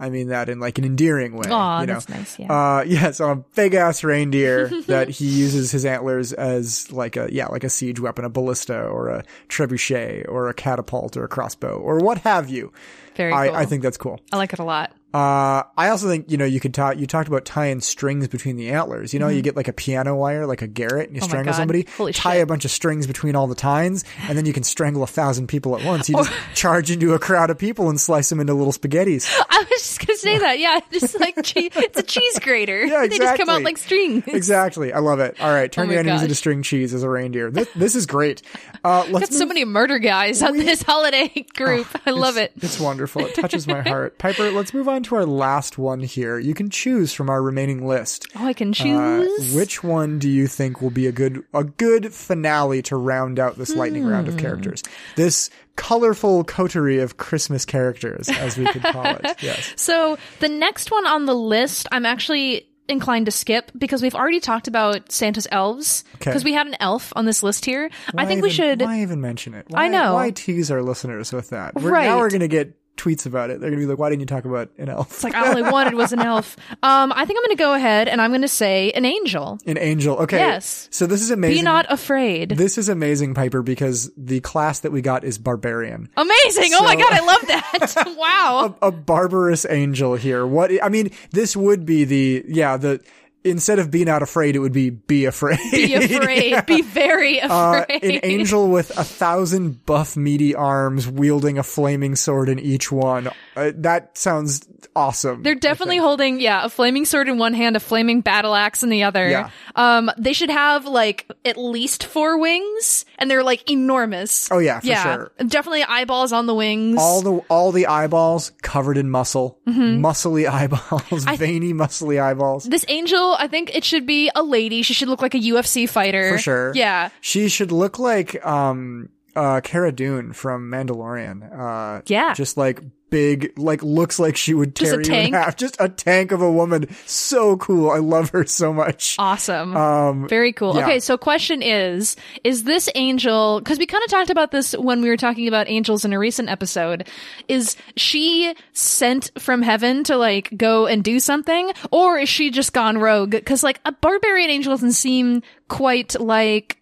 I 0.00 0.08
mean 0.10 0.28
that 0.28 0.48
in 0.48 0.58
like 0.60 0.78
an 0.78 0.84
endearing 0.84 1.34
way. 1.34 1.50
Aw, 1.50 1.80
you 1.80 1.86
know? 1.88 1.92
that's 1.94 2.08
nice, 2.08 2.38
yeah. 2.38 2.52
Uh, 2.52 2.82
yeah. 2.86 3.10
So 3.10 3.30
a 3.30 3.36
big 3.36 3.74
ass 3.74 4.02
reindeer 4.04 4.68
that 4.86 5.08
he 5.10 5.26
uses 5.26 5.70
his 5.72 5.84
antlers 5.84 6.32
as 6.32 6.90
like 6.92 7.16
a 7.16 7.28
yeah, 7.32 7.48
like 7.48 7.64
a 7.64 7.68
siege 7.70 8.00
weapon, 8.00 8.24
a 8.24 8.30
ballista 8.30 8.80
or 8.86 9.08
a 9.08 9.24
trebuchet 9.48 10.26
or 10.28 10.48
a 10.48 10.54
catapult 10.54 11.16
or 11.16 11.24
a 11.24 11.28
crossbow 11.28 11.76
or 11.78 11.98
what 11.98 12.18
have 12.18 12.48
you. 12.48 12.72
Very 13.16 13.32
I, 13.32 13.48
cool. 13.48 13.56
I 13.56 13.64
think 13.66 13.82
that's 13.82 13.96
cool. 13.96 14.20
I 14.32 14.36
like 14.36 14.52
it 14.52 14.60
a 14.60 14.64
lot. 14.64 14.92
Uh, 15.14 15.62
I 15.76 15.88
also 15.88 16.06
think, 16.06 16.30
you 16.30 16.36
know, 16.36 16.44
you 16.44 16.60
could 16.60 16.74
talk, 16.74 16.98
you 16.98 17.06
talked 17.06 17.28
about 17.28 17.46
tying 17.46 17.80
strings 17.80 18.28
between 18.28 18.56
the 18.56 18.68
antlers. 18.70 19.14
You 19.14 19.20
know, 19.20 19.28
you 19.28 19.40
get 19.40 19.56
like 19.56 19.66
a 19.66 19.72
piano 19.72 20.14
wire, 20.14 20.46
like 20.46 20.60
a 20.60 20.66
garrote, 20.66 21.06
and 21.08 21.16
you 21.16 21.22
Mm-hmm. 21.22 21.24
Oh 21.24 21.28
strangle 21.28 21.54
somebody, 21.54 21.86
Holy 21.96 22.12
tie 22.12 22.34
shit. 22.34 22.42
a 22.42 22.46
bunch 22.46 22.64
of 22.66 22.70
strings 22.70 23.06
between 23.06 23.34
all 23.34 23.46
the 23.46 23.54
tines, 23.54 24.04
and 24.28 24.36
then 24.36 24.44
you 24.44 24.52
can 24.52 24.62
strangle 24.62 25.02
a 25.02 25.06
thousand 25.06 25.46
people 25.46 25.76
at 25.78 25.84
once. 25.84 26.08
You 26.10 26.16
just 26.16 26.32
charge 26.54 26.90
into 26.90 27.14
a 27.14 27.18
crowd 27.18 27.48
of 27.50 27.58
people 27.58 27.88
and 27.88 27.98
slice 28.00 28.28
them 28.28 28.38
into 28.40 28.52
little 28.54 28.72
spaghettis. 28.72 29.26
I 29.50 29.58
was 29.70 29.80
just 29.82 30.06
gonna 30.06 30.16
say 30.18 30.38
that. 30.38 30.58
Yeah, 30.58 30.78
just 30.92 31.18
like 31.18 31.36
che- 31.42 31.70
it's 31.74 31.98
a 31.98 32.02
cheese 32.02 32.38
grater. 32.40 32.84
Yeah, 32.84 33.04
exactly. 33.04 33.08
They 33.08 33.18
just 33.24 33.38
come 33.38 33.48
out 33.48 33.62
like 33.62 33.78
strings. 33.78 34.24
Exactly. 34.26 34.92
I 34.92 34.98
love 34.98 35.20
it. 35.20 35.40
All 35.40 35.50
right. 35.52 35.72
Turn 35.72 35.88
Oh 35.88 35.90
your 35.92 36.00
enemies 36.00 36.18
gosh. 36.18 36.24
into 36.24 36.34
string 36.34 36.62
cheese 36.62 36.92
as 36.94 37.02
a 37.02 37.08
reindeer. 37.08 37.50
This, 37.50 37.68
this 37.74 37.94
is 37.96 38.06
great. 38.06 38.42
Uh, 38.84 39.06
let's 39.10 39.30
Got 39.30 39.32
so 39.32 39.40
move- 39.40 39.48
many 39.48 39.64
murder 39.64 39.98
guys 39.98 40.42
on 40.42 40.56
this 40.58 40.82
holiday 40.82 41.46
group. 41.54 41.86
I 42.06 42.10
love 42.10 42.36
it. 42.36 42.52
It's 42.56 42.78
wonderful. 42.78 43.24
It 43.26 43.34
touches 43.34 43.66
my 43.66 43.80
heart. 43.80 44.18
Piper, 44.18 44.50
let's 44.50 44.72
move 44.74 44.88
on 44.88 44.97
to 45.04 45.16
our 45.16 45.26
last 45.26 45.78
one 45.78 46.00
here. 46.00 46.38
You 46.38 46.54
can 46.54 46.70
choose 46.70 47.12
from 47.12 47.28
our 47.30 47.42
remaining 47.42 47.86
list. 47.86 48.26
Oh, 48.36 48.44
I 48.46 48.52
can 48.52 48.70
Uh, 48.70 48.72
choose. 48.74 49.54
which 49.54 49.82
one 49.84 50.18
do 50.18 50.28
you 50.28 50.46
think 50.46 50.80
will 50.82 50.90
be 50.90 51.06
a 51.06 51.12
good 51.12 51.42
a 51.54 51.64
good 51.64 52.12
finale 52.12 52.82
to 52.82 52.96
round 52.96 53.38
out 53.38 53.56
this 53.58 53.74
lightning 53.74 54.04
round 54.06 54.26
Hmm. 54.26 54.34
of 54.34 54.40
characters? 54.40 54.82
This 55.16 55.50
colorful 55.76 56.44
coterie 56.44 56.98
of 56.98 57.16
Christmas 57.16 57.64
characters, 57.64 58.28
as 58.28 58.58
we 58.58 58.66
could 58.66 58.82
call 58.82 59.04
it. 59.06 59.36
Yes. 59.42 59.72
So 59.76 60.18
the 60.40 60.48
next 60.48 60.90
one 60.90 61.06
on 61.06 61.26
the 61.26 61.34
list, 61.34 61.86
I'm 61.92 62.04
actually 62.04 62.64
inclined 62.88 63.26
to 63.26 63.30
skip 63.32 63.70
because 63.76 64.00
we've 64.02 64.14
already 64.14 64.40
talked 64.40 64.66
about 64.66 65.12
Santa's 65.12 65.46
elves. 65.52 66.04
Okay. 66.16 66.30
Because 66.30 66.42
we 66.42 66.54
had 66.54 66.66
an 66.66 66.74
elf 66.80 67.12
on 67.14 67.26
this 67.26 67.42
list 67.42 67.64
here. 67.66 67.90
I 68.08 68.10
Why 68.22 68.26
think 68.26 68.42
we 68.42 68.48
should. 68.50 68.80
Why 68.80 69.02
even 69.02 69.20
mention 69.20 69.52
it? 69.54 69.66
Why, 69.68 69.84
I 69.84 69.88
know. 69.88 70.14
Why 70.14 70.30
tease 70.30 70.70
our 70.70 70.82
listeners 70.82 71.30
with 71.32 71.50
that? 71.50 71.74
We're, 71.74 71.90
Right. 71.90 72.06
Now 72.06 72.18
we're 72.18 72.30
going 72.30 72.40
to 72.40 72.48
get 72.48 72.74
tweets 72.98 73.24
about 73.24 73.50
it. 73.50 73.60
They're 73.60 73.70
going 73.70 73.80
to 73.80 73.86
be 73.86 73.90
like, 73.90 73.98
"Why 73.98 74.10
didn't 74.10 74.20
you 74.20 74.26
talk 74.26 74.44
about 74.44 74.70
an 74.76 74.88
elf?" 74.88 75.10
It's 75.12 75.24
like 75.24 75.34
all 75.34 75.56
I 75.56 75.70
wanted 75.70 75.94
was 75.94 76.12
an 76.12 76.20
elf. 76.20 76.56
Um, 76.82 77.12
I 77.12 77.24
think 77.24 77.38
I'm 77.38 77.44
going 77.44 77.56
to 77.56 77.62
go 77.62 77.74
ahead 77.74 78.08
and 78.08 78.20
I'm 78.20 78.30
going 78.30 78.42
to 78.42 78.48
say 78.48 78.90
an 78.92 79.04
angel. 79.04 79.58
An 79.66 79.78
angel. 79.78 80.16
Okay. 80.18 80.38
Yes. 80.38 80.88
So 80.90 81.06
this 81.06 81.22
is 81.22 81.30
amazing. 81.30 81.58
Be 81.58 81.62
not 81.62 81.86
afraid. 81.90 82.50
This 82.50 82.76
is 82.76 82.88
amazing, 82.88 83.34
Piper, 83.34 83.62
because 83.62 84.10
the 84.16 84.40
class 84.40 84.80
that 84.80 84.92
we 84.92 85.00
got 85.00 85.24
is 85.24 85.38
barbarian. 85.38 86.10
Amazing! 86.16 86.72
oh 86.74 86.82
my 86.82 86.96
god, 86.96 87.12
I 87.12 87.20
love 87.20 87.46
that. 87.46 88.14
wow. 88.18 88.76
a 88.82 88.90
barbarous 88.90 89.64
angel 89.68 90.16
here. 90.16 90.46
What 90.46 90.70
I 90.82 90.88
mean, 90.88 91.10
this 91.30 91.56
would 91.56 91.86
be 91.86 92.04
the 92.04 92.44
yeah 92.48 92.76
the 92.76 93.00
instead 93.44 93.78
of 93.78 93.90
be 93.90 94.04
not 94.04 94.22
afraid, 94.22 94.56
it 94.56 94.58
would 94.58 94.72
be 94.72 94.90
be 94.90 95.24
afraid. 95.24 95.58
Be 95.72 95.94
afraid. 95.94 96.66
Be 96.66 96.82
very 96.82 97.40
Uh, 97.40 97.82
afraid. 97.82 98.04
an 98.04 98.20
angel 98.22 98.68
with 98.68 98.90
a 98.98 99.04
thousand 99.04 99.84
buff 99.86 100.16
meaty 100.16 100.54
arms 100.54 101.08
wielding 101.08 101.58
a 101.58 101.62
flaming 101.62 102.16
sword 102.16 102.48
in 102.48 102.58
each 102.58 102.90
one. 102.92 103.28
Uh, 103.56 103.72
that 103.76 104.16
sounds 104.18 104.66
awesome. 104.94 105.42
They're 105.42 105.54
definitely 105.54 105.98
holding, 105.98 106.40
yeah, 106.40 106.64
a 106.64 106.68
flaming 106.68 107.04
sword 107.04 107.28
in 107.28 107.38
one 107.38 107.54
hand, 107.54 107.76
a 107.76 107.80
flaming 107.80 108.20
battle 108.20 108.54
axe 108.54 108.82
in 108.82 108.88
the 108.88 109.04
other. 109.04 109.28
Yeah. 109.28 109.50
Um, 109.76 110.10
they 110.18 110.32
should 110.32 110.50
have 110.50 110.86
like 110.86 111.30
at 111.44 111.56
least 111.56 112.04
four 112.04 112.38
wings, 112.38 113.04
and 113.18 113.30
they're 113.30 113.42
like 113.44 113.70
enormous. 113.70 114.50
Oh, 114.50 114.58
yeah, 114.58 114.80
for 114.80 114.86
yeah, 114.86 115.02
sure. 115.14 115.32
definitely 115.46 115.84
eyeballs 115.84 116.32
on 116.32 116.46
the 116.46 116.54
wings. 116.54 116.96
all 116.98 117.22
the 117.22 117.32
all 117.48 117.72
the 117.72 117.86
eyeballs 117.86 118.52
covered 118.62 118.96
in 118.98 119.08
muscle, 119.10 119.58
Mm-hmm. 119.68 120.04
muscly 120.04 120.48
eyeballs, 120.50 121.24
veiny 121.38 121.72
muscly 121.74 122.20
eyeballs. 122.20 122.64
this 122.64 122.84
angel, 122.88 123.27
I 123.38 123.48
think 123.48 123.74
it 123.74 123.84
should 123.84 124.06
be 124.06 124.30
a 124.34 124.42
lady. 124.42 124.82
She 124.82 124.94
should 124.94 125.08
look 125.08 125.22
like 125.22 125.34
a 125.34 125.38
UFC 125.40 125.88
fighter 125.88 126.32
For 126.32 126.38
sure. 126.38 126.72
Yeah, 126.74 127.10
She 127.20 127.48
should 127.48 127.72
look 127.72 127.98
like 127.98 128.44
um 128.46 129.08
uh 129.36 129.60
Cara 129.62 129.92
Dune 129.92 130.32
from 130.32 130.70
Mandalorian. 130.70 131.42
Uh 131.52 132.02
Yeah. 132.06 132.34
Just 132.34 132.56
like 132.56 132.80
big 133.10 133.52
like 133.58 133.82
looks 133.82 134.18
like 134.18 134.36
she 134.36 134.54
would 134.54 134.74
tear 134.74 135.00
you 135.00 135.12
in 135.12 135.32
half. 135.32 135.56
Just 135.56 135.76
a 135.80 135.88
tank 135.88 136.32
of 136.32 136.42
a 136.42 136.50
woman. 136.50 136.86
So 137.06 137.56
cool. 137.56 137.90
I 137.90 137.98
love 137.98 138.30
her 138.30 138.46
so 138.46 138.72
much. 138.72 139.16
awesome. 139.18 139.76
Um 139.76 140.28
Very 140.28 140.52
cool. 140.52 140.76
yeah. 140.76 140.84
Okay, 140.84 141.00
so 141.00 141.16
question 141.16 141.62
is, 141.62 142.16
is 142.44 142.64
this 142.64 142.88
angel, 142.94 143.60
cause 143.64 143.78
we 143.78 143.86
kind 143.86 144.02
of 144.04 144.10
talked 144.10 144.30
about 144.30 144.50
this 144.50 144.72
when 144.72 145.02
we 145.02 145.08
were 145.08 145.16
talking 145.16 145.48
about 145.48 145.68
angels 145.68 146.04
in 146.04 146.12
a 146.12 146.18
recent 146.18 146.48
episode, 146.48 147.08
is 147.48 147.76
she 147.96 148.54
sent 148.72 149.30
from 149.38 149.62
heaven 149.62 150.04
to 150.04 150.16
like 150.16 150.50
go 150.56 150.86
and 150.86 151.04
do 151.04 151.20
something? 151.20 151.72
Or 151.90 152.18
is 152.18 152.28
she 152.28 152.50
just 152.50 152.72
gone 152.72 152.98
rogue? 152.98 153.36
Cause 153.44 153.62
like 153.62 153.80
a 153.84 153.92
barbarian 153.92 154.50
angel 154.50 154.72
doesn't 154.72 154.92
seem 154.92 155.42
quite 155.68 156.18
like 156.18 156.77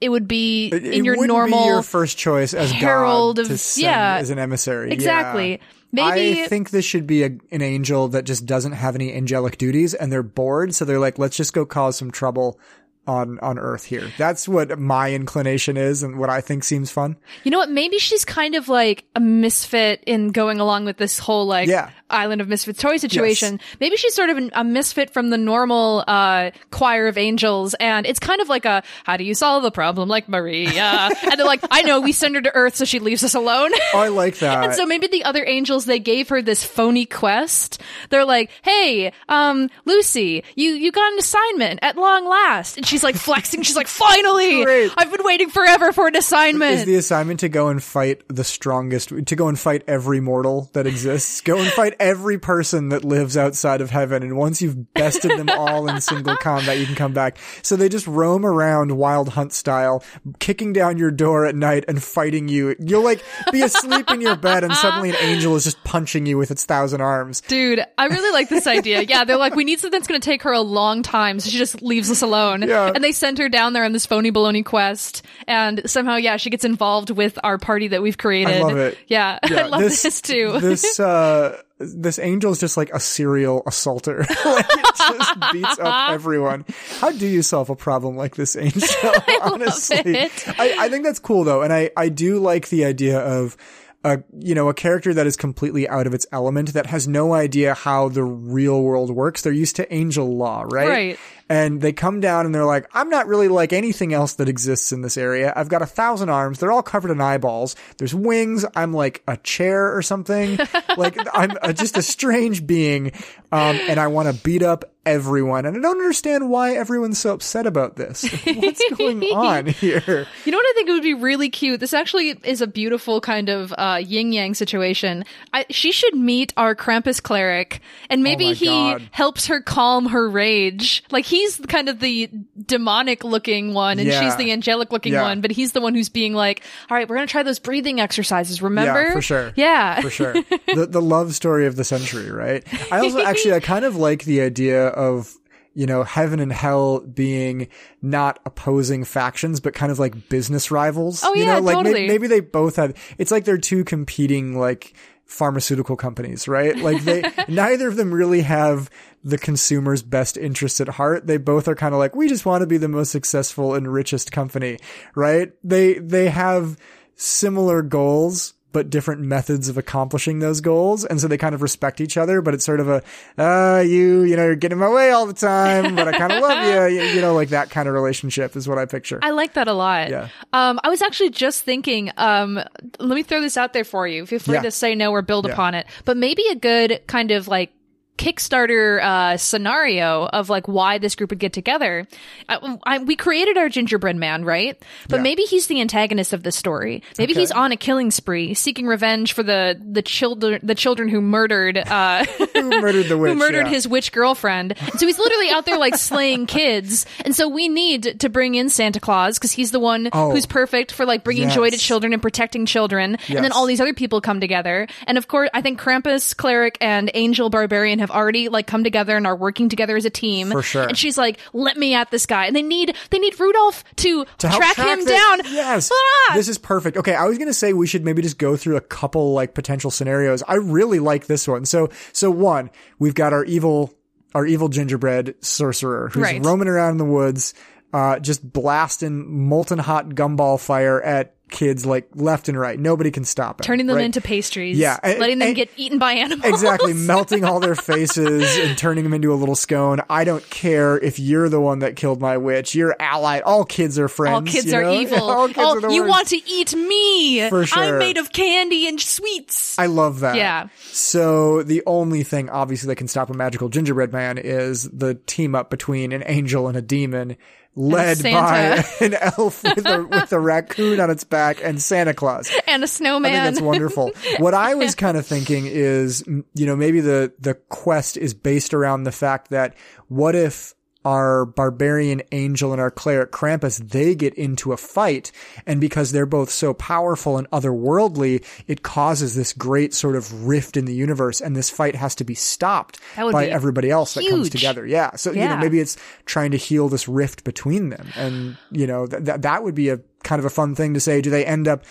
it 0.00 0.08
would 0.08 0.26
be 0.28 0.68
it, 0.68 0.84
in 0.84 0.92
it 0.92 1.04
your 1.04 1.26
normal 1.26 1.60
be 1.60 1.66
your 1.66 1.82
first 1.82 2.16
choice 2.18 2.54
as 2.54 2.70
herald 2.70 3.36
God 3.36 3.50
of- 3.50 3.72
yeah. 3.76 4.16
as 4.16 4.30
an 4.30 4.38
emissary. 4.38 4.92
Exactly. 4.92 5.52
Yeah. 5.52 5.56
Maybe- 5.92 6.42
I 6.42 6.46
think 6.46 6.70
this 6.70 6.84
should 6.84 7.06
be 7.06 7.24
a, 7.24 7.30
an 7.50 7.62
angel 7.62 8.08
that 8.08 8.24
just 8.24 8.46
doesn't 8.46 8.72
have 8.72 8.94
any 8.94 9.12
angelic 9.12 9.58
duties 9.58 9.92
and 9.94 10.12
they're 10.12 10.22
bored, 10.22 10.74
so 10.74 10.84
they're 10.84 11.00
like, 11.00 11.18
let's 11.18 11.36
just 11.36 11.52
go 11.52 11.66
cause 11.66 11.96
some 11.96 12.10
trouble 12.10 12.58
on 13.06 13.38
on 13.40 13.58
Earth 13.58 13.84
here. 13.84 14.12
That's 14.18 14.46
what 14.46 14.78
my 14.78 15.12
inclination 15.12 15.76
is 15.76 16.02
and 16.02 16.18
what 16.18 16.30
I 16.30 16.40
think 16.40 16.64
seems 16.64 16.90
fun. 16.90 17.16
You 17.44 17.50
know 17.50 17.58
what? 17.58 17.70
Maybe 17.70 17.98
she's 17.98 18.24
kind 18.24 18.54
of 18.54 18.68
like 18.68 19.04
a 19.16 19.20
misfit 19.20 20.04
in 20.06 20.28
going 20.28 20.60
along 20.60 20.84
with 20.84 20.96
this 20.98 21.18
whole 21.18 21.46
like 21.46 21.68
Yeah. 21.68 21.90
Island 22.10 22.40
of 22.40 22.48
Misfits 22.48 22.80
toy 22.80 22.96
situation. 22.96 23.60
Maybe 23.80 23.96
she's 23.96 24.14
sort 24.14 24.30
of 24.30 24.36
an, 24.36 24.50
a 24.54 24.64
misfit 24.64 25.10
from 25.10 25.30
the 25.30 25.38
normal 25.38 26.04
uh, 26.06 26.50
choir 26.70 27.08
of 27.08 27.18
angels, 27.18 27.74
and 27.74 28.06
it's 28.06 28.18
kind 28.20 28.40
of 28.40 28.48
like 28.48 28.64
a 28.64 28.82
how 29.04 29.16
do 29.16 29.24
you 29.24 29.34
solve 29.34 29.64
a 29.64 29.70
problem 29.70 30.08
like 30.08 30.28
Maria? 30.28 31.10
and 31.22 31.38
they're 31.38 31.46
like, 31.46 31.60
I 31.70 31.82
know 31.82 32.00
we 32.00 32.12
send 32.12 32.34
her 32.34 32.42
to 32.42 32.54
Earth 32.54 32.76
so 32.76 32.84
she 32.84 32.98
leaves 32.98 33.22
us 33.24 33.34
alone. 33.34 33.70
I 33.94 34.08
like 34.08 34.38
that. 34.38 34.64
And 34.64 34.74
so 34.74 34.86
maybe 34.86 35.06
the 35.06 35.24
other 35.24 35.44
angels 35.46 35.84
they 35.84 35.98
gave 35.98 36.28
her 36.28 36.42
this 36.42 36.64
phony 36.64 37.06
quest. 37.06 37.80
They're 38.10 38.24
like, 38.24 38.50
"Hey, 38.62 39.12
um, 39.28 39.70
Lucy, 39.84 40.44
you 40.56 40.72
you 40.72 40.92
got 40.92 41.12
an 41.12 41.18
assignment 41.18 41.80
at 41.82 41.96
long 41.96 42.28
last," 42.28 42.76
and 42.76 42.86
she's 42.86 43.02
like 43.02 43.16
flexing. 43.16 43.62
She's 43.62 43.76
like, 43.76 43.88
"Finally, 43.88 44.64
Great. 44.64 44.92
I've 44.96 45.10
been 45.10 45.24
waiting 45.24 45.50
forever 45.50 45.92
for 45.92 46.06
an 46.06 46.16
assignment." 46.16 46.80
is 46.80 46.84
the 46.84 46.96
assignment 46.96 47.40
to 47.40 47.48
go 47.48 47.68
and 47.68 47.82
fight 47.82 48.22
the 48.28 48.44
strongest, 48.44 49.08
to 49.26 49.36
go 49.36 49.48
and 49.48 49.58
fight 49.58 49.82
every 49.86 50.20
mortal 50.20 50.70
that 50.72 50.86
exists. 50.86 51.40
go 51.40 51.58
and 51.58 51.68
fight 51.72 51.94
every 52.00 52.38
person 52.38 52.88
that 52.88 53.04
lives 53.04 53.36
outside 53.36 53.80
of 53.80 53.90
heaven. 53.90 54.22
And 54.22 54.36
once 54.36 54.60
you've 54.60 54.92
bested 54.94 55.38
them 55.38 55.48
all 55.50 55.88
in 55.88 56.00
single 56.00 56.36
combat, 56.40 56.78
you 56.78 56.86
can 56.86 56.94
come 56.94 57.12
back. 57.12 57.38
So 57.62 57.76
they 57.76 57.88
just 57.88 58.06
roam 58.06 58.44
around 58.44 58.96
wild 58.96 59.28
hunt 59.30 59.52
style, 59.52 60.02
kicking 60.38 60.72
down 60.72 60.98
your 60.98 61.10
door 61.10 61.46
at 61.46 61.54
night 61.54 61.84
and 61.86 62.02
fighting 62.02 62.48
you. 62.48 62.74
You'll 62.80 63.04
like 63.04 63.22
be 63.52 63.62
asleep 63.62 64.10
in 64.10 64.20
your 64.20 64.36
bed 64.36 64.64
and 64.64 64.72
suddenly 64.74 65.10
an 65.10 65.16
angel 65.20 65.54
is 65.56 65.64
just 65.64 65.82
punching 65.84 66.26
you 66.26 66.38
with 66.38 66.50
its 66.50 66.64
thousand 66.64 67.00
arms. 67.00 67.42
Dude, 67.42 67.84
I 67.98 68.06
really 68.06 68.32
like 68.32 68.48
this 68.48 68.66
idea. 68.66 69.02
Yeah, 69.02 69.24
they're 69.24 69.36
like, 69.36 69.54
we 69.54 69.64
need 69.64 69.78
something 69.80 69.98
that's 69.98 70.08
going 70.08 70.20
to 70.20 70.24
take 70.24 70.42
her 70.42 70.52
a 70.52 70.60
long 70.60 71.02
time, 71.02 71.40
so 71.40 71.50
she 71.50 71.58
just 71.58 71.82
leaves 71.82 72.10
us 72.10 72.22
alone. 72.22 72.62
Yeah. 72.62 72.92
And 72.94 73.04
they 73.04 73.12
send 73.12 73.38
her 73.38 73.48
down 73.48 73.72
there 73.72 73.84
on 73.84 73.92
this 73.92 74.06
phony 74.06 74.32
baloney 74.32 74.64
quest, 74.64 75.22
and 75.46 75.88
somehow, 75.90 76.16
yeah, 76.16 76.36
she 76.36 76.50
gets 76.50 76.64
involved 76.64 77.10
with 77.10 77.38
our 77.44 77.58
party 77.58 77.88
that 77.88 78.02
we've 78.02 78.18
created. 78.18 78.56
I 78.56 78.62
love 78.62 78.76
it. 78.76 78.98
Yeah, 79.06 79.38
I 79.42 79.66
love 79.66 79.82
this, 79.82 80.20
too. 80.20 80.58
This 80.60 80.98
uh 80.98 81.60
this 81.80 82.18
angel 82.18 82.52
is 82.52 82.60
just 82.60 82.76
like 82.76 82.90
a 82.90 83.00
serial 83.00 83.62
assaulter. 83.66 84.18
like 84.44 84.66
it 84.68 84.96
just 84.96 85.40
beats 85.52 85.78
up 85.78 86.10
everyone. 86.10 86.66
How 86.98 87.10
do 87.10 87.26
you 87.26 87.42
solve 87.42 87.70
a 87.70 87.76
problem 87.76 88.16
like 88.16 88.36
this, 88.36 88.54
Angel? 88.54 88.88
Honestly, 89.42 90.02
it. 90.04 90.48
I, 90.60 90.76
I 90.78 90.88
think 90.88 91.04
that's 91.04 91.18
cool 91.18 91.44
though, 91.44 91.62
and 91.62 91.72
I 91.72 91.90
I 91.96 92.08
do 92.10 92.38
like 92.38 92.68
the 92.68 92.84
idea 92.84 93.18
of. 93.18 93.56
A, 94.02 94.22
you 94.38 94.54
know, 94.54 94.70
a 94.70 94.72
character 94.72 95.12
that 95.12 95.26
is 95.26 95.36
completely 95.36 95.86
out 95.86 96.06
of 96.06 96.14
its 96.14 96.26
element 96.32 96.72
that 96.72 96.86
has 96.86 97.06
no 97.06 97.34
idea 97.34 97.74
how 97.74 98.08
the 98.08 98.24
real 98.24 98.80
world 98.80 99.10
works. 99.10 99.42
They're 99.42 99.52
used 99.52 99.76
to 99.76 99.92
angel 99.92 100.38
law, 100.38 100.62
right? 100.62 100.88
Right. 100.88 101.18
And 101.50 101.80
they 101.80 101.92
come 101.92 102.20
down 102.20 102.46
and 102.46 102.54
they're 102.54 102.64
like, 102.64 102.88
I'm 102.94 103.10
not 103.10 103.26
really 103.26 103.48
like 103.48 103.72
anything 103.74 104.14
else 104.14 104.34
that 104.34 104.48
exists 104.48 104.92
in 104.92 105.02
this 105.02 105.18
area. 105.18 105.52
I've 105.54 105.68
got 105.68 105.82
a 105.82 105.86
thousand 105.86 106.30
arms. 106.30 106.60
They're 106.60 106.70
all 106.70 106.82
covered 106.82 107.10
in 107.10 107.20
eyeballs. 107.20 107.74
There's 107.98 108.14
wings. 108.14 108.64
I'm 108.76 108.92
like 108.94 109.22
a 109.26 109.36
chair 109.36 109.94
or 109.94 110.00
something. 110.00 110.58
like 110.96 111.18
I'm 111.34 111.50
uh 111.60 111.72
just 111.72 111.98
a 111.98 112.02
strange 112.02 112.66
being. 112.66 113.10
Um, 113.52 113.76
and 113.88 113.98
I 113.98 114.06
want 114.06 114.32
to 114.34 114.42
beat 114.44 114.62
up 114.62 114.84
everyone. 115.04 115.66
And 115.66 115.76
I 115.76 115.80
don't 115.80 115.96
understand 115.98 116.48
why 116.50 116.74
everyone's 116.74 117.18
so 117.18 117.32
upset 117.32 117.66
about 117.66 117.96
this. 117.96 118.22
What's 118.44 118.82
going 118.96 119.24
on 119.24 119.66
here? 119.66 120.26
You 120.44 120.52
know 120.52 120.58
what 120.58 120.66
I 120.66 120.72
think 120.76 120.88
would 120.90 121.02
be 121.02 121.14
really 121.14 121.48
cute? 121.50 121.80
This 121.80 121.92
actually 121.92 122.28
is 122.44 122.60
a 122.60 122.68
beautiful 122.68 123.20
kind 123.20 123.48
of 123.48 123.74
uh, 123.76 124.00
yin 124.04 124.32
yang 124.32 124.54
situation. 124.54 125.24
I, 125.52 125.66
she 125.70 125.90
should 125.90 126.14
meet 126.14 126.52
our 126.56 126.76
Krampus 126.76 127.20
cleric, 127.20 127.80
and 128.08 128.22
maybe 128.22 128.50
Oh 128.50 128.54
he 128.54 128.66
God. 128.66 129.08
helps 129.10 129.46
her 129.46 129.60
calm 129.60 130.06
her 130.10 130.28
rage. 130.30 131.02
Like 131.10 131.24
he's 131.40 131.56
kind 131.68 131.88
of 131.88 132.00
the 132.00 132.28
demonic 132.66 133.24
looking 133.24 133.74
one, 133.74 133.98
and 133.98 134.08
Yeah. 134.08 134.20
she's 134.20 134.36
the 134.36 134.52
angelic 134.52 134.92
looking 134.92 135.12
Yeah. 135.14 135.22
one. 135.22 135.40
But 135.40 135.50
he's 135.50 135.72
the 135.72 135.80
one 135.80 135.94
who's 135.94 136.08
being 136.08 136.34
like, 136.34 136.62
"All 136.90 136.96
right, 136.96 137.08
we're 137.08 137.16
gonna 137.16 137.26
try 137.26 137.42
those 137.42 137.58
breathing 137.58 138.00
exercises. 138.00 138.62
Remember? 138.62 139.02
Yeah, 139.02 139.12
for 139.12 139.22
sure. 139.22 139.52
Yeah, 139.56 140.00
for 140.00 140.10
sure. 140.10 140.32
The 140.74 140.86
the 140.88 141.02
love 141.02 141.34
story 141.34 141.66
of 141.66 141.76
the 141.76 141.84
century, 141.84 142.30
right? 142.30 142.64
I 142.92 143.00
also 143.00 143.20
actually 143.24 143.54
I 143.54 143.60
kind 143.60 143.84
of 143.84 143.96
like 143.96 144.24
the 144.24 144.40
idea 144.40 144.86
of 144.88 145.34
you 145.72 145.86
know 145.86 146.02
heaven 146.02 146.40
and 146.40 146.52
hell 146.52 147.00
being 147.00 147.68
not 148.02 148.40
opposing 148.44 149.04
factions, 149.04 149.60
but 149.60 149.72
kind 149.72 149.92
of 149.92 149.98
like 149.98 150.28
business 150.28 150.70
rivals. 150.70 151.22
Oh, 151.24 151.32
you 151.34 151.44
yeah, 151.44 151.54
know, 151.54 151.60
like 151.60 151.76
may- 151.76 151.82
totally. 151.84 152.06
maybe 152.08 152.26
they 152.26 152.40
both 152.40 152.76
have. 152.76 152.92
It's 153.18 153.30
like 153.30 153.44
they're 153.44 153.56
two 153.58 153.84
competing 153.84 154.58
like 154.58 154.94
pharmaceutical 155.30 155.94
companies, 155.94 156.48
right? 156.48 156.76
Like 156.76 157.04
they, 157.04 157.22
neither 157.48 157.88
of 157.88 157.96
them 157.96 158.12
really 158.12 158.42
have 158.42 158.90
the 159.22 159.38
consumer's 159.38 160.02
best 160.02 160.36
interest 160.36 160.80
at 160.80 160.88
heart. 160.88 161.26
They 161.26 161.36
both 161.36 161.68
are 161.68 161.76
kind 161.76 161.94
of 161.94 162.00
like, 162.00 162.16
we 162.16 162.28
just 162.28 162.44
want 162.44 162.62
to 162.62 162.66
be 162.66 162.78
the 162.78 162.88
most 162.88 163.12
successful 163.12 163.74
and 163.74 163.90
richest 163.90 164.32
company, 164.32 164.78
right? 165.14 165.52
They, 165.62 165.94
they 165.94 166.30
have 166.30 166.76
similar 167.14 167.82
goals, 167.82 168.54
but 168.72 168.90
different 168.90 169.20
methods 169.22 169.68
of 169.68 169.76
accomplishing 169.76 170.38
those 170.38 170.60
goals. 170.60 171.04
And 171.04 171.20
so 171.20 171.26
they 171.28 171.36
kind 171.38 171.54
of 171.54 171.62
respect 171.62 172.00
each 172.00 172.16
other, 172.16 172.40
but 172.40 172.54
it's 172.54 172.64
sort 172.64 172.80
of 172.80 172.88
a, 172.88 173.02
uh, 173.38 173.80
you, 173.80 174.22
you 174.22 174.36
know, 174.36 174.44
you're 174.44 174.56
getting 174.56 174.76
in 174.76 174.80
my 174.80 174.88
way 174.88 175.10
all 175.10 175.26
the 175.26 175.32
time, 175.32 175.96
but 175.96 176.06
I 176.08 176.12
kind 176.16 176.32
of 176.32 176.40
love 176.40 176.64
you. 176.92 176.96
you. 176.98 177.02
You 177.10 177.20
know, 177.20 177.34
like 177.34 177.48
that 177.48 177.70
kind 177.70 177.88
of 177.88 177.94
relationship 177.94 178.54
is 178.56 178.68
what 178.68 178.78
I 178.78 178.86
picture. 178.86 179.18
I 179.22 179.30
like 179.30 179.54
that 179.54 179.66
a 179.68 179.72
lot. 179.72 180.08
Yeah. 180.10 180.28
Um, 180.52 180.78
I 180.84 180.88
was 180.88 181.02
actually 181.02 181.30
just 181.30 181.62
thinking, 181.64 182.10
um, 182.16 182.56
let 182.98 183.14
me 183.14 183.22
throw 183.22 183.40
this 183.40 183.56
out 183.56 183.72
there 183.72 183.84
for 183.84 184.06
you. 184.06 184.26
Feel 184.26 184.38
free 184.38 184.54
Yeah. 184.54 184.62
to 184.62 184.70
say 184.70 184.94
no 184.94 185.10
or 185.10 185.22
build 185.22 185.46
Yeah. 185.46 185.52
upon 185.52 185.74
it. 185.74 185.86
But 186.04 186.16
maybe 186.16 186.44
a 186.50 186.54
good 186.56 187.00
kind 187.06 187.30
of 187.30 187.48
like 187.48 187.72
Kickstarter 188.18 189.02
uh, 189.02 189.36
scenario 189.38 190.26
of 190.26 190.50
like 190.50 190.68
why 190.68 190.98
this 190.98 191.14
group 191.14 191.30
would 191.30 191.38
get 191.38 191.52
together. 191.54 192.06
I, 192.48 192.76
I, 192.84 192.98
we 192.98 193.16
created 193.16 193.56
our 193.56 193.68
gingerbread 193.70 194.16
man, 194.16 194.44
right? 194.44 194.76
But 195.08 195.16
Yeah. 195.16 195.22
maybe 195.22 195.42
he's 195.44 195.68
the 195.68 195.80
antagonist 195.80 196.32
of 196.34 196.42
the 196.42 196.52
story. 196.52 197.02
Maybe 197.18 197.32
Okay. 197.32 197.40
he's 197.40 197.50
on 197.50 197.72
a 197.72 197.76
killing 197.76 198.10
spree, 198.10 198.52
seeking 198.54 198.86
revenge 198.86 199.32
for 199.32 199.42
the 199.42 199.80
the 199.82 200.02
children 200.02 200.60
the 200.62 200.74
children 200.74 201.08
who 201.08 201.20
murdered 201.22 201.78
uh, 201.78 202.24
Who 202.54 202.80
murdered 202.82 203.06
the 203.06 203.16
witch? 203.16 203.32
who 203.32 203.38
murdered 203.38 203.66
yeah. 203.66 203.72
his 203.72 203.88
witch 203.88 204.12
girlfriend. 204.12 204.74
And 204.78 205.00
so 205.00 205.06
he's 205.06 205.18
literally 205.18 205.50
out 205.50 205.64
there 205.64 205.78
like 205.78 205.96
slaying 205.96 206.46
kids. 206.46 207.06
And 207.24 207.34
so 207.34 207.48
we 207.48 207.68
need 207.68 208.20
to 208.20 208.28
bring 208.28 208.54
in 208.54 208.68
Santa 208.68 209.00
Claus 209.00 209.38
because 209.38 209.52
he's 209.52 209.70
the 209.70 209.80
one 209.80 210.10
Oh. 210.12 210.30
who's 210.32 210.44
perfect 210.46 210.92
for 210.92 211.06
like 211.06 211.24
bringing 211.24 211.48
joy 211.48 211.70
to 211.70 211.78
children 211.78 212.12
and 212.12 212.20
protecting 212.20 212.66
children. 212.66 213.16
And 213.28 213.42
then 213.44 213.52
all 213.52 213.64
these 213.66 213.80
other 213.80 213.94
people 213.94 214.20
come 214.20 214.40
together. 214.40 214.88
And 215.06 215.16
of 215.16 215.26
course, 215.28 215.48
I 215.54 215.62
think 215.62 215.80
Krampus, 215.80 216.36
Cleric, 216.36 216.76
and 216.80 217.10
Angel 217.14 217.48
Barbarian 217.48 217.98
have 218.00 218.10
already 218.10 218.48
like 218.48 218.66
come 218.66 218.84
together 218.84 219.16
and 219.16 219.26
are 219.26 219.36
working 219.36 219.68
together 219.68 219.96
as 219.96 220.04
a 220.04 220.10
team. 220.10 220.50
For 220.50 220.62
sure. 220.62 220.82
And 220.88 220.98
she's 220.98 221.16
like, 221.16 221.38
"Let 221.52 221.76
me 221.76 221.94
at 221.94 222.10
this 222.10 222.26
guy." 222.26 222.46
And 222.46 222.56
they 222.56 222.62
need 222.62 222.94
they 223.10 223.18
need 223.18 223.38
Rudolph 223.38 223.84
to, 223.96 224.26
to 224.38 224.48
help 224.48 224.62
track, 224.62 224.76
him 224.76 225.04
down. 225.04 225.40
Yes. 225.50 225.90
Ah! 225.92 226.34
This 226.34 226.48
is 226.48 226.58
perfect. 226.58 226.96
Okay, 226.96 227.14
I 227.14 227.24
was 227.26 227.38
going 227.38 227.48
to 227.48 227.54
say 227.54 227.72
we 227.72 227.86
should 227.86 228.04
maybe 228.04 228.22
just 228.22 228.38
go 228.38 228.56
through 228.56 228.76
a 228.76 228.80
couple 228.80 229.32
like 229.32 229.54
potential 229.54 229.90
scenarios. 229.90 230.42
I 230.46 230.56
really 230.56 230.98
like 230.98 231.26
this 231.26 231.46
one. 231.46 231.64
So 231.64 231.88
so 232.12 232.30
one, 232.30 232.70
we've 232.98 233.14
got 233.14 233.32
our 233.32 233.44
evil 233.44 233.94
our 234.34 234.46
evil 234.46 234.68
gingerbread 234.68 235.34
sorcerer 235.40 236.08
who's 236.12 236.22
Right. 236.22 236.44
roaming 236.44 236.68
around 236.68 236.92
in 236.92 236.98
the 236.98 237.04
woods 237.04 237.52
uh 237.92 238.20
just 238.20 238.52
blasting 238.52 239.48
molten 239.48 239.78
hot 239.80 240.10
gumball 240.10 240.60
fire 240.60 241.02
at 241.02 241.34
kids 241.50 241.84
like 241.84 242.08
left 242.14 242.48
and 242.48 242.58
right. 242.58 242.78
Nobody 242.78 243.10
can 243.10 243.24
stop 243.24 243.60
him. 243.60 243.64
Turning 243.64 243.86
them 243.86 243.96
right? 243.96 244.04
into 244.04 244.20
pastries. 244.20 244.78
Yeah, 244.78 244.98
and- 245.02 245.18
letting 245.18 245.38
them 245.38 245.48
and- 245.48 245.56
get 245.56 245.70
eaten 245.76 245.98
by 245.98 246.12
animals. 246.12 246.44
Exactly, 246.44 246.92
melting 246.94 247.44
all 247.44 247.60
their 247.60 247.74
faces 247.74 248.56
and 248.58 248.76
turning 248.78 249.04
them 249.04 249.14
into 249.14 249.32
a 249.32 249.36
little 249.36 249.54
scone. 249.56 250.00
I 250.08 250.24
don't 250.24 250.48
care 250.50 250.98
if 250.98 251.18
you're 251.18 251.48
the 251.48 251.60
one 251.60 251.80
that 251.80 251.96
killed 251.96 252.20
my 252.20 252.36
witch. 252.36 252.74
You're 252.74 252.96
allied. 252.98 253.42
All 253.42 253.64
kids 253.64 253.98
are 253.98 254.08
friends. 254.08 254.34
All 254.34 254.42
kids 254.42 254.66
you 254.66 254.78
are 254.78 254.82
know? 254.82 254.92
evil. 255.00 255.30
All 255.30 255.46
kids 255.48 255.58
oh, 255.58 255.80
are 255.82 255.90
you 255.90 256.02
worst. 256.02 256.10
want 256.10 256.28
to 256.28 256.50
eat 256.50 256.74
me? 256.74 257.48
For 257.48 257.66
sure. 257.66 257.82
I'm 257.82 257.98
made 257.98 258.16
of 258.16 258.32
candy 258.32 258.88
and 258.88 259.00
sweets. 259.00 259.78
I 259.78 259.86
love 259.86 260.20
that. 260.20 260.36
Yeah. 260.36 260.68
So 260.92 261.62
the 261.62 261.82
only 261.86 262.22
thing 262.22 262.48
obviously 262.50 262.88
that 262.88 262.96
can 262.96 263.08
stop 263.08 263.30
a 263.30 263.34
magical 263.34 263.68
gingerbread 263.68 264.12
man 264.12 264.38
is 264.38 264.88
the 264.90 265.14
team 265.14 265.54
up 265.54 265.70
between 265.70 266.12
an 266.12 266.22
angel 266.26 266.68
and 266.68 266.76
a 266.76 266.82
demon 266.82 267.36
led 267.76 268.22
by 268.22 268.84
an 269.00 269.14
elf 269.14 269.62
with 269.62 269.86
a, 269.86 270.06
with 270.10 270.32
a 270.32 270.40
raccoon 270.40 271.00
on 271.00 271.10
its 271.10 271.24
back 271.24 271.62
and 271.62 271.80
Santa 271.80 272.14
Claus. 272.14 272.50
and 272.66 272.82
a 272.82 272.88
snowman. 272.88 273.32
I 273.32 273.34
think 273.34 273.54
that's 273.54 273.60
wonderful. 273.60 274.12
What 274.38 274.54
I 274.54 274.74
was 274.74 274.94
kind 274.96 275.16
of 275.16 275.26
thinking 275.26 275.66
is, 275.66 276.24
you 276.26 276.66
know, 276.66 276.76
maybe 276.76 277.00
the, 277.00 277.32
the 277.38 277.54
quest 277.54 278.16
is 278.16 278.34
based 278.34 278.74
around 278.74 279.04
the 279.04 279.12
fact 279.12 279.50
that 279.50 279.74
what 280.08 280.34
if 280.34 280.74
our 281.04 281.46
barbarian 281.46 282.22
angel 282.30 282.72
and 282.72 282.80
our 282.80 282.90
cleric 282.90 283.32
Krampus, 283.32 283.78
they 283.78 284.14
get 284.14 284.34
into 284.34 284.72
a 284.72 284.76
fight. 284.76 285.32
And 285.66 285.80
because 285.80 286.12
they're 286.12 286.26
both 286.26 286.50
so 286.50 286.74
powerful 286.74 287.38
and 287.38 287.48
otherworldly, 287.50 288.44
it 288.66 288.82
causes 288.82 289.34
this 289.34 289.52
great 289.52 289.94
sort 289.94 290.16
of 290.16 290.46
rift 290.46 290.76
in 290.76 290.84
the 290.84 290.94
universe. 290.94 291.40
And 291.40 291.56
this 291.56 291.70
fight 291.70 291.94
has 291.94 292.14
to 292.16 292.24
be 292.24 292.34
stopped 292.34 293.00
by 293.16 293.46
be 293.46 293.50
everybody 293.50 293.90
else 293.90 294.14
that 294.14 294.28
comes 294.28 294.50
together. 294.50 294.86
Yeah. 294.86 295.16
So, 295.16 295.32
you 295.32 295.40
know, 295.40 295.56
maybe 295.56 295.80
it's 295.80 295.96
trying 296.26 296.50
to 296.50 296.58
heal 296.58 296.88
this 296.88 297.08
rift 297.08 297.44
between 297.44 297.88
them. 297.88 298.08
And, 298.16 298.56
you 298.70 298.86
know, 298.86 299.06
that 299.06 299.24
that 299.24 299.42
that 299.42 299.64
would 299.64 299.74
be 299.74 299.88
a 299.88 300.00
kind 300.22 300.38
of 300.38 300.44
a 300.44 300.50
fun 300.50 300.74
thing 300.74 300.94
to 300.94 301.00
say. 301.00 301.22
Do 301.22 301.30
they 301.30 301.46
end 301.46 301.66
up 301.66 301.84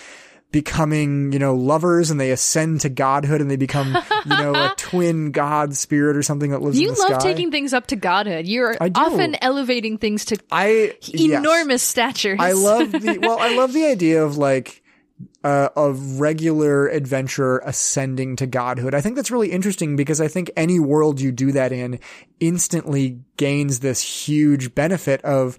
becoming, 0.52 1.32
you 1.32 1.40
know, 1.40 1.54
lovers 1.56 2.10
and 2.10 2.20
they 2.20 2.32
ascend 2.32 2.82
to 2.82 2.90
godhood 2.90 3.42
and 3.42 3.52
they 3.52 3.56
become, 3.56 3.96
you 4.26 4.38
know, 4.38 4.54
a 4.54 4.74
twin 4.78 5.32
god 5.32 5.76
spirit 5.76 6.18
or 6.18 6.24
something 6.24 6.52
that 6.52 6.62
lives 6.62 6.80
you 6.80 6.90
in 6.90 6.96
the 6.96 7.08
love 7.10 7.22
taking 7.22 7.52
things 7.52 7.74
up 7.74 7.88
to 7.88 7.96
godhood. 7.96 8.48
You're 8.48 8.76
often 8.96 9.36
elevating 9.42 9.98
things 9.98 10.26
to 10.26 10.38
I 10.52 10.96
yes. 11.02 11.40
enormous 11.40 11.84
statures. 11.84 12.40
I 12.42 12.52
love 12.54 12.92
the 12.92 13.20
well, 13.22 13.38
I 13.40 13.56
love 13.56 13.74
the 13.74 13.86
idea 13.86 14.24
of 14.24 14.38
like 14.38 14.82
uh, 15.44 15.70
a 15.76 15.92
regular 15.92 16.88
adventurer 16.88 17.62
ascending 17.66 18.36
to 18.38 18.48
godhood. 18.48 18.94
I 18.94 19.02
think 19.02 19.16
that's 19.16 19.32
really 19.32 19.52
interesting 19.52 19.96
because 19.96 20.20
I 20.20 20.28
think 20.28 20.52
any 20.58 20.80
world 20.80 21.22
you 21.22 21.32
do 21.32 21.52
that 21.54 21.72
in 21.72 22.00
instantly 22.40 23.20
gains 23.38 23.80
this 23.80 24.02
huge 24.02 24.74
benefit 24.76 25.22
of 25.22 25.58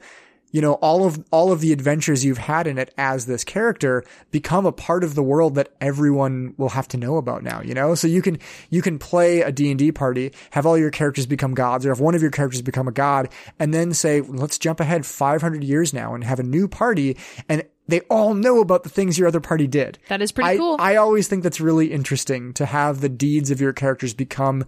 you 0.51 0.61
know 0.61 0.74
all 0.74 1.07
of 1.07 1.22
all 1.30 1.53
of 1.53 1.61
the 1.61 1.72
adventures 1.72 2.24
you've 2.24 2.38
had 2.38 2.66
in 2.66 2.78
it 2.78 2.92
as 2.96 3.26
this 3.26 3.44
character 3.44 4.05
become 4.30 4.66
a 4.66 4.72
part 4.72 5.05
of 5.05 5.14
the 5.14 5.22
world 5.22 5.55
that 5.55 5.72
everyone 5.80 6.55
will 6.57 6.70
have 6.70 6.88
to 6.88 6.96
know 6.96 7.16
about 7.16 7.42
now 7.42 7.61
you 7.62 7.74
know 7.74 7.94
so 7.94 8.07
you 8.07 8.22
can 8.22 8.38
you 8.70 8.82
can 8.82 8.98
play 8.98 9.40
a 9.40 9.53
D&D 9.53 9.92
party 9.92 10.32
have 10.51 10.66
all 10.66 10.78
your 10.78 10.90
characters 10.90 11.26
become 11.26 11.55
gods 11.55 11.86
or 11.86 11.90
have 11.90 12.01
one 12.01 12.14
of 12.14 12.22
your 12.22 12.30
characters 12.30 12.62
become 12.62 12.88
a 12.88 12.92
god 12.92 13.28
and 13.59 13.72
then 13.72 13.92
say 13.92 14.20
let's 14.20 14.59
jump 14.59 14.80
ahead 14.80 15.07
500 15.07 15.62
years 15.64 15.92
now 15.92 16.14
and 16.14 16.24
have 16.24 16.40
a 16.40 16.44
new 16.44 16.68
party 16.68 17.16
and 17.48 17.64
they 17.90 18.01
all 18.03 18.34
know 18.34 18.61
about 18.61 18.84
the 18.84 18.88
things 18.88 19.18
your 19.18 19.28
other 19.28 19.40
party 19.40 19.66
did. 19.66 19.98
That 20.09 20.22
is 20.22 20.32
pretty 20.32 20.51
I, 20.51 20.57
cool. 20.57 20.76
I 20.78 20.96
always 20.96 21.28
think 21.28 21.42
that's 21.42 21.61
really 21.61 21.92
interesting 21.92 22.53
to 22.55 22.66
have 22.66 23.01
the 23.01 23.09
deeds 23.09 23.51
of 23.51 23.61
your 23.61 23.72
characters 23.72 24.14
become 24.14 24.64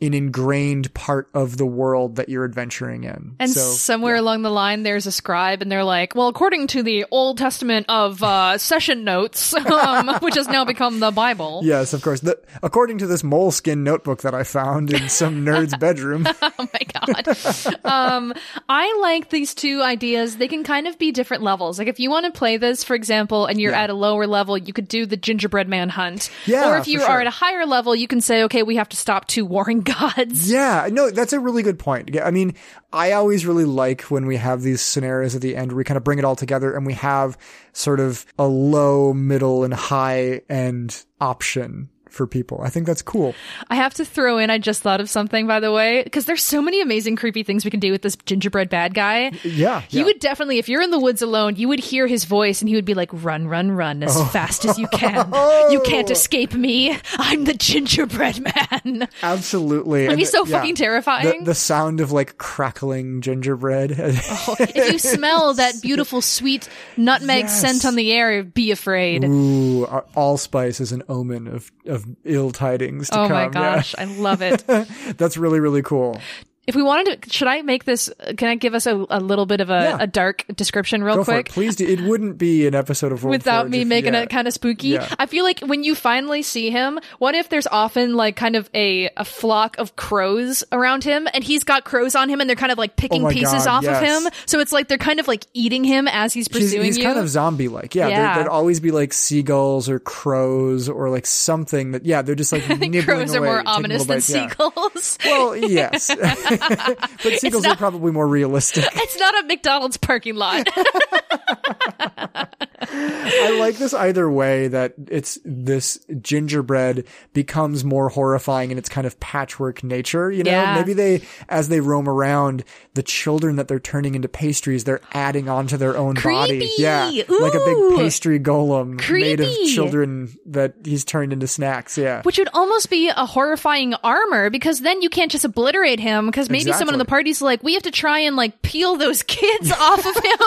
an 0.00 0.14
ingrained 0.14 0.92
part 0.94 1.28
of 1.34 1.56
the 1.56 1.66
world 1.66 2.16
that 2.16 2.28
you're 2.28 2.44
adventuring 2.44 3.04
in. 3.04 3.34
and 3.38 3.50
so, 3.50 3.60
somewhere 3.60 4.16
along 4.16 4.42
the 4.42 4.50
line, 4.50 4.82
there's 4.84 5.06
a 5.06 5.12
scribe, 5.12 5.60
and 5.62 5.70
they're 5.72 5.84
like, 5.84 6.14
"Well, 6.14 6.28
according 6.28 6.68
to 6.68 6.82
the 6.82 7.04
Old 7.10 7.38
Testament 7.38 7.86
of 7.88 8.22
uh, 8.22 8.58
session 8.58 9.04
notes, 9.04 9.52
um, 9.54 10.08
which 10.20 10.36
has 10.36 10.48
now 10.48 10.64
become 10.64 11.00
the 11.00 11.10
Bible." 11.10 11.62
yes, 11.64 11.92
of 11.92 12.02
course. 12.02 12.20
The, 12.20 12.38
according 12.62 12.98
to 12.98 13.06
this 13.06 13.22
Moleskine 13.22 13.78
notebook 13.78 14.22
that 14.22 14.34
I 14.34 14.44
found 14.44 14.92
in 14.92 15.08
some 15.08 15.44
nerd's 15.44 15.76
bedroom. 15.76 16.26
Oh 16.60 16.68
my 16.72 16.80
god. 17.14 17.36
um, 17.84 18.32
I 18.68 18.98
like 19.00 19.30
these 19.30 19.54
two 19.54 19.80
ideas. 19.82 20.36
They 20.36 20.48
can 20.48 20.64
kind 20.64 20.86
of 20.88 20.98
be 20.98 21.12
different 21.12 21.42
levels. 21.42 21.78
Like 21.78 21.88
if 21.88 22.00
you 22.00 22.10
want 22.10 22.26
to 22.26 22.32
play 22.32 22.56
this, 22.56 22.84
for 22.84 22.94
example, 22.94 23.46
and 23.46 23.60
you're 23.60 23.72
Yeah. 23.72 23.82
at 23.82 23.90
a 23.90 23.94
lower 23.94 24.26
level, 24.26 24.56
you 24.58 24.72
could 24.72 24.88
do 24.88 25.06
the 25.06 25.16
gingerbread 25.16 25.68
man 25.68 25.88
hunt. 25.88 26.30
Yeah, 26.46 26.70
Or 26.70 26.78
if 26.78 26.88
you 26.88 27.00
sure. 27.00 27.08
are 27.08 27.20
at 27.20 27.26
a 27.26 27.30
higher 27.30 27.64
level, 27.66 27.94
you 27.94 28.08
can 28.08 28.20
say, 28.20 28.44
okay, 28.44 28.62
we 28.62 28.76
have 28.76 28.88
to 28.90 28.96
stop 28.96 29.26
two 29.28 29.44
warring 29.46 29.82
gods. 29.88 30.50
Yeah, 30.50 30.88
no, 30.90 31.10
that's 31.10 31.32
a 31.32 31.40
really 31.40 31.62
good 31.62 31.78
point. 31.78 32.20
I 32.20 32.30
mean, 32.30 32.54
I 32.92 33.12
always 33.12 33.46
really 33.46 33.64
like 33.64 34.02
when 34.02 34.26
we 34.26 34.36
have 34.36 34.62
these 34.62 34.80
scenarios 34.80 35.34
at 35.34 35.42
the 35.42 35.56
end 35.56 35.72
where 35.72 35.78
we 35.78 35.84
kind 35.84 35.96
of 35.96 36.04
bring 36.04 36.18
it 36.18 36.24
all 36.24 36.36
together 36.36 36.74
and 36.74 36.86
we 36.86 36.94
have 36.94 37.38
sort 37.72 38.00
of 38.00 38.24
a 38.38 38.46
low, 38.46 39.12
middle, 39.12 39.64
and 39.64 39.74
high 39.74 40.42
end 40.48 41.04
option 41.20 41.88
for 42.10 42.26
people. 42.26 42.60
I 42.62 42.70
think 42.70 42.86
that's 42.86 43.02
cool. 43.02 43.34
I 43.68 43.76
have 43.76 43.94
to 43.94 44.04
throw 44.04 44.38
in, 44.38 44.50
I 44.50 44.58
just 44.58 44.82
thought 44.82 45.00
of 45.00 45.08
something, 45.10 45.46
by 45.46 45.60
the 45.60 45.72
way, 45.72 46.02
because 46.02 46.24
there's 46.26 46.42
so 46.42 46.60
many 46.62 46.80
amazing 46.80 47.16
creepy 47.16 47.42
things 47.42 47.64
we 47.64 47.70
can 47.70 47.80
do 47.80 47.90
with 47.92 48.02
this 48.02 48.16
gingerbread 48.26 48.68
bad 48.70 48.94
guy. 48.94 49.32
Yeah. 49.44 49.80
He 49.82 49.98
yeah. 49.98 50.04
would 50.04 50.20
definitely, 50.20 50.58
if 50.58 50.68
you're 50.68 50.82
in 50.82 50.90
the 50.90 50.98
woods 50.98 51.22
alone, 51.22 51.56
you 51.56 51.68
would 51.68 51.80
hear 51.80 52.06
his 52.06 52.24
voice 52.24 52.60
and 52.62 52.68
he 52.68 52.74
would 52.74 52.84
be 52.84 52.94
like, 52.94 53.10
run, 53.12 53.48
run, 53.48 53.72
run 53.72 54.02
as 54.02 54.30
fast 54.30 54.64
as 54.64 54.78
you 54.78 54.86
can. 54.92 55.32
You 55.70 55.80
can't 55.80 56.10
escape 56.10 56.54
me. 56.54 56.96
I'm 57.14 57.44
the 57.44 57.54
gingerbread 57.54 58.40
man. 58.40 59.08
Absolutely. 59.22 60.06
And 60.06 60.16
be 60.16 60.24
the- 60.24 60.30
so 60.30 60.44
yeah. 60.46 60.58
fucking 60.58 60.74
terrifying. 60.74 61.40
The, 61.40 61.46
the 61.46 61.54
sound 61.54 62.00
of 62.00 62.12
like 62.12 62.38
crackling 62.38 63.20
gingerbread. 63.20 63.90
if 63.98 64.92
you 64.92 64.98
smell 64.98 65.54
that 65.54 65.80
beautiful, 65.82 66.20
sweet 66.20 66.68
nutmeg 66.96 67.44
Yes. 67.44 67.60
scent 67.60 67.84
on 67.84 67.94
the 67.94 68.12
air, 68.12 68.42
be 68.42 68.70
afraid. 68.70 69.24
Ooh, 69.24 69.84
uh, 69.84 70.02
allspice 70.14 70.80
is 70.80 70.92
an 70.92 71.02
omen 71.08 71.46
of, 71.46 71.70
of 71.86 71.97
ill 72.24 72.50
tidings 72.50 73.10
to 73.10 73.18
oh 73.20 73.22
come. 73.28 73.32
my 73.32 73.42
Yeah. 73.44 73.48
gosh, 73.50 73.94
I 73.98 74.04
love 74.04 74.42
it. 74.42 74.64
That's 75.18 75.36
really, 75.36 75.60
really 75.60 75.82
cool. 75.82 76.20
If 76.68 76.74
we 76.76 76.82
wanted 76.82 77.22
to, 77.22 77.30
should 77.30 77.48
I 77.48 77.62
make 77.62 77.84
this? 77.84 78.10
Can 78.36 78.48
I 78.48 78.54
give 78.56 78.74
us 78.74 78.86
a, 78.86 78.94
a 79.08 79.20
little 79.20 79.46
bit 79.46 79.62
of 79.62 79.70
a, 79.70 79.72
Yeah. 79.80 79.96
a 80.00 80.06
dark 80.06 80.44
description 80.54 81.02
real 81.02 81.16
Go 81.16 81.24
for 81.24 81.30
it. 81.32 81.34
quick? 81.46 81.48
Please 81.48 81.76
do. 81.76 81.86
It 81.88 82.02
wouldn't 82.02 82.36
be 82.36 82.66
an 82.66 82.74
episode 82.74 83.10
of 83.10 83.24
World 83.24 83.30
Without 83.30 83.70
me 83.70 83.80
if- 83.80 83.88
making 83.88 84.12
yeah. 84.12 84.20
it 84.20 84.28
kind 84.30 84.46
of 84.46 84.52
spooky, 84.52 84.88
Yeah. 84.88 85.08
I 85.18 85.24
feel 85.24 85.44
like 85.44 85.60
when 85.60 85.82
you 85.82 85.94
finally 85.94 86.42
see 86.42 86.68
him, 86.70 87.00
what 87.18 87.34
if 87.34 87.48
there's 87.48 87.66
often 87.66 88.16
like 88.16 88.36
kind 88.36 88.54
of 88.54 88.68
a, 88.74 89.08
a 89.16 89.24
flock 89.24 89.78
of 89.78 89.96
crows 89.96 90.62
around 90.70 91.04
him 91.04 91.26
and 91.32 91.42
he's 91.42 91.64
got 91.64 91.84
crows 91.86 92.14
on 92.14 92.28
him 92.28 92.38
and 92.42 92.50
they're 92.50 92.54
kind 92.54 92.70
of 92.70 92.76
like 92.76 92.90
oh 92.90 92.94
picking 92.98 93.24
Oh 93.24 93.30
pieces 93.30 93.64
God, 93.64 93.84
off 93.84 93.86
of 93.86 94.02
him. 94.02 94.30
So 94.44 94.60
it's 94.60 94.70
like 94.70 94.88
they're 94.88 94.98
kind 94.98 95.20
of 95.20 95.26
like 95.26 95.46
eating 95.54 95.84
him 95.84 96.06
as 96.06 96.34
he's 96.34 96.48
He's, 96.48 96.62
pursuing 96.64 96.84
he's 96.84 96.98
you. 96.98 97.04
kind 97.04 97.18
of 97.18 97.30
zombie 97.30 97.68
like. 97.68 97.94
Yeah, 97.94 98.08
Yeah. 98.08 98.34
There, 98.34 98.44
would 98.44 98.50
always 98.50 98.78
be 98.80 98.90
like 98.90 99.14
seagulls 99.14 99.88
or 99.88 99.98
crows 100.00 100.90
or 100.90 101.08
like 101.08 101.24
something 101.24 101.92
that, 101.92 102.04
yeah, 102.04 102.20
they're 102.20 102.34
just 102.34 102.52
like 102.52 102.68
nibbling 102.78 103.02
crows 103.04 103.34
are 103.34 103.40
more 103.40 103.62
ominous 103.66 104.04
than 104.04 104.16
bites, 104.18 104.26
seagulls. 104.26 105.18
Well, 105.24 105.56
yes. 105.56 106.10
but 107.22 107.38
seagulls 107.38 107.64
are 107.66 107.76
probably 107.76 108.12
more 108.12 108.26
realistic. 108.26 108.84
it's 108.94 109.18
not 109.18 109.44
a 109.44 109.46
McDonald's 109.46 109.96
parking 109.96 110.36
lot. 110.36 110.68
I 112.92 113.56
like 113.58 113.76
this 113.76 113.92
either 113.94 114.30
way 114.30 114.68
that 114.68 114.94
it's 115.08 115.38
this 115.44 115.98
gingerbread 116.20 117.06
becomes 117.32 117.84
more 117.84 118.08
horrifying 118.08 118.70
in 118.70 118.78
its 118.78 118.88
kind 118.88 119.06
of 119.06 119.18
patchwork 119.20 119.82
nature. 119.84 120.30
You 120.30 120.44
know, 120.44 120.50
Yeah. 120.50 120.74
maybe 120.76 120.92
they, 120.92 121.22
as 121.48 121.68
they 121.68 121.80
roam 121.80 122.08
around, 122.08 122.64
the 122.94 123.02
children 123.02 123.56
that 123.56 123.68
they're 123.68 123.78
turning 123.80 124.14
into 124.14 124.28
pastries, 124.28 124.84
they're 124.84 125.00
adding 125.12 125.48
onto 125.48 125.76
their 125.76 125.96
own 125.96 126.14
body. 126.14 126.58
Creepy. 126.58 126.70
Yeah. 126.78 127.06
Like 127.28 127.54
a 127.54 127.64
big 127.64 127.96
pastry 127.98 128.40
golem 128.40 129.00
made 129.10 129.40
of 129.40 129.48
children 129.74 130.36
that 130.46 130.74
he's 130.84 131.04
turned 131.04 131.32
into 131.32 131.46
snacks. 131.46 131.98
Yeah. 131.98 132.22
Which 132.22 132.38
would 132.38 132.48
almost 132.54 132.90
be 132.90 133.08
a 133.08 133.26
horrifying 133.26 133.94
armor 134.02 134.50
because 134.50 134.80
then 134.80 135.02
you 135.02 135.10
can't 135.10 135.30
just 135.30 135.44
obliterate 135.44 136.00
him 136.00 136.26
because 136.26 136.48
maybe 136.50 136.72
someone 136.72 136.94
in 136.94 136.98
the 136.98 137.04
Exactly. 137.04 137.10
party's 137.10 137.42
like, 137.42 137.62
we 137.62 137.74
have 137.74 137.82
to 137.84 137.90
try 137.90 138.20
and 138.20 138.36
like 138.36 138.62
peel 138.62 138.96
those 138.96 139.22
kids 139.22 139.70
off 139.78 140.04
of 140.04 140.16
him 140.24 140.38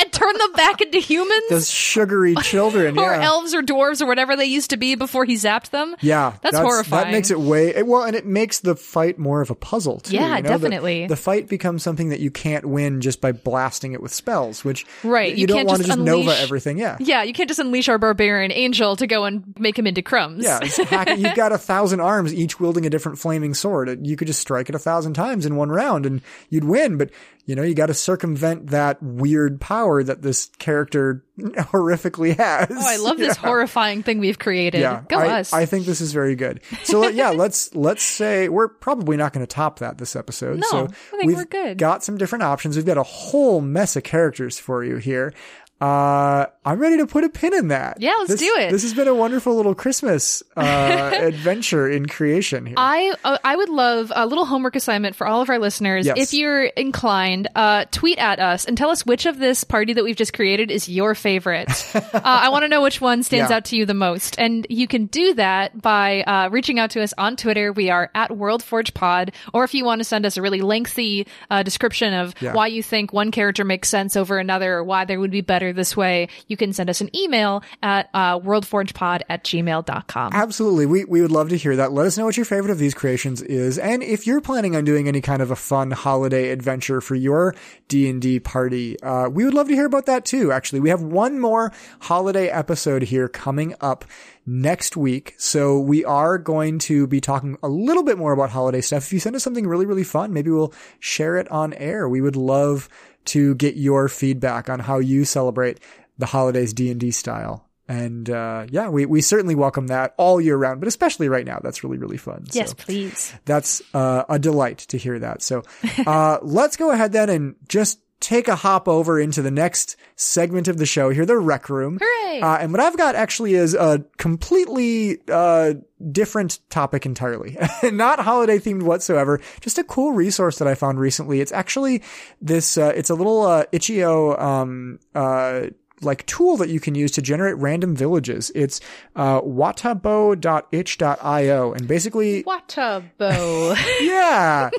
and 0.00 0.12
turn 0.12 0.36
them 0.36 0.52
back 0.52 0.80
into 0.80 0.98
humans. 0.98 1.44
Those 1.50 1.70
sugary 1.90 2.34
children. 2.42 2.98
or 2.98 3.12
yeah. 3.12 3.22
elves 3.24 3.54
or 3.54 3.62
dwarves 3.62 4.00
or 4.00 4.06
whatever 4.06 4.36
they 4.36 4.44
used 4.44 4.70
to 4.70 4.76
be 4.76 4.94
before 4.94 5.24
he 5.24 5.34
zapped 5.34 5.70
them. 5.70 5.96
Yeah, 6.00 6.34
That's 6.42 6.56
horrifying. 6.58 7.04
That 7.06 7.12
makes 7.12 7.30
it 7.30 7.40
way 7.40 7.82
well, 7.82 8.04
and 8.04 8.16
it 8.16 8.26
makes 8.26 8.60
the 8.60 8.76
fight 8.76 9.18
more 9.18 9.40
of 9.40 9.50
a 9.50 9.54
puzzle 9.54 10.00
too. 10.00 10.14
Yeah, 10.14 10.36
you 10.36 10.42
know? 10.42 10.48
Definitely. 10.48 11.06
The, 11.06 11.16
fight 11.16 11.48
becomes 11.48 11.82
something 11.82 12.08
that 12.08 12.20
you 12.20 12.30
can't 12.30 12.64
win 12.64 13.00
just 13.00 13.20
by 13.20 13.32
blasting 13.32 13.92
it 13.92 14.00
with 14.00 14.12
spells, 14.12 14.64
which 14.64 14.86
Right, 15.04 15.34
You, 15.34 15.42
you 15.42 15.46
don't 15.46 15.66
want 15.66 15.82
to 15.82 15.86
just 15.86 15.98
just 15.98 16.04
nova 16.04 16.38
everything. 16.38 16.78
Yeah, 16.78 16.96
Yeah, 16.98 17.22
you 17.22 17.32
can't 17.32 17.48
just 17.48 17.60
unleash 17.60 17.88
our 17.88 17.98
barbarian 17.98 18.52
angel 18.52 18.96
to 18.96 19.06
go 19.06 19.24
and 19.24 19.54
make 19.58 19.78
him 19.78 19.86
into 19.86 20.02
crumbs. 20.02 20.44
yeah. 20.44 20.60
You've 21.14 21.34
got 21.36 21.52
a 21.52 21.58
thousand 21.58 22.00
arms, 22.00 22.32
each 22.32 22.58
wielding 22.58 22.86
a 22.86 22.90
different 22.90 23.18
flaming 23.18 23.54
sword. 23.54 24.06
You 24.06 24.16
could 24.16 24.28
just 24.28 24.40
strike 24.40 24.68
it 24.68 24.74
a 24.74 24.78
thousand 24.78 25.14
times 25.14 25.46
in 25.46 25.56
one 25.56 25.70
round, 25.70 26.06
and 26.06 26.22
you'd 26.48 26.64
win. 26.64 26.96
But 26.96 27.10
you 27.46 27.56
know, 27.56 27.62
you 27.62 27.74
got 27.74 27.86
to 27.86 27.94
circumvent 27.94 28.68
that 28.68 29.02
weird 29.02 29.60
power 29.60 30.02
that 30.02 30.22
this 30.22 30.50
character 30.58 31.24
horrifically 31.38 32.36
has. 32.36 32.68
Oh, 32.70 32.76
I 32.80 32.96
love 32.96 33.18
this 33.18 33.36
horrifying 33.36 34.02
thing 34.02 34.18
we've 34.18 34.38
created. 34.38 34.80
Yeah, 34.80 35.02
Go 35.08 35.18
I, 35.18 35.40
us. 35.40 35.52
I 35.52 35.66
think 35.66 35.86
this 35.86 36.00
is 36.00 36.12
very 36.12 36.36
good. 36.36 36.60
So 36.84 37.04
uh, 37.04 37.08
yeah, 37.08 37.30
let's 37.30 37.74
let's 37.74 38.02
say 38.02 38.48
we're 38.48 38.68
probably 38.68 39.16
not 39.16 39.32
going 39.32 39.46
to 39.46 39.52
top 39.52 39.80
that 39.80 39.98
this 39.98 40.14
episode. 40.16 40.58
No, 40.60 40.66
so 40.70 40.84
I 40.84 41.16
think 41.16 41.24
we've 41.24 41.36
we're 41.36 41.44
good. 41.44 41.78
got 41.78 42.04
some 42.04 42.18
different 42.18 42.44
options. 42.44 42.76
We've 42.76 42.86
got 42.86 42.98
a 42.98 43.02
whole 43.02 43.60
mess 43.60 43.96
of 43.96 44.02
characters 44.02 44.58
for 44.58 44.84
you 44.84 44.96
here. 44.96 45.32
Uh, 45.80 46.46
I'm 46.64 46.78
ready 46.78 46.98
to 46.98 47.06
put 47.06 47.24
a 47.24 47.30
pin 47.30 47.54
in 47.54 47.68
that. 47.68 48.00
Yeah, 48.02 48.12
let's 48.18 48.32
This- 48.32 48.40
do 48.40 48.54
it. 48.58 48.70
This 48.70 48.82
has 48.82 48.92
been 48.92 49.08
a 49.08 49.14
wonderful 49.14 49.54
little 49.56 49.74
Christmas 49.74 50.42
uh, 50.56 50.60
adventure 51.14 51.88
in 51.88 52.06
creation 52.06 52.66
here. 52.66 52.74
I 52.76 53.14
uh, 53.24 53.38
I 53.42 53.56
would 53.56 53.70
love 53.70 54.12
a 54.14 54.26
little 54.26 54.44
homework 54.44 54.76
assignment 54.76 55.16
for 55.16 55.26
all 55.26 55.40
of 55.40 55.48
our 55.48 55.58
listeners. 55.58 56.04
Yes. 56.04 56.18
If 56.18 56.34
you're 56.34 56.64
inclined, 56.64 57.48
uh, 57.54 57.86
tweet 57.90 58.18
at 58.18 58.40
us 58.40 58.66
and 58.66 58.76
tell 58.76 58.90
us 58.90 59.06
which 59.06 59.24
of 59.24 59.38
this 59.38 59.64
party 59.64 59.94
that 59.94 60.04
we've 60.04 60.16
just 60.16 60.34
created 60.34 60.70
is 60.70 60.86
your 60.88 61.14
favorite. 61.14 61.70
uh, 61.94 62.00
I 62.22 62.50
want 62.50 62.64
to 62.64 62.68
know 62.68 62.82
which 62.82 63.00
one 63.00 63.22
stands 63.22 63.50
Yeah. 63.50 63.56
out 63.56 63.64
to 63.66 63.76
you 63.76 63.86
the 63.86 63.94
most, 63.94 64.36
and 64.38 64.66
you 64.68 64.86
can 64.86 65.06
do 65.06 65.32
that 65.34 65.80
by 65.80 66.22
uh, 66.24 66.50
reaching 66.50 66.78
out 66.78 66.90
to 66.90 67.02
us 67.02 67.14
on 67.16 67.36
Twitter. 67.36 67.72
We 67.72 67.88
are 67.88 68.10
at 68.14 68.30
WorldForgePod, 68.30 69.30
or 69.54 69.64
if 69.64 69.72
you 69.74 69.84
want 69.86 70.00
to 70.00 70.04
send 70.04 70.26
us 70.26 70.36
a 70.36 70.42
really 70.42 70.60
lengthy 70.60 71.26
uh, 71.50 71.62
description 71.62 72.12
of 72.12 72.34
Yeah. 72.40 72.52
why 72.52 72.66
you 72.66 72.82
think 72.82 73.12
one 73.14 73.30
character 73.30 73.64
makes 73.64 73.88
sense 73.88 74.14
over 74.16 74.38
another, 74.38 74.74
or 74.74 74.84
why 74.84 75.04
there 75.06 75.18
would 75.18 75.30
be 75.30 75.40
better 75.40 75.69
this 75.72 75.96
way, 75.96 76.28
you 76.48 76.56
can 76.56 76.72
send 76.72 76.90
us 76.90 77.00
an 77.00 77.14
email 77.16 77.62
at 77.82 78.08
uh, 78.14 78.38
worldforgepod 78.40 79.22
at 79.28 79.44
gmail.com. 79.44 80.32
Absolutely. 80.32 80.86
We, 80.86 81.04
we 81.04 81.22
would 81.22 81.30
love 81.30 81.48
to 81.50 81.56
hear 81.56 81.76
that. 81.76 81.92
Let 81.92 82.06
us 82.06 82.18
know 82.18 82.24
what 82.24 82.36
your 82.36 82.46
favorite 82.46 82.70
of 82.70 82.78
these 82.78 82.94
creations 82.94 83.42
is. 83.42 83.78
And 83.78 84.02
if 84.02 84.26
you're 84.26 84.40
planning 84.40 84.76
on 84.76 84.84
doing 84.84 85.08
any 85.08 85.20
kind 85.20 85.42
of 85.42 85.50
a 85.50 85.56
fun 85.56 85.90
holiday 85.90 86.50
adventure 86.50 87.00
for 87.00 87.14
your 87.14 87.54
D&D 87.88 88.40
party, 88.40 89.00
uh, 89.02 89.28
we 89.28 89.44
would 89.44 89.54
love 89.54 89.68
to 89.68 89.74
hear 89.74 89.86
about 89.86 90.06
that 90.06 90.24
too. 90.24 90.52
Actually, 90.52 90.80
we 90.80 90.90
have 90.90 91.02
one 91.02 91.38
more 91.38 91.72
holiday 92.00 92.48
episode 92.48 93.02
here 93.02 93.28
coming 93.28 93.74
up 93.80 94.04
next 94.46 94.96
week. 94.96 95.34
So 95.38 95.78
we 95.78 96.04
are 96.04 96.38
going 96.38 96.78
to 96.80 97.06
be 97.06 97.20
talking 97.20 97.56
a 97.62 97.68
little 97.68 98.02
bit 98.02 98.18
more 98.18 98.32
about 98.32 98.50
holiday 98.50 98.80
stuff. 98.80 99.04
If 99.04 99.12
you 99.12 99.20
send 99.20 99.36
us 99.36 99.44
something 99.44 99.66
really, 99.66 99.86
really 99.86 100.04
fun, 100.04 100.32
maybe 100.32 100.50
we'll 100.50 100.74
share 100.98 101.36
it 101.36 101.48
on 101.50 101.72
air. 101.74 102.08
We 102.08 102.20
would 102.20 102.36
love 102.36 102.88
to 103.32 103.54
get 103.56 103.76
your 103.76 104.08
feedback 104.08 104.68
on 104.68 104.78
how 104.80 104.98
you 104.98 105.24
celebrate 105.24 105.80
the 106.18 106.26
holidays 106.26 106.72
D&D 106.72 107.10
style. 107.10 107.66
And 107.88 108.30
uh, 108.30 108.66
yeah, 108.70 108.88
we, 108.88 109.04
we 109.04 109.20
certainly 109.20 109.56
welcome 109.56 109.88
that 109.88 110.14
all 110.16 110.40
year 110.40 110.56
round, 110.56 110.78
but 110.80 110.86
especially 110.86 111.28
right 111.28 111.44
now. 111.44 111.58
That's 111.60 111.82
really, 111.82 111.98
really 111.98 112.18
fun. 112.18 112.44
Yes, 112.52 112.68
So 112.70 112.74
please. 112.76 113.32
that's 113.46 113.82
uh, 113.94 114.22
a 114.28 114.38
delight 114.38 114.78
to 114.90 114.96
hear 114.96 115.18
that. 115.18 115.42
So 115.42 115.64
uh, 116.06 116.38
let's 116.42 116.76
go 116.76 116.92
ahead 116.92 117.10
then 117.12 117.28
and 117.28 117.56
just 117.68 117.98
take 118.20 118.48
a 118.48 118.56
hop 118.56 118.86
over 118.86 119.18
into 119.18 119.42
the 119.42 119.50
next 119.50 119.96
segment 120.14 120.68
of 120.68 120.76
the 120.76 120.86
show 120.86 121.10
here, 121.10 121.24
the 121.24 121.38
rec 121.38 121.68
room. 121.70 121.98
Hooray! 122.00 122.40
Uh, 122.40 122.58
and 122.58 122.70
what 122.70 122.80
I've 122.80 122.96
got 122.96 123.14
actually 123.14 123.54
is 123.54 123.74
a 123.74 124.04
completely 124.18 125.18
uh, 125.28 125.74
different 126.12 126.60
topic 126.68 127.06
entirely, 127.06 127.56
not 127.82 128.20
holiday 128.20 128.58
themed 128.58 128.82
whatsoever. 128.82 129.40
Just 129.60 129.78
a 129.78 129.84
cool 129.84 130.12
resource 130.12 130.58
that 130.58 130.68
I 130.68 130.74
found 130.74 131.00
recently. 131.00 131.40
It's 131.40 131.52
actually 131.52 132.02
this. 132.40 132.76
Uh, 132.76 132.92
it's 132.94 133.10
a 133.10 133.14
little 133.14 133.42
uh, 133.42 133.64
itch.io 133.72 134.36
um, 134.38 135.00
uh, 135.14 135.66
like 136.02 136.26
tool 136.26 136.58
that 136.58 136.68
you 136.68 136.80
can 136.80 136.94
use 136.94 137.10
to 137.12 137.22
generate 137.22 137.56
random 137.56 137.96
villages. 137.96 138.52
It's 138.54 138.80
uh, 139.16 139.40
watabou.itch.io, 139.42 141.72
and 141.72 141.88
basically 141.88 142.44
watabou. 142.44 143.76
yeah. 144.06 144.70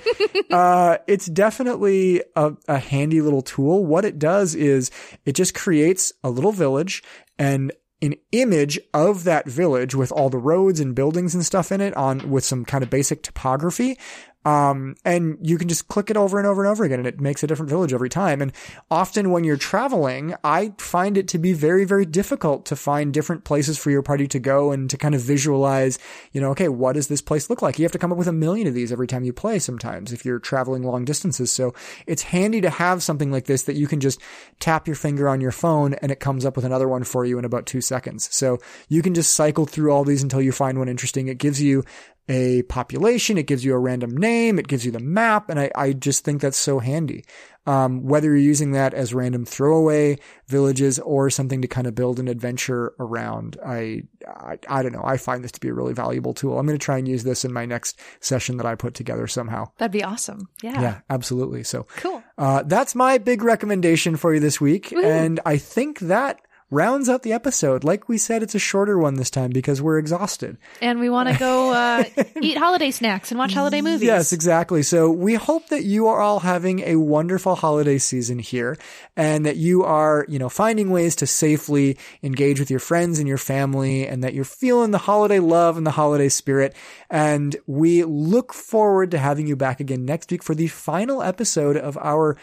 uh, 0.51 0.97
it's 1.07 1.25
definitely 1.27 2.21
a, 2.35 2.53
a 2.67 2.77
handy 2.79 3.21
little 3.21 3.41
tool. 3.41 3.85
What 3.85 4.03
it 4.05 4.19
does 4.19 4.53
is 4.55 4.91
it 5.25 5.33
just 5.33 5.55
creates 5.55 6.11
a 6.23 6.29
little 6.29 6.51
village 6.51 7.03
and 7.37 7.71
an 8.01 8.15
image 8.31 8.79
of 8.93 9.25
that 9.25 9.45
village 9.45 9.93
with 9.93 10.11
all 10.11 10.29
the 10.29 10.37
roads 10.37 10.79
and 10.79 10.95
buildings 10.95 11.35
and 11.35 11.45
stuff 11.45 11.71
in 11.71 11.81
it 11.81 11.95
on 11.95 12.31
with 12.31 12.43
some 12.43 12.65
kind 12.65 12.83
of 12.83 12.89
basic 12.89 13.21
topography. 13.21 13.97
Um, 14.43 14.95
and 15.05 15.37
you 15.41 15.57
can 15.57 15.67
just 15.67 15.87
click 15.87 16.09
it 16.09 16.17
over 16.17 16.39
and 16.39 16.47
over 16.47 16.63
and 16.63 16.71
over 16.71 16.83
again 16.83 16.99
and 16.99 17.07
it 17.07 17.21
makes 17.21 17.43
a 17.43 17.47
different 17.47 17.69
village 17.69 17.93
every 17.93 18.09
time. 18.09 18.41
And 18.41 18.51
often 18.89 19.29
when 19.29 19.43
you're 19.43 19.57
traveling, 19.57 20.33
I 20.43 20.73
find 20.77 21.17
it 21.17 21.27
to 21.29 21.37
be 21.37 21.53
very, 21.53 21.85
very 21.85 22.05
difficult 22.05 22.65
to 22.67 22.75
find 22.75 23.13
different 23.13 23.43
places 23.43 23.77
for 23.77 23.91
your 23.91 24.01
party 24.01 24.27
to 24.29 24.39
go 24.39 24.71
and 24.71 24.89
to 24.89 24.97
kind 24.97 25.13
of 25.13 25.21
visualize, 25.21 25.99
you 26.31 26.41
know, 26.41 26.49
okay, 26.51 26.69
what 26.69 26.93
does 26.93 27.07
this 27.07 27.21
place 27.21 27.49
look 27.49 27.61
like? 27.61 27.77
You 27.77 27.85
have 27.85 27.91
to 27.91 27.99
come 27.99 28.11
up 28.11 28.17
with 28.17 28.27
a 28.27 28.33
million 28.33 28.67
of 28.67 28.73
these 28.73 28.91
every 28.91 29.07
time 29.07 29.23
you 29.23 29.33
play 29.33 29.59
sometimes 29.59 30.11
if 30.11 30.25
you're 30.25 30.39
traveling 30.39 30.81
long 30.81 31.05
distances. 31.05 31.51
So 31.51 31.75
it's 32.07 32.23
handy 32.23 32.61
to 32.61 32.69
have 32.71 33.03
something 33.03 33.31
like 33.31 33.45
this 33.45 33.63
that 33.63 33.75
you 33.75 33.87
can 33.87 33.99
just 33.99 34.19
tap 34.59 34.87
your 34.87 34.95
finger 34.95 35.29
on 35.29 35.39
your 35.39 35.51
phone 35.51 35.93
and 35.95 36.11
it 36.11 36.19
comes 36.19 36.45
up 36.45 36.55
with 36.55 36.65
another 36.65 36.87
one 36.87 37.03
for 37.03 37.25
you 37.25 37.37
in 37.37 37.45
about 37.45 37.67
two 37.67 37.81
seconds. 37.81 38.33
So 38.35 38.57
you 38.89 39.03
can 39.03 39.13
just 39.13 39.33
cycle 39.33 39.65
through 39.65 39.91
all 39.91 40.03
these 40.03 40.23
until 40.23 40.41
you 40.41 40.51
find 40.51 40.79
one 40.79 40.89
interesting. 40.89 41.27
It 41.27 41.37
gives 41.37 41.61
you 41.61 41.83
a 42.31 42.61
population. 42.63 43.37
It 43.37 43.45
gives 43.45 43.65
you 43.65 43.73
a 43.73 43.79
random 43.79 44.15
name. 44.15 44.57
It 44.57 44.69
gives 44.69 44.85
you 44.85 44.91
the 44.91 44.99
map. 44.99 45.49
And 45.49 45.59
I, 45.59 45.69
I 45.75 45.91
just 45.91 46.23
think 46.23 46.39
that's 46.41 46.57
so 46.57 46.79
handy. 46.79 47.25
Um, 47.67 48.03
whether 48.03 48.29
you're 48.29 48.37
using 48.37 48.71
that 48.71 48.93
as 48.93 49.13
random 49.13 49.45
throwaway 49.45 50.17
villages 50.47 50.97
or 50.99 51.29
something 51.29 51.61
to 51.61 51.67
kind 51.67 51.85
of 51.87 51.93
build 51.93 52.19
an 52.19 52.27
adventure 52.27 52.93
around, 52.99 53.57
I, 53.63 54.03
I, 54.27 54.57
I 54.67 54.81
don't 54.81 54.93
know. 54.93 55.03
I 55.03 55.17
find 55.17 55.43
this 55.43 55.51
to 55.51 55.59
be 55.59 55.67
a 55.67 55.73
really 55.73 55.93
valuable 55.93 56.33
tool. 56.33 56.57
I'm 56.57 56.65
going 56.65 56.79
to 56.79 56.83
try 56.83 56.97
and 56.97 57.07
use 57.07 57.23
this 57.23 57.43
in 57.45 57.51
my 57.53 57.65
next 57.65 57.99
session 58.21 58.57
that 58.57 58.65
I 58.65 58.73
put 58.75 58.93
together 58.95 59.27
somehow. 59.27 59.65
That'd 59.77 59.91
be 59.91 60.03
awesome. 60.03 60.47
Yeah. 60.63 60.81
Yeah, 60.81 60.99
absolutely. 61.09 61.63
So, 61.63 61.85
Cool. 61.97 62.23
uh, 62.37 62.63
that's 62.63 62.95
my 62.95 63.17
big 63.19 63.43
recommendation 63.43 64.15
for 64.15 64.33
you 64.33 64.39
this 64.39 64.59
week. 64.61 64.91
And 64.93 65.39
I 65.45 65.57
think 65.57 65.99
that 65.99 66.41
rounds 66.71 67.09
out 67.09 67.21
the 67.21 67.33
episode. 67.33 67.83
Like 67.83 68.09
we 68.09 68.17
said, 68.17 68.41
it's 68.41 68.55
a 68.55 68.59
shorter 68.59 68.97
one 68.97 69.15
this 69.15 69.29
time 69.29 69.51
because 69.51 69.81
we're 69.81 69.99
exhausted. 69.99 70.57
And 70.81 70.99
we 70.99 71.09
want 71.09 71.29
to 71.29 71.37
go 71.37 71.73
uh, 71.73 72.03
eat 72.41 72.57
holiday 72.57 72.89
snacks 72.89 73.29
and 73.29 73.37
watch 73.37 73.53
holiday 73.53 73.81
movies. 73.81 74.07
Yes, 74.07 74.33
exactly. 74.33 74.81
So 74.81 75.11
we 75.11 75.35
hope 75.35 75.67
that 75.67 75.83
you 75.83 76.07
are 76.07 76.21
all 76.21 76.39
having 76.39 76.79
a 76.79 76.95
wonderful 76.95 77.55
holiday 77.55 77.97
season 77.97 78.39
here 78.39 78.77
and 79.15 79.45
that 79.45 79.57
you 79.57 79.83
are, 79.83 80.25
you 80.29 80.39
know, 80.39 80.49
finding 80.49 80.89
ways 80.89 81.15
to 81.17 81.27
safely 81.27 81.97
engage 82.23 82.59
with 82.59 82.71
your 82.71 82.79
friends 82.79 83.19
and 83.19 83.27
your 83.27 83.37
family 83.37 84.07
and 84.07 84.23
that 84.23 84.33
you're 84.33 84.45
feeling 84.45 84.91
the 84.91 84.97
holiday 84.97 85.39
love 85.39 85.77
and 85.77 85.85
the 85.85 85.91
holiday 85.91 86.29
spirit. 86.29 86.73
And 87.09 87.55
we 87.67 88.05
look 88.05 88.53
forward 88.53 89.11
to 89.11 89.17
having 89.17 89.45
you 89.45 89.57
back 89.57 89.81
again 89.81 90.05
next 90.05 90.31
week 90.31 90.41
for 90.41 90.55
the 90.55 90.67
final 90.67 91.21
episode 91.21 91.75
of 91.75 91.97
our 91.97 92.37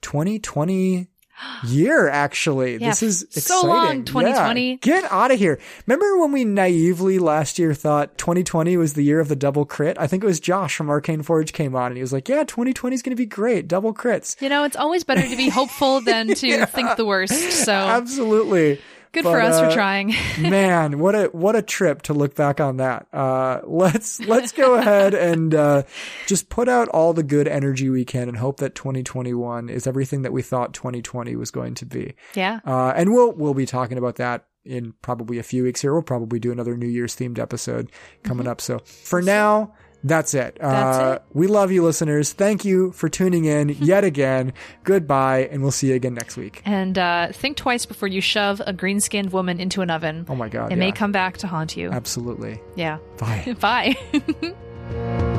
2020 0.00 1.08
year 1.66 2.08
actually 2.08 2.76
Yeah, 2.76 2.90
this 2.90 3.02
is 3.02 3.26
so 3.30 3.38
exciting. 3.38 3.68
long, 3.68 3.96
Yeah. 3.98 4.02
2020. 4.04 4.76
get 4.76 5.04
out 5.10 5.30
of 5.32 5.38
here 5.38 5.58
remember 5.86 6.18
when 6.18 6.30
we 6.32 6.44
naively 6.44 7.18
last 7.18 7.58
year 7.58 7.74
thought 7.74 8.16
2020 8.18 8.76
was 8.76 8.94
the 8.94 9.02
year 9.02 9.18
of 9.20 9.28
the 9.28 9.36
double 9.36 9.64
crit 9.64 9.96
i 9.98 10.06
think 10.06 10.22
it 10.22 10.26
was 10.26 10.38
josh 10.40 10.76
from 10.76 10.88
arcane 10.88 11.22
forge 11.22 11.52
came 11.52 11.74
on 11.74 11.86
and 11.88 11.96
he 11.96 12.02
was 12.02 12.12
like 12.12 12.28
yeah 12.28 12.44
2020 12.44 12.94
is 12.94 13.02
going 13.02 13.10
to 13.10 13.20
be 13.20 13.26
great 13.26 13.66
double 13.66 13.92
crits 13.92 14.40
You 14.40 14.48
know, 14.48 14.64
it's 14.64 14.76
always 14.76 15.02
better 15.04 15.22
to 15.26 15.36
be 15.36 15.48
hopeful 15.48 16.00
than 16.00 16.28
to 16.34 16.66
think 16.66 16.96
the 16.96 17.04
worst. 17.04 17.34
So 17.64 17.72
absolutely 17.72 18.80
good 19.14 19.24
But, 19.24 19.30
for 19.30 19.40
us 19.40 19.54
uh, 19.54 19.68
for 19.68 19.74
trying. 19.74 20.14
man 20.38 20.98
what 20.98 21.14
a 21.14 21.24
what 21.32 21.56
a 21.56 21.62
trip 21.62 22.02
to 22.02 22.14
look 22.14 22.34
back 22.34 22.60
on 22.60 22.76
that 22.76 23.06
uh 23.12 23.60
let's 23.64 24.20
let's 24.20 24.52
go 24.52 24.74
ahead 24.74 25.14
and 25.14 25.54
uh 25.54 25.82
just 26.26 26.48
put 26.48 26.68
out 26.68 26.88
all 26.88 27.12
the 27.12 27.22
good 27.22 27.48
energy 27.48 27.88
we 27.88 28.04
can 28.04 28.28
and 28.28 28.36
hope 28.36 28.58
that 28.58 28.74
2021 28.74 29.68
is 29.68 29.86
everything 29.86 30.22
that 30.22 30.32
we 30.32 30.42
thought 30.42 30.74
2020 30.74 31.34
was 31.36 31.50
going 31.50 31.74
to 31.74 31.86
be 31.86 32.14
yeah. 32.34 32.60
Uh, 32.66 32.92
and 32.96 33.12
we'll 33.12 33.32
we'll 33.32 33.54
be 33.54 33.66
talking 33.66 33.96
about 33.98 34.16
that 34.16 34.46
in 34.64 34.94
probably 35.02 35.38
a 35.38 35.42
few 35.42 35.62
weeks 35.62 35.82
here. 35.82 35.92
We'll 35.92 36.02
probably 36.02 36.38
do 36.38 36.50
another 36.50 36.76
New 36.76 36.88
Year's 36.88 37.14
themed 37.14 37.38
episode 37.38 37.92
coming 38.22 38.46
up. 38.46 38.60
So 38.60 38.78
for 38.78 39.20
now, 39.20 39.74
that's 40.04 40.34
it. 40.34 40.58
That's 40.60 40.98
uh, 40.98 41.14
it. 41.14 41.22
We 41.32 41.46
love 41.46 41.72
you, 41.72 41.82
listeners. 41.82 42.32
Thank 42.32 42.64
you 42.64 42.92
for 42.92 43.08
tuning 43.08 43.46
in 43.46 43.68
yet 43.80 44.04
again. 44.04 44.52
Goodbye, 44.84 45.48
and 45.50 45.62
we'll 45.62 45.72
see 45.72 45.88
you 45.88 45.94
again 45.94 46.14
next 46.14 46.36
week. 46.36 46.62
And 46.64 46.98
uh, 46.98 47.32
think 47.32 47.56
twice 47.56 47.86
before 47.86 48.08
you 48.08 48.20
shove 48.20 48.60
a 48.66 48.72
green 48.72 49.00
skinned 49.00 49.32
woman 49.32 49.58
into 49.58 49.80
an 49.80 49.90
oven. 49.90 50.26
Oh 50.28 50.36
my 50.36 50.48
God! 50.48 50.70
it 50.70 50.76
yeah. 50.76 50.80
may 50.80 50.92
come 50.92 51.10
back 51.10 51.38
to 51.38 51.46
haunt 51.46 51.76
you. 51.76 51.90
Absolutely. 51.90 52.60
yeah. 52.76 52.98
Bye. 53.18 53.56
Bye. 53.60 55.30